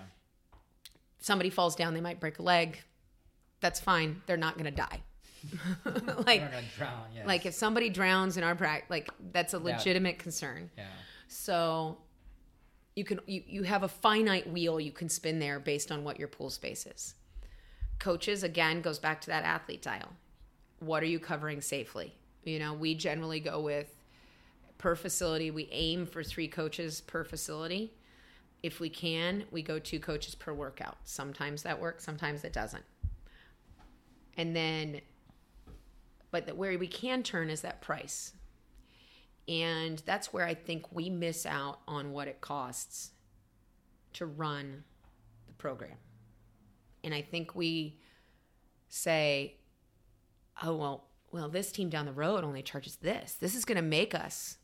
[1.19, 2.81] somebody falls down, they might break a leg.
[3.59, 4.21] That's fine.
[4.25, 5.01] They're not going to die.
[6.25, 6.43] like,
[6.77, 7.25] drown yes.
[7.25, 10.69] like if somebody drowns in our practice, like that's a legitimate concern.
[10.77, 10.85] yeah
[11.27, 11.97] So
[12.95, 16.17] you can you, you have a finite wheel you can spin there based on what
[16.19, 17.13] your pool space is.
[17.99, 20.13] Coaches again goes back to that athlete dial.
[20.79, 22.13] What are you covering safely?
[22.43, 23.93] You know, we generally go with
[24.77, 25.51] per facility.
[25.51, 27.93] We aim for three coaches per facility.
[28.63, 30.97] If we can, we go two coaches per workout.
[31.03, 32.83] Sometimes that works, sometimes it doesn't.
[34.35, 35.01] And then,
[36.37, 38.33] but the, where we can turn is that price.
[39.47, 43.11] And that's where I think we miss out on what it costs
[44.13, 44.83] to run
[45.47, 45.97] the program.
[47.03, 47.97] And I think we
[48.87, 49.55] say,
[50.61, 53.33] oh, well, well, this team down the road only charges this.
[53.33, 54.57] This is going to make us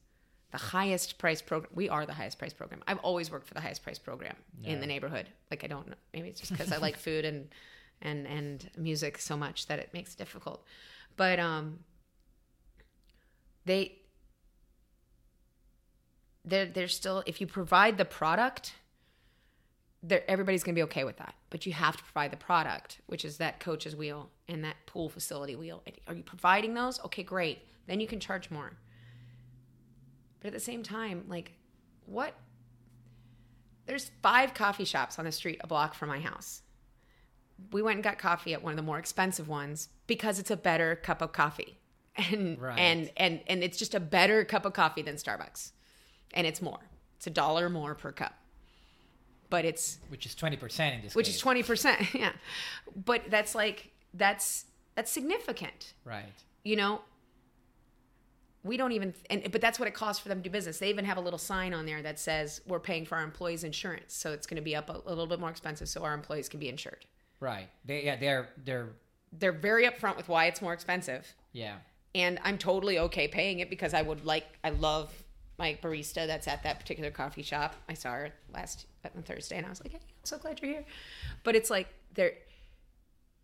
[0.51, 1.71] the highest price program.
[1.73, 2.83] We are the highest price program.
[2.85, 5.27] I've always worked for the highest price program in the neighborhood.
[5.49, 7.49] Like I don't know, maybe it's just because I like food and
[8.03, 10.63] and and music so much that it makes it difficult.
[11.15, 11.79] But um,
[13.65, 13.99] they
[16.45, 18.73] they're they're still if you provide the product
[20.05, 21.33] there everybody's going to be okay with that.
[21.49, 25.09] But you have to provide the product which is that coach's wheel and that pool
[25.09, 25.81] facility wheel.
[26.07, 26.99] Are you providing those?
[27.05, 27.59] Okay great.
[27.87, 28.73] Then you can charge more.
[30.39, 31.53] But at the same time like
[32.05, 32.33] what
[33.85, 36.61] there's five coffee shops on the street a block from my house
[37.71, 40.57] we went and got coffee at one of the more expensive ones because it's a
[40.57, 41.77] better cup of coffee.
[42.31, 42.77] And Right.
[42.77, 45.71] and and and it's just a better cup of coffee than starbucks.
[46.35, 46.79] And it's more.
[47.17, 48.35] It's a dollar more per cup.
[49.49, 51.35] But it's which is 20% in this which case.
[51.37, 52.33] is 20% yeah.
[52.95, 54.65] But that's like that's
[54.95, 55.93] that's significant.
[56.05, 56.25] Right.
[56.63, 57.01] You know?
[58.63, 60.77] We don't even and but that's what it costs for them to do business.
[60.77, 63.63] They even have a little sign on there that says we're paying for our employees
[63.63, 64.13] insurance.
[64.13, 66.47] So it's going to be up a, a little bit more expensive so our employees
[66.47, 67.05] can be insured
[67.39, 67.69] right.
[67.85, 68.89] They yeah they're they're
[69.39, 71.33] they're very upfront with why it's more expensive.
[71.51, 71.75] Yeah.
[72.15, 75.11] And i'm totally okay paying it because i would like i love
[75.57, 77.75] my barista that's at that particular coffee shop.
[77.89, 78.85] I saw her last
[79.15, 80.85] on thursday and i was like hey i'm so glad you're here.
[81.43, 82.33] But it's like there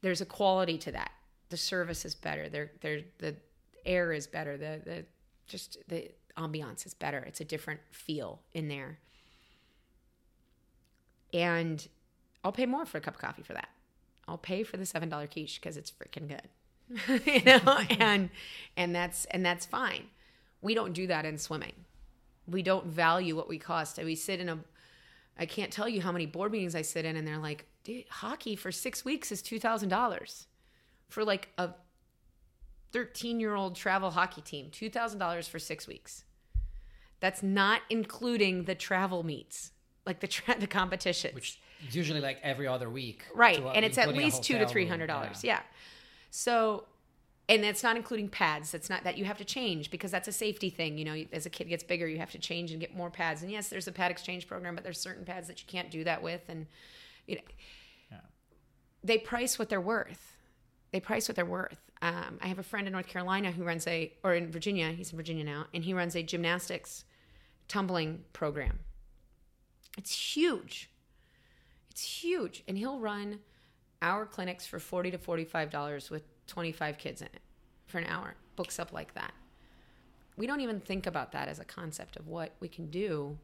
[0.01, 1.11] there's a quality to that.
[1.49, 2.47] The service is better.
[2.49, 3.35] There there the
[3.85, 4.57] air is better.
[4.57, 5.05] The the
[5.47, 7.19] just the ambiance is better.
[7.19, 8.99] It's a different feel in there.
[11.33, 11.87] And
[12.43, 13.67] i'll pay more for a cup of coffee for that
[14.30, 16.47] i'll pay for the seven dollar quiche because it's freaking good.
[17.26, 17.80] You know?
[17.99, 18.30] And
[18.77, 20.06] and that's and that's fine.
[20.61, 21.73] We don't do that in swimming.
[22.47, 23.99] We don't value what we cost.
[23.99, 24.60] I we sit in a
[25.38, 28.03] i can't tell you how many board meetings i sit in and they're like dude
[28.10, 30.45] hockey for six weeks is $2000
[31.07, 31.69] for like a
[32.91, 36.23] 13 year old travel hockey team $2,000 for six weeks.
[37.19, 39.72] That's not including the travel meets,
[40.06, 41.35] like the tra- the competitions.
[41.35, 43.23] Which is usually like every other week.
[43.34, 44.89] right, to, uh, and it's at least two to hotel three room.
[44.89, 45.43] hundred dollars.
[45.43, 45.53] Yeah.
[45.53, 45.61] Yeah.
[46.31, 46.85] So,
[47.47, 48.72] and that's not including pads.
[48.72, 50.97] That's not that you have to change because that's a safety thing.
[50.97, 53.41] You know, as a kid gets bigger, you have to change and get more pads.
[53.41, 56.03] And yes, there's a pad exchange program, but there's certain pads that you can't do
[56.03, 56.41] that with.
[56.47, 56.68] And
[57.26, 57.41] you know,
[58.11, 58.18] Yeah.
[59.03, 60.35] they price what they're worth.
[60.91, 61.80] They price what they're worth.
[62.01, 65.11] Um, I have a friend in North Carolina who runs a, or in Virginia, he's
[65.11, 67.03] in Virginia now, and he runs a gymnastics
[67.68, 68.80] tumbling program.
[69.97, 70.89] It's huge.
[71.89, 72.63] It's huge.
[72.67, 73.39] And he'll run
[74.01, 77.41] our clinics for 40 to $45 with 25 kids in it
[77.85, 78.35] for an hour.
[78.55, 79.33] Books up like that.
[80.37, 83.37] We don't even think about that as a concept of what we can do.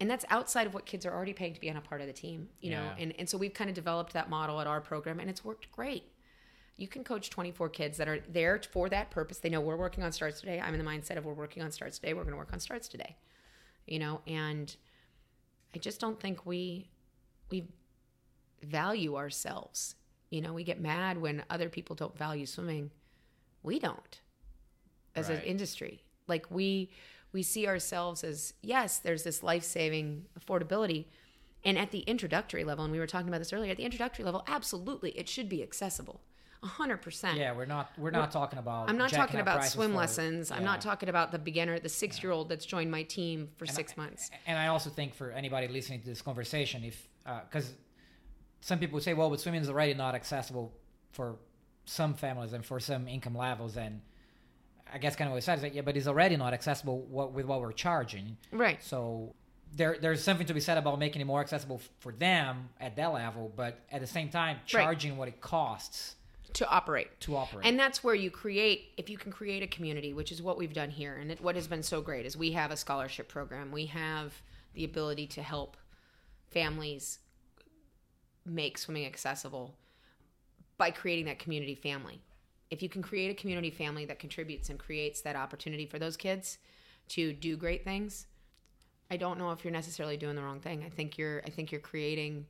[0.00, 2.06] And that's outside of what kids are already paying to be on a part of
[2.06, 2.90] the team, you know.
[2.98, 5.70] And and so we've kind of developed that model at our program and it's worked
[5.72, 6.04] great.
[6.76, 9.38] You can coach 24 kids that are there for that purpose.
[9.38, 10.60] They know we're working on starts today.
[10.60, 12.14] I'm in the mindset of we're working on starts today.
[12.14, 13.16] We're going to work on starts today.
[13.86, 14.74] You know, and
[15.74, 16.90] I just don't think we
[17.50, 17.68] we
[18.62, 19.94] value ourselves.
[20.30, 22.90] You know, we get mad when other people don't value swimming.
[23.62, 24.20] We don't
[25.14, 26.04] as an industry.
[26.26, 26.90] Like we
[27.32, 31.06] we see ourselves as yes, there's this life-saving affordability
[31.64, 34.24] and at the introductory level and we were talking about this earlier, at the introductory
[34.24, 36.20] level, absolutely it should be accessible.
[36.62, 37.36] 100%.
[37.36, 38.90] Yeah, we're not we're not talking about.
[38.90, 40.50] I'm not talking about swim for- lessons.
[40.50, 44.00] I'm not talking about the beginner, the 6-year-old that's joined my team for 6 I-
[44.00, 44.30] months.
[44.46, 47.74] And I also think for anybody listening to this conversation, if Uh, because
[48.60, 50.72] some people would say, well, but swimming is already not accessible
[51.12, 51.36] for
[51.84, 54.00] some families and for some income levels, and
[54.92, 57.02] I guess kind of what I said is that yeah, but it's already not accessible
[57.02, 58.36] what, with what we're charging.
[58.50, 58.82] Right.
[58.82, 59.34] So
[59.76, 62.96] there, there's something to be said about making it more accessible f- for them at
[62.96, 66.16] that level, but at the same time, charging what it costs
[66.54, 67.08] To operate.
[67.20, 67.66] to operate.
[67.66, 70.72] And that's where you create, if you can create a community, which is what we've
[70.72, 71.16] done here.
[71.16, 73.70] And it, what has been so great is we have a scholarship program.
[73.70, 74.32] We have
[74.72, 75.76] the ability to help
[76.50, 77.18] families
[78.44, 79.76] make swimming accessible
[80.76, 82.20] by creating that community family.
[82.70, 86.16] If you can create a community family that contributes and creates that opportunity for those
[86.16, 86.58] kids
[87.08, 88.26] to do great things,
[89.10, 90.82] I don't know if you're necessarily doing the wrong thing.
[90.84, 92.46] I think you're I think you're creating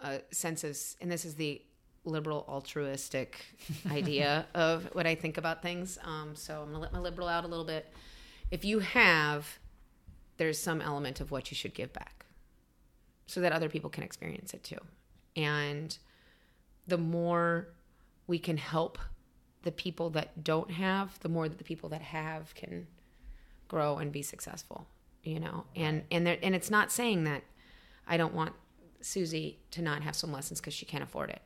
[0.00, 1.62] a sense of and this is the
[2.04, 3.44] liberal altruistic
[3.90, 5.98] idea of what I think about things.
[6.04, 7.92] Um, so I'm gonna let my liberal out a little bit.
[8.50, 9.58] If you have,
[10.36, 12.15] there's some element of what you should give back,
[13.26, 14.78] so that other people can experience it too.
[15.34, 15.96] And
[16.86, 17.68] the more
[18.26, 18.98] we can help
[19.62, 22.86] the people that don't have, the more that the people that have can
[23.68, 24.86] grow and be successful.
[25.24, 27.42] You know, and and there, and it's not saying that
[28.06, 28.52] I don't want
[29.00, 31.42] Susie to not have swim lessons because she can't afford it.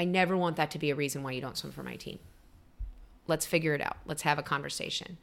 [0.00, 2.18] I never want that to be a reason why you don't swim for my team.
[3.28, 3.98] Let's figure it out.
[4.04, 5.16] Let's have a conversation.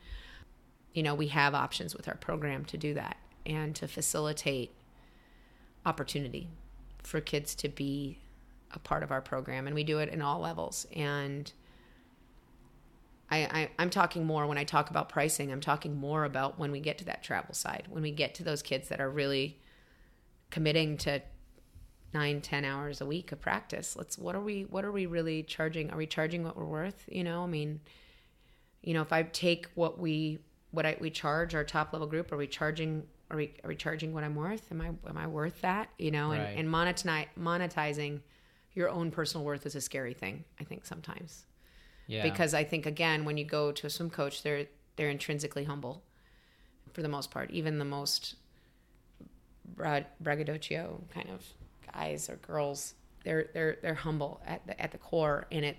[0.93, 3.17] You know, we have options with our program to do that
[3.49, 4.71] and to facilitate
[5.85, 6.47] opportunity
[7.03, 8.19] for kids to be
[8.71, 9.65] a part of our program.
[9.65, 10.85] And we do it in all levels.
[10.95, 11.51] And
[13.31, 16.71] I, I, I'm talking more when I talk about pricing, I'm talking more about when
[16.71, 19.59] we get to that travel side, when we get to those kids that are really
[20.49, 21.21] committing to
[22.13, 25.43] nine ten hours a week of practice let's what are we what are we really
[25.43, 27.79] charging are we charging what we're worth you know i mean
[28.81, 30.39] you know if i take what we
[30.71, 33.75] what I, we charge our top level group are we charging are we are we
[33.75, 36.57] charging what i'm worth am i am i worth that you know and, Right.
[36.57, 38.21] and monetize, monetizing
[38.73, 41.45] your own personal worth is a scary thing i think sometimes
[42.07, 42.23] yeah.
[42.23, 44.65] because I think again when you go to a swim coach they're
[44.95, 46.01] they're intrinsically humble
[46.93, 48.35] for the most part even the most
[49.75, 51.45] brag- braggadocio kind of
[51.93, 55.77] guys or girls they're they're they're humble at the at the core and it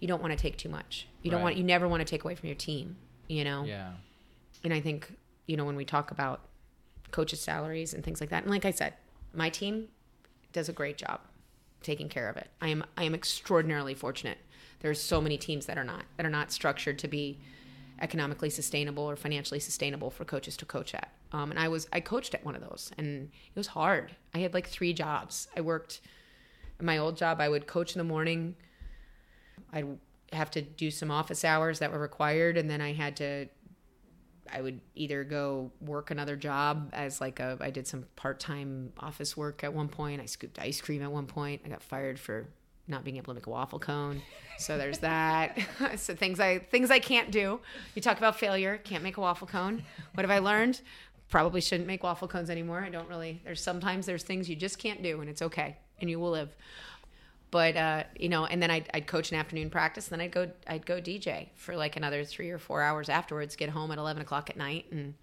[0.00, 1.44] you don't want to take too much you don't Right.
[1.44, 2.96] want you never want to take away from your team
[3.28, 3.92] you know yeah.
[4.64, 5.12] and I think
[5.46, 6.40] you know when we talk about
[7.10, 8.42] coaches salaries and things like that.
[8.42, 8.94] And like I said
[9.32, 9.88] my team
[10.52, 11.20] does a great job
[11.82, 12.48] taking care of it.
[12.60, 14.38] I am I am extraordinarily fortunate.
[14.80, 17.38] There's so many teams that are not that are not structured to be
[18.00, 21.12] economically sustainable or financially sustainable for coaches to coach at.
[21.32, 24.12] Um, and I was I coached at one of those and it was hard.
[24.34, 25.48] I had like three jobs.
[25.56, 26.00] I worked
[26.80, 28.56] my old job I would coach in the morning.
[29.72, 29.98] I'd
[30.32, 33.46] have to do some office hours that were required and then I had to
[34.52, 39.36] I would either go work another job as like a I did some part-time office
[39.36, 40.20] work at one point.
[40.20, 41.62] I scooped ice cream at one point.
[41.64, 42.48] I got fired for
[42.88, 44.22] not being able to make a waffle cone.
[44.58, 45.58] So there's that.
[45.96, 47.60] so things I things I can't do.
[47.94, 49.84] You talk about failure, can't make a waffle cone.
[50.14, 50.80] What have I learned?
[51.28, 52.80] Probably shouldn't make waffle cones anymore.
[52.80, 56.10] I don't really there's sometimes there's things you just can't do and it's okay and
[56.10, 56.54] you will live.
[57.50, 60.50] But uh, you know, and then I'd, I'd coach an afternoon practice, then I'd go
[60.66, 63.56] I'd go DJ for like another three or four hours afterwards.
[63.56, 65.14] Get home at eleven o'clock at night and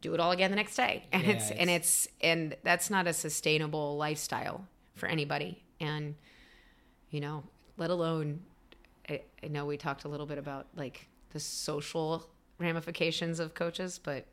[0.00, 1.04] do it all again the next day.
[1.12, 5.62] And Yeah, it's, and it's and that's not a sustainable lifestyle for anybody.
[5.80, 6.14] And
[7.10, 7.42] you know,
[7.76, 8.40] let alone
[9.08, 12.28] I, I know we talked a little bit about like the social
[12.58, 14.26] ramifications of coaches, but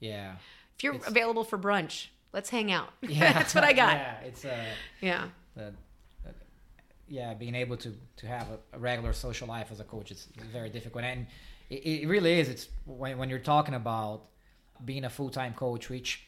[0.00, 0.34] Yeah.
[0.76, 2.90] if you're available for brunch, let's hang out.
[3.02, 3.32] Yeah.
[3.32, 3.96] that's what I got.
[3.96, 4.64] Yeah, it's uh,
[5.00, 5.28] yeah.
[5.54, 5.72] The,
[6.24, 6.34] the-
[7.08, 10.28] yeah, being able to to have a, a regular social life as a coach is
[10.52, 11.26] very difficult, and
[11.70, 12.48] it, it really is.
[12.48, 14.22] It's when when you're talking about
[14.84, 16.22] being a full time coach, which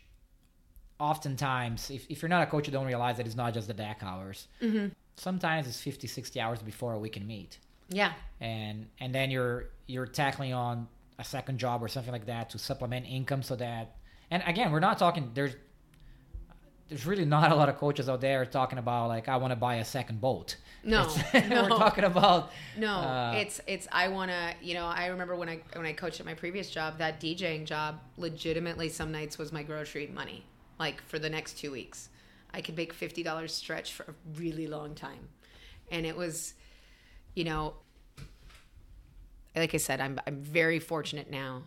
[1.01, 3.74] oftentimes, if, if you're not a coach, you don't realize that it's not just the
[3.74, 4.46] deck hours.
[4.62, 4.88] Mm-hmm.
[5.16, 8.12] Sometimes it's 50, 60 hours before a weekend meet, Yeah.
[8.40, 10.88] and and then you're you're tackling on
[11.18, 13.96] a second job or something like that to supplement income, so that.
[14.30, 15.30] And again, we're not talking.
[15.34, 15.55] There's
[16.89, 19.56] there's really not a lot of coaches out there talking about like I want to
[19.56, 20.56] buy a second boat.
[20.82, 21.05] No,
[21.35, 21.62] no.
[21.62, 25.48] we're talking about No, uh, it's it's I want to, you know, I remember when
[25.48, 29.52] I when I coached at my previous job, that DJing job legitimately some nights was
[29.52, 30.44] my grocery money.
[30.78, 32.09] Like for the next 2 weeks.
[32.52, 35.28] I could make $50 stretch for a really long time.
[35.90, 36.55] And it was
[37.35, 37.74] you know,
[39.56, 41.62] like I said, I'm I'm very fortunate now.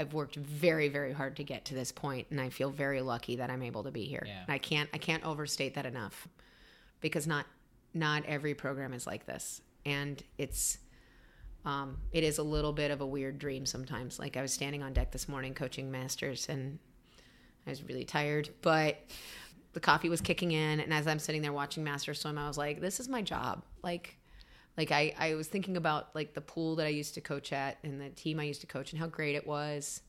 [0.00, 3.36] I've worked very very hard to get to this point and I feel very lucky
[3.36, 4.24] that I'm able to be here.
[4.26, 4.44] Yeah.
[4.48, 6.26] I can't I can't overstate that enough
[7.00, 7.46] because not
[7.94, 10.78] not every program is like this and it's
[11.64, 14.82] um, it is a little bit of a weird dream sometimes like i was standing
[14.82, 16.78] on deck this morning coaching masters and
[17.66, 18.98] i was really tired but
[19.72, 22.56] the coffee was kicking in and as i'm sitting there watching master swim i was
[22.56, 24.16] like this is my job like
[24.80, 27.76] like I, I was thinking about like the pool that i used to coach at
[27.82, 30.00] and the team i used to coach and how great it was.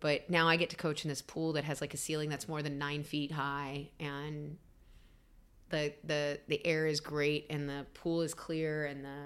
[0.00, 2.48] But now i get to coach in this pool that has like a ceiling that's
[2.48, 4.56] more than nine feet high and
[5.68, 9.18] the the the air is great and the pool is clear and the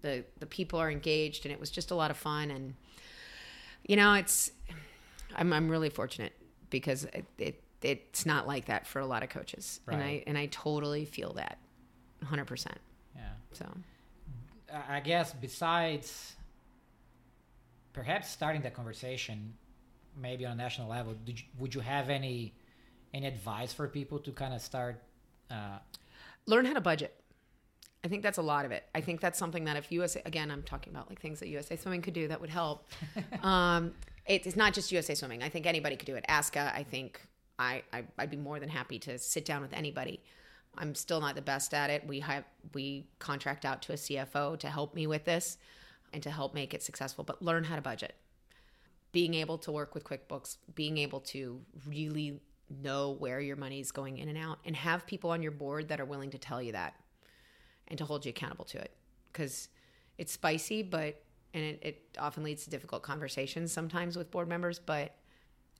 [0.00, 2.50] the the people are engaged and it was just a lot of fun.
[2.50, 2.74] And
[3.86, 4.50] you know it's
[5.36, 6.32] i'm i'm really fortunate
[6.70, 9.80] because it, it it's not like that for a lot of coaches.
[9.86, 11.58] And i and i totally feel that
[12.24, 12.66] 100%
[13.14, 13.22] yeah.
[13.52, 13.66] so
[14.88, 16.34] I guess besides
[17.92, 19.54] perhaps starting the conversation,
[20.20, 22.54] maybe on a national level, did you, would you have any
[23.14, 25.02] any advice for people to kind of start?
[25.50, 25.78] Uh,
[26.46, 27.14] learn how to budget.
[28.04, 28.84] I think that's a lot of it.
[28.94, 31.76] I think that's something that if USA, again, I'm talking about like things that USA
[31.76, 32.88] Swimming could do that would help.
[33.42, 33.94] um,
[34.26, 35.42] it, it's not just USA Swimming.
[35.42, 36.24] I think anybody could do it.
[36.28, 37.20] ASCA, I think
[37.58, 40.20] I, I I'd be more than happy to sit down with anybody.
[40.78, 42.06] I'm still not the best at it.
[42.06, 42.44] We have
[42.74, 45.58] we contract out to a CFO to help me with this
[46.12, 47.24] and to help make it successful.
[47.24, 48.14] But learn how to budget.
[49.12, 52.40] Being able to work with QuickBooks, being able to really
[52.82, 55.88] know where your money is going in and out, and have people on your board
[55.88, 56.94] that are willing to tell you that
[57.88, 58.92] and to hold you accountable to it
[59.32, 59.68] because
[60.18, 61.22] it's spicy but
[61.54, 65.14] and it, it often leads to difficult conversations sometimes with board members but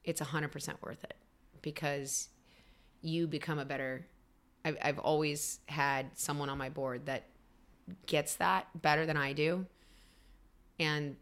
[0.04, 1.16] it's 100% worth it
[1.62, 2.28] because
[3.02, 4.06] you become a better
[4.66, 7.28] I've, I've always had someone on my board that
[8.06, 9.64] gets that better than i do
[10.80, 11.16] and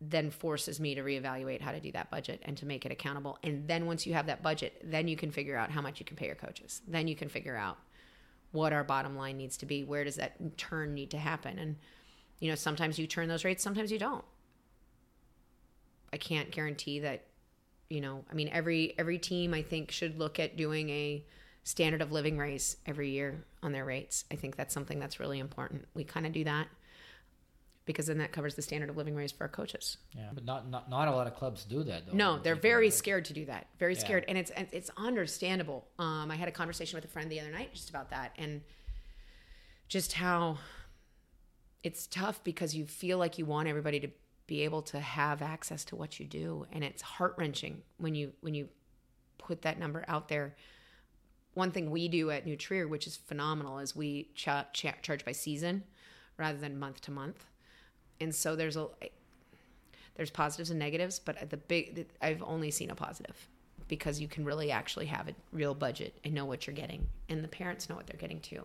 [0.00, 3.38] then forces me to reevaluate how to do that budget and to make it accountable.
[3.42, 6.04] And then once you have that budget then you can figure out how much you
[6.04, 6.82] can pay your coaches.
[6.86, 7.78] Then you can figure out
[8.52, 9.82] what our bottom line needs to be.
[9.82, 11.58] Where does that turn need to happen?
[11.58, 11.76] And
[12.38, 14.24] you know sometimes you turn those rates sometimes you don't.
[16.12, 17.24] I can't guarantee that
[17.90, 21.24] you know i mean every every team i think should look at doing a
[21.64, 25.38] standard of living raise every year on their rates i think that's something that's really
[25.38, 26.68] important we kind of do that
[27.86, 30.68] because then that covers the standard of living raise for our coaches yeah, but not,
[30.70, 32.06] not not a lot of clubs do that.
[32.06, 32.12] Though.
[32.14, 32.60] no, they're Particularly.
[32.70, 33.66] very scared to do that.
[33.78, 34.00] Very Yeah.
[34.00, 35.86] scared, and it's it's understandable.
[35.98, 38.62] Um, I had a conversation with a friend the other night just about that, and
[39.88, 40.58] just how
[41.82, 44.08] it's tough because you feel like you want everybody to
[44.46, 48.32] be able to have access to what you do, and it's heart wrenching when you
[48.40, 48.68] when you
[49.36, 50.56] put that number out there.
[51.54, 55.24] One thing we do at New Trier, which is phenomenal, is we cha- cha- charge
[55.24, 55.84] by season
[56.36, 57.46] rather than month to month,
[58.20, 58.88] and so there's a
[60.16, 63.48] there's positives and negatives, but the big I've only seen a positive
[63.86, 67.42] because you can really actually have a real budget and know what you're getting, and
[67.42, 68.62] the parents know what they're getting too.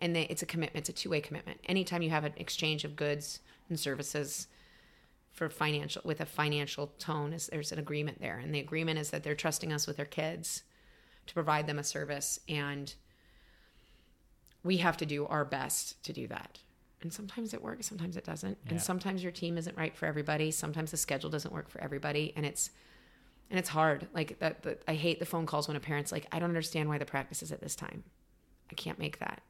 [0.00, 1.60] And they, it's a commitment; it's a two-way commitment.
[1.66, 4.48] Anytime you have an exchange of goods and services
[5.30, 9.10] for financial with a financial tone, is there's an agreement there, and the agreement is
[9.10, 10.64] that they're trusting us with their kids
[11.26, 12.94] to provide them a service, and
[14.64, 16.58] we have to do our best to do that.
[17.02, 18.58] And sometimes it works, sometimes it doesn't.
[18.64, 18.70] Yeah.
[18.72, 20.50] And sometimes your team isn't right for everybody.
[20.50, 22.32] Sometimes the schedule doesn't work for everybody.
[22.36, 22.70] And it's
[23.48, 24.08] and it's hard.
[24.12, 26.88] Like that, that I hate the phone calls when a parent's like, I don't understand
[26.88, 28.02] why the practice is at this time.
[28.70, 29.42] I can't make that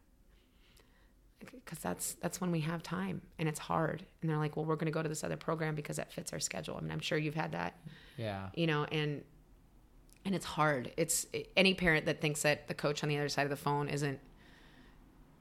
[1.40, 4.74] because that's that's when we have time and it's hard and they're like well we're
[4.74, 6.98] going to go to this other program because that fits our schedule i mean i'm
[6.98, 7.76] sure you've had that
[8.16, 8.48] Yeah.
[8.54, 9.22] you know and
[10.26, 10.92] and it's hard.
[10.96, 11.26] It's
[11.56, 14.18] any parent that thinks that the coach on the other side of the phone isn't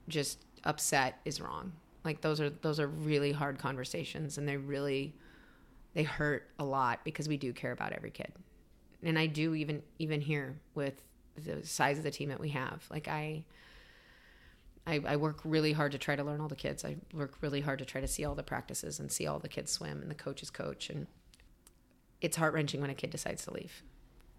[0.07, 1.74] just upset is wrong.
[2.03, 5.16] Like those are those are really hard conversations and they really
[5.95, 8.32] they hurt a lot because we do care about every kid.
[9.02, 11.02] And i do even even here with
[11.44, 12.86] the size of the team that we have.
[12.91, 13.44] Like i
[14.88, 16.86] I, I work really hard to try to learn all the kids.
[16.86, 19.49] I work really hard to try to see all the practices and see all the
[19.49, 20.91] kids swim and the coaches coach.
[20.91, 21.07] And
[22.22, 23.82] it's heart wrenching when a kid decides to leave,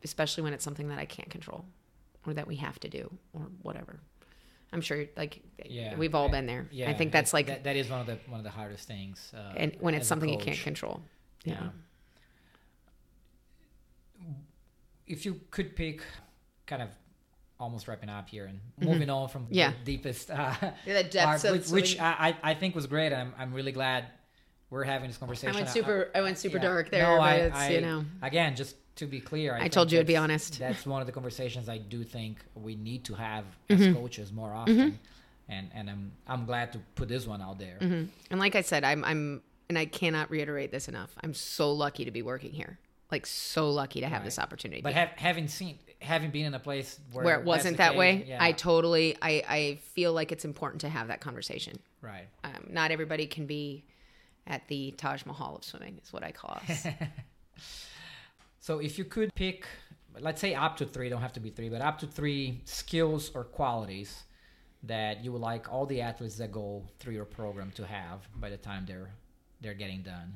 [0.06, 1.64] especially when it's something that I can't control
[2.26, 3.98] or that we have to do or whatever.
[4.72, 5.96] I'm sure, like, Yeah.
[5.96, 6.66] we've all been there.
[6.70, 6.90] Yeah.
[6.90, 9.32] I think that's like, that, that is one of the one of the hardest things.
[9.36, 11.02] Uh, and when it's something you can't control.
[11.44, 11.54] Yeah.
[14.20, 14.26] Yeah.
[15.06, 16.02] If you could pick,
[16.66, 16.88] kind of
[17.58, 19.54] almost wrapping up here and moving on from Mm-hmm.
[19.54, 19.70] Yeah.
[19.84, 20.54] the deepest uh,
[20.86, 22.00] Yeah, the depths part, which, which.
[22.00, 23.12] I, I I think was great.
[23.12, 24.04] I'm I'm really glad
[24.70, 25.54] we're having this conversation.
[25.54, 26.62] I went super, I went super yeah.
[26.62, 29.64] dark there, No, but I- it's, I- you know, Again, just to be clear, I,
[29.64, 30.58] I told you I'd be honest.
[30.66, 33.82] That's one of the conversations I do think we need to have Mm-hmm.
[33.82, 34.98] as coaches more often.
[35.48, 37.76] And and I'm I'm glad to put this one out there.
[37.80, 38.04] Mm-hmm.
[38.30, 41.14] And like I said, I'm I'm and I cannot reiterate this enough.
[41.22, 42.78] I'm so lucky to be working here.
[43.12, 44.80] Like so lucky to have this opportunity.
[44.82, 47.98] But have, having seen, having been in a place where, where it wasn't that case,
[47.98, 51.78] way, yeah, I totally I I feel like it's important to have that conversation.
[52.02, 52.26] right.
[52.42, 53.84] Um, not everybody can be
[54.46, 56.86] at the Taj Mahal of swimming, is what I call us.
[58.58, 59.64] So if you could pick,
[60.18, 63.30] let's say up to three, don't have to be three, but up to three skills
[63.32, 64.24] or qualities
[64.82, 68.50] that you would like all the athletes that go through your program to have by
[68.50, 69.10] the time they're
[69.60, 70.34] they're getting done.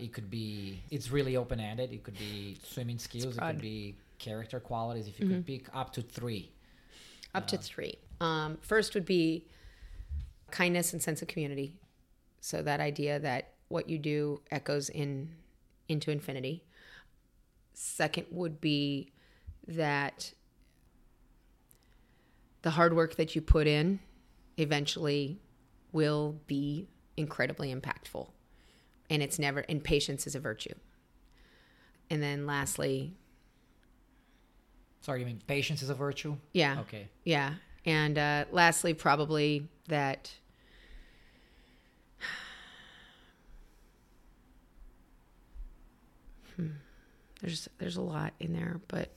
[0.00, 1.92] It could be it's really open ended.
[1.92, 3.36] It could be swimming skills.
[3.36, 5.06] It could be character qualities.
[5.06, 6.50] If you could pick up to three,
[7.32, 7.94] Up to three.
[8.20, 9.46] Um, first would be
[10.50, 11.74] kindness and sense of community.
[12.46, 15.34] So that idea that what you do echoes in
[15.88, 16.62] into infinity.
[17.74, 19.10] Second would be
[19.66, 20.32] that
[22.62, 23.98] the hard work that you put in
[24.58, 25.40] eventually
[25.90, 26.86] will be
[27.16, 28.28] incredibly impactful.
[29.10, 30.74] And it's never and patience is a virtue.
[32.10, 33.16] And then lastly,
[35.00, 36.36] sorry, you mean patience is a virtue?
[36.52, 36.78] yeah.
[36.82, 37.08] Okay.
[37.24, 37.54] Yeah.
[37.84, 40.30] And uh, lastly, probably that
[46.56, 46.68] Hmm.
[47.40, 49.10] there's there's a lot in there, but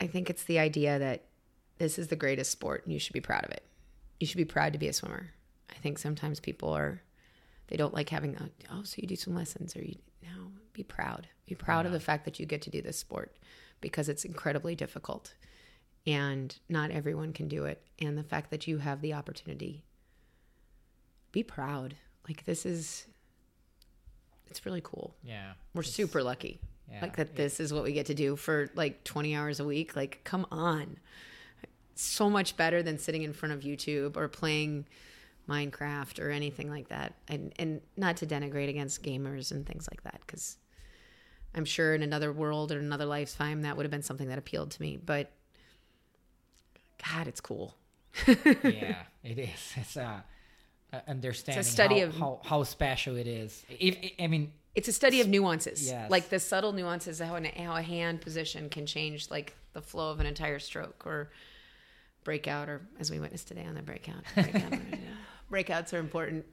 [0.00, 1.24] I think it's the idea that
[1.78, 3.64] this is the greatest sport and you should be proud of it.
[4.20, 5.30] You should be proud to be a swimmer.
[5.70, 7.02] I think sometimes people are
[7.68, 10.82] they don't like having a, oh so you do some lessons or you no be
[10.82, 13.36] proud be proud of the fact that you get to do this sport
[13.80, 15.34] because it's incredibly difficult
[16.06, 19.84] and not everyone can do it and the fact that you have the opportunity
[21.30, 21.94] be proud
[22.26, 23.06] like this is
[24.50, 25.14] it's really cool.
[25.22, 25.52] Yeah.
[25.74, 26.60] we're super lucky
[26.90, 29.64] yeah, like that this is what we get to do for like 20 hours a
[29.64, 29.94] week.
[29.94, 30.98] Like come on.
[31.94, 34.86] So much better than sitting in front of youtube or playing
[35.48, 37.14] minecraft or anything like that.
[37.28, 40.56] And and not to denigrate against gamers and things like that because
[41.54, 44.70] i'm sure in another world or another lifetime that would have been something that appealed
[44.72, 44.96] to me.
[44.96, 45.30] But
[47.06, 47.74] god it's cool.
[48.26, 49.72] Yeah, it is.
[49.76, 50.20] It's uh,
[50.92, 53.64] uh, understanding study how, of- how, how special it is.
[53.68, 56.10] If I mean, it's a study of nuances Yes.
[56.10, 59.82] like the subtle nuances of how, an, how a hand position can change like the
[59.82, 61.30] flow of an entire stroke or
[62.24, 64.72] breakout or as we witnessed today on the breakout, breakout
[65.50, 66.44] breakouts are important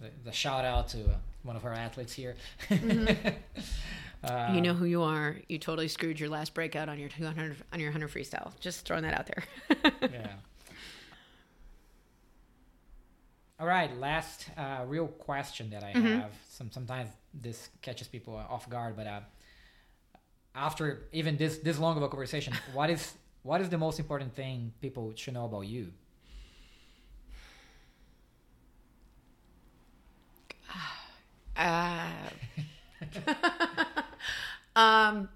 [0.00, 2.36] the, the shout out to uh, one of our athletes here.
[2.70, 7.80] you know who you are you totally screwed your last breakout on your 200 on
[7.80, 9.44] your 100 freestyle just throwing that out there
[10.10, 10.32] yeah.
[13.58, 16.20] All right, last uh, real question that I Mm-hmm.
[16.20, 16.32] have.
[16.48, 19.20] Some sometimes this catches people off guard, but uh,
[20.54, 24.34] after even this this long of a conversation, what is what is the most important
[24.34, 25.92] thing people should know about you?
[31.56, 32.30] Uh,
[34.76, 35.28] um,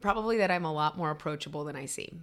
[0.00, 2.22] probably that I'm a lot more approachable than I seem.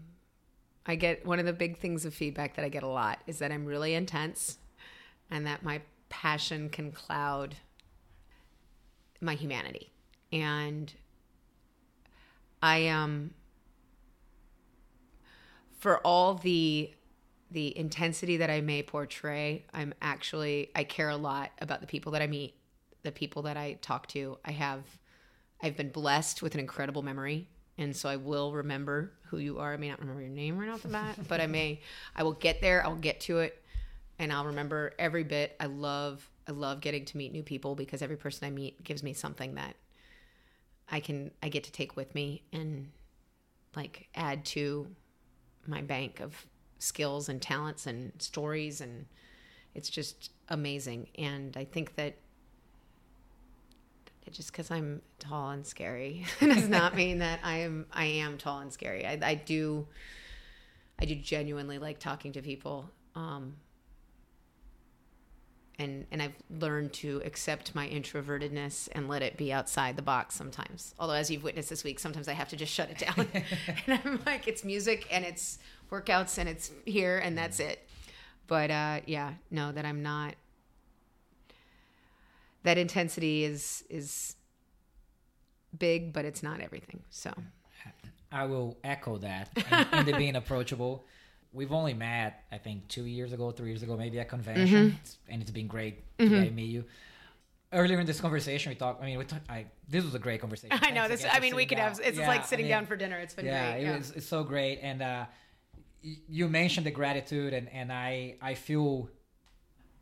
[0.86, 3.40] I get one of the big things of feedback that I get a lot is
[3.40, 4.58] that I'm really intense
[5.32, 7.56] and that my passion can cloud
[9.22, 9.92] my humanity.
[10.32, 10.94] And
[12.62, 13.32] I um
[15.80, 16.92] for all the
[17.52, 22.12] the intensity that I may portray, I'm actually I care a lot about the people
[22.12, 22.56] that I meet,
[23.04, 24.38] the people that I talk to.
[24.44, 24.84] I have
[25.62, 27.48] I've been blessed with an incredible memory
[27.78, 29.74] And so I will remember who you are.
[29.74, 31.82] I may not remember your name right off the bat, but I may,
[32.16, 32.86] I will get there.
[32.86, 33.64] I'll get to it
[34.20, 35.56] and I'll remember every bit.
[35.60, 39.02] I love, I love getting to meet new people because every person I meet gives
[39.02, 39.76] me something that
[40.92, 42.92] I can, I get to take with me and
[43.76, 44.88] like add to
[45.66, 46.46] my bank of
[46.78, 48.82] skills and talents and stories.
[48.82, 49.08] And
[49.74, 51.08] it's just amazing.
[51.18, 52.18] And I think that
[54.32, 58.60] just because I'm tall and scary does not mean that I am I am tall
[58.60, 59.06] and scary.
[59.06, 59.88] I, I do
[61.00, 62.90] I do genuinely like talking to people.
[63.16, 63.58] Um,
[65.80, 70.36] and and I've learned to accept my introvertedness and let it be outside the box
[70.36, 70.94] sometimes.
[71.00, 73.28] Although as you've witnessed this week, sometimes I have to just shut it down.
[73.88, 75.60] and I'm like, it's music and it's
[75.92, 77.88] workouts and it's here and that's it.
[78.48, 80.36] But uh, yeah, no, that I'm not
[82.64, 84.36] that intensity is is
[85.78, 87.04] big, but it's not everything.
[87.10, 87.34] So
[88.32, 89.50] I will echo that
[89.94, 91.06] in, in being approachable.
[91.52, 94.98] We've only met, I think, two years ago, three years ago, maybe at convention, mm-hmm.
[95.00, 96.44] it's, and it's been great mm-hmm.
[96.44, 96.84] to meet you.
[97.72, 99.02] Earlier in this conversation, we talked.
[99.02, 99.50] I mean, we talked.
[99.50, 100.78] I this was a great conversation.
[100.82, 101.26] I know this.
[101.30, 101.90] I mean, we could down.
[101.90, 102.00] have.
[102.04, 103.18] It's yeah, like sitting I mean, down for dinner.
[103.18, 103.84] It's been yeah, great.
[103.84, 104.80] Yeah, it was, it's so great.
[104.82, 105.26] And uh,
[106.02, 109.10] you mentioned the gratitude, and and I I feel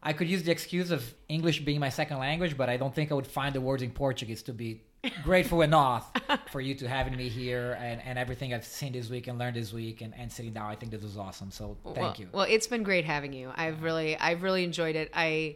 [0.03, 3.11] I could use the excuse of English being my second language, but I don't think
[3.11, 4.81] I would find the words in Portuguese to be
[5.23, 6.11] grateful enough
[6.51, 9.55] for you to having me here and, and everything I've seen this week and learned
[9.55, 10.69] this week and, and sitting down.
[10.69, 11.51] I think this was awesome.
[11.51, 12.27] So thank well, you.
[12.31, 13.51] Well, it's been great having you.
[13.55, 15.09] I've really I've really enjoyed it.
[15.13, 15.55] I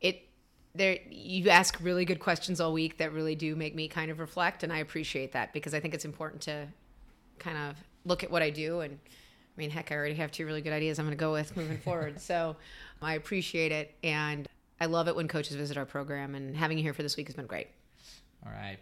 [0.00, 0.26] it
[0.74, 4.18] there you ask really good questions all week that really do make me kind of
[4.18, 6.68] reflect and I appreciate that because I think it's important to
[7.38, 10.46] kind of look at what I do and I mean heck I already have two
[10.46, 12.20] really good ideas I'm going to go with moving forward.
[12.20, 12.56] So
[13.02, 13.94] I appreciate it.
[14.02, 14.48] And
[14.80, 16.34] I love it when coaches visit our program.
[16.34, 17.68] And having you here for this week has been great.
[18.44, 18.78] All right.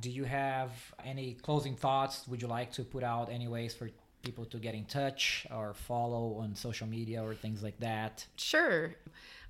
[0.00, 0.70] Do you have
[1.04, 2.26] any closing thoughts?
[2.28, 3.90] Would you like to put out any ways for
[4.22, 8.26] people to get in touch or follow on social media or things like that?
[8.36, 8.94] Sure.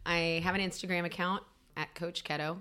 [0.05, 1.43] I have an Instagram account
[1.77, 2.61] at Coach Keto.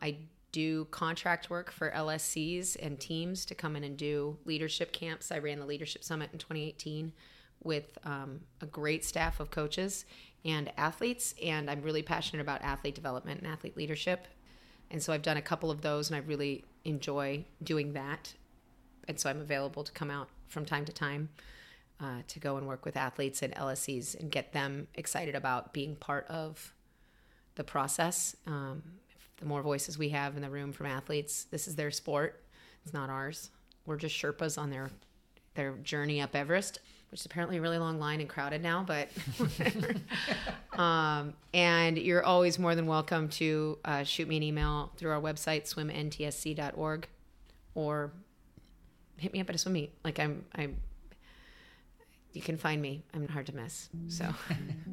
[0.00, 0.16] I
[0.50, 5.30] do contract work for LSCs and teams to come in and do leadership camps.
[5.30, 7.12] I ran the Leadership Summit in 2018
[7.62, 10.04] with um, a great staff of coaches
[10.44, 11.34] and athletes.
[11.42, 14.26] And I'm really passionate about athlete development and athlete leadership.
[14.90, 18.34] And so I've done a couple of those and I really enjoy doing that.
[19.08, 21.30] And so I'm available to come out from time to time
[22.00, 25.96] uh, to go and work with athletes and LSCs and get them excited about being
[25.96, 26.74] part of
[27.54, 28.36] the process.
[28.46, 28.82] Um,
[29.38, 32.44] the more voices we have in the room from athletes, this is their sport,
[32.84, 33.50] it's not ours.
[33.86, 34.90] We're just Sherpas on their
[35.54, 36.78] their journey up Everest
[37.12, 39.10] which is apparently a really long line and crowded now, but
[40.80, 45.20] um, and you're always more than welcome to uh, shoot me an email through our
[45.20, 47.06] website, swimntsc.org,
[47.74, 48.12] or
[49.18, 49.92] hit me up at a swim meet.
[50.02, 50.78] Like I'm, I'm,
[52.32, 53.02] you can find me.
[53.12, 53.90] I'm hard to miss.
[54.08, 54.34] So,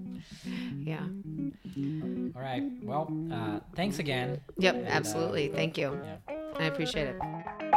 [0.84, 1.00] yeah.
[1.00, 2.64] All right.
[2.84, 4.42] Well, uh, thanks again.
[4.58, 5.54] Yep, and, absolutely.
[5.54, 5.98] Uh, Thank you.
[6.04, 6.36] Yeah.
[6.58, 7.76] I appreciate it.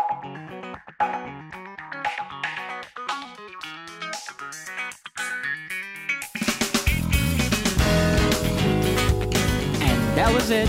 [10.23, 10.69] That was it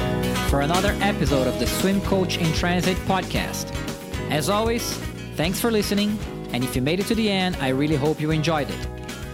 [0.49, 3.71] for another episode of the Swim Coach in Transit podcast.
[4.31, 4.97] As always,
[5.35, 6.17] thanks for listening,
[6.53, 8.88] and if you made it to the end, I really hope you enjoyed it.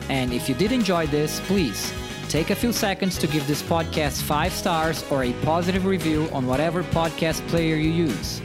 [0.10, 1.94] And if you did enjoy this, please
[2.28, 6.46] take a few seconds to give this podcast five stars or a positive review on
[6.46, 8.42] whatever podcast player you use.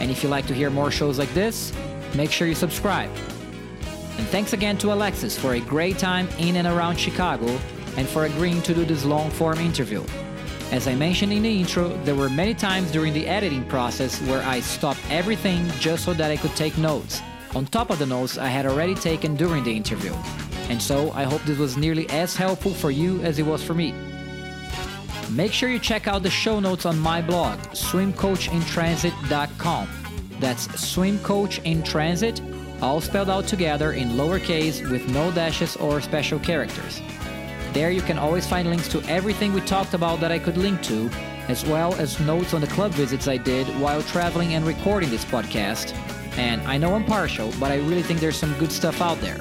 [0.00, 1.72] And if you like to hear more shows like this,
[2.16, 3.12] make sure you subscribe.
[4.18, 7.46] And thanks again to Alexis for a great time in and around Chicago
[7.96, 10.04] and for agreeing to do this long form interview.
[10.72, 14.42] As I mentioned in the intro, there were many times during the editing process where
[14.42, 17.20] I stopped everything just so that I could take notes,
[17.54, 20.14] on top of the notes I had already taken during the interview.
[20.70, 23.74] And so I hope this was nearly as helpful for you as it was for
[23.74, 23.92] me.
[25.28, 29.88] Make sure you check out the show notes on my blog, swimcoachintransit.com.
[30.40, 37.02] That's swimcoachintransit, all spelled out together in lowercase with no dashes or special characters.
[37.72, 40.82] There you can always find links to everything we talked about that I could link
[40.82, 41.08] to,
[41.48, 45.24] as well as notes on the club visits I did while traveling and recording this
[45.24, 45.94] podcast.
[46.36, 49.40] And I know I'm partial, but I really think there's some good stuff out there.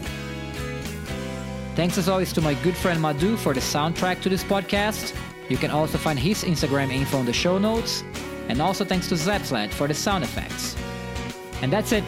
[1.76, 5.14] Thanks as always to my good friend Madhu for the soundtrack to this podcast.
[5.50, 8.04] You can also find his Instagram info in the show notes.
[8.48, 10.76] And also thanks to Zapsplat for the sound effects.
[11.62, 12.04] And that's it.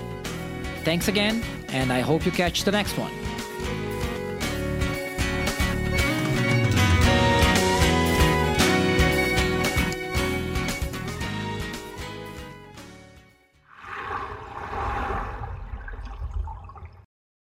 [0.83, 3.22] Thanks again, and I hope you catch the next one.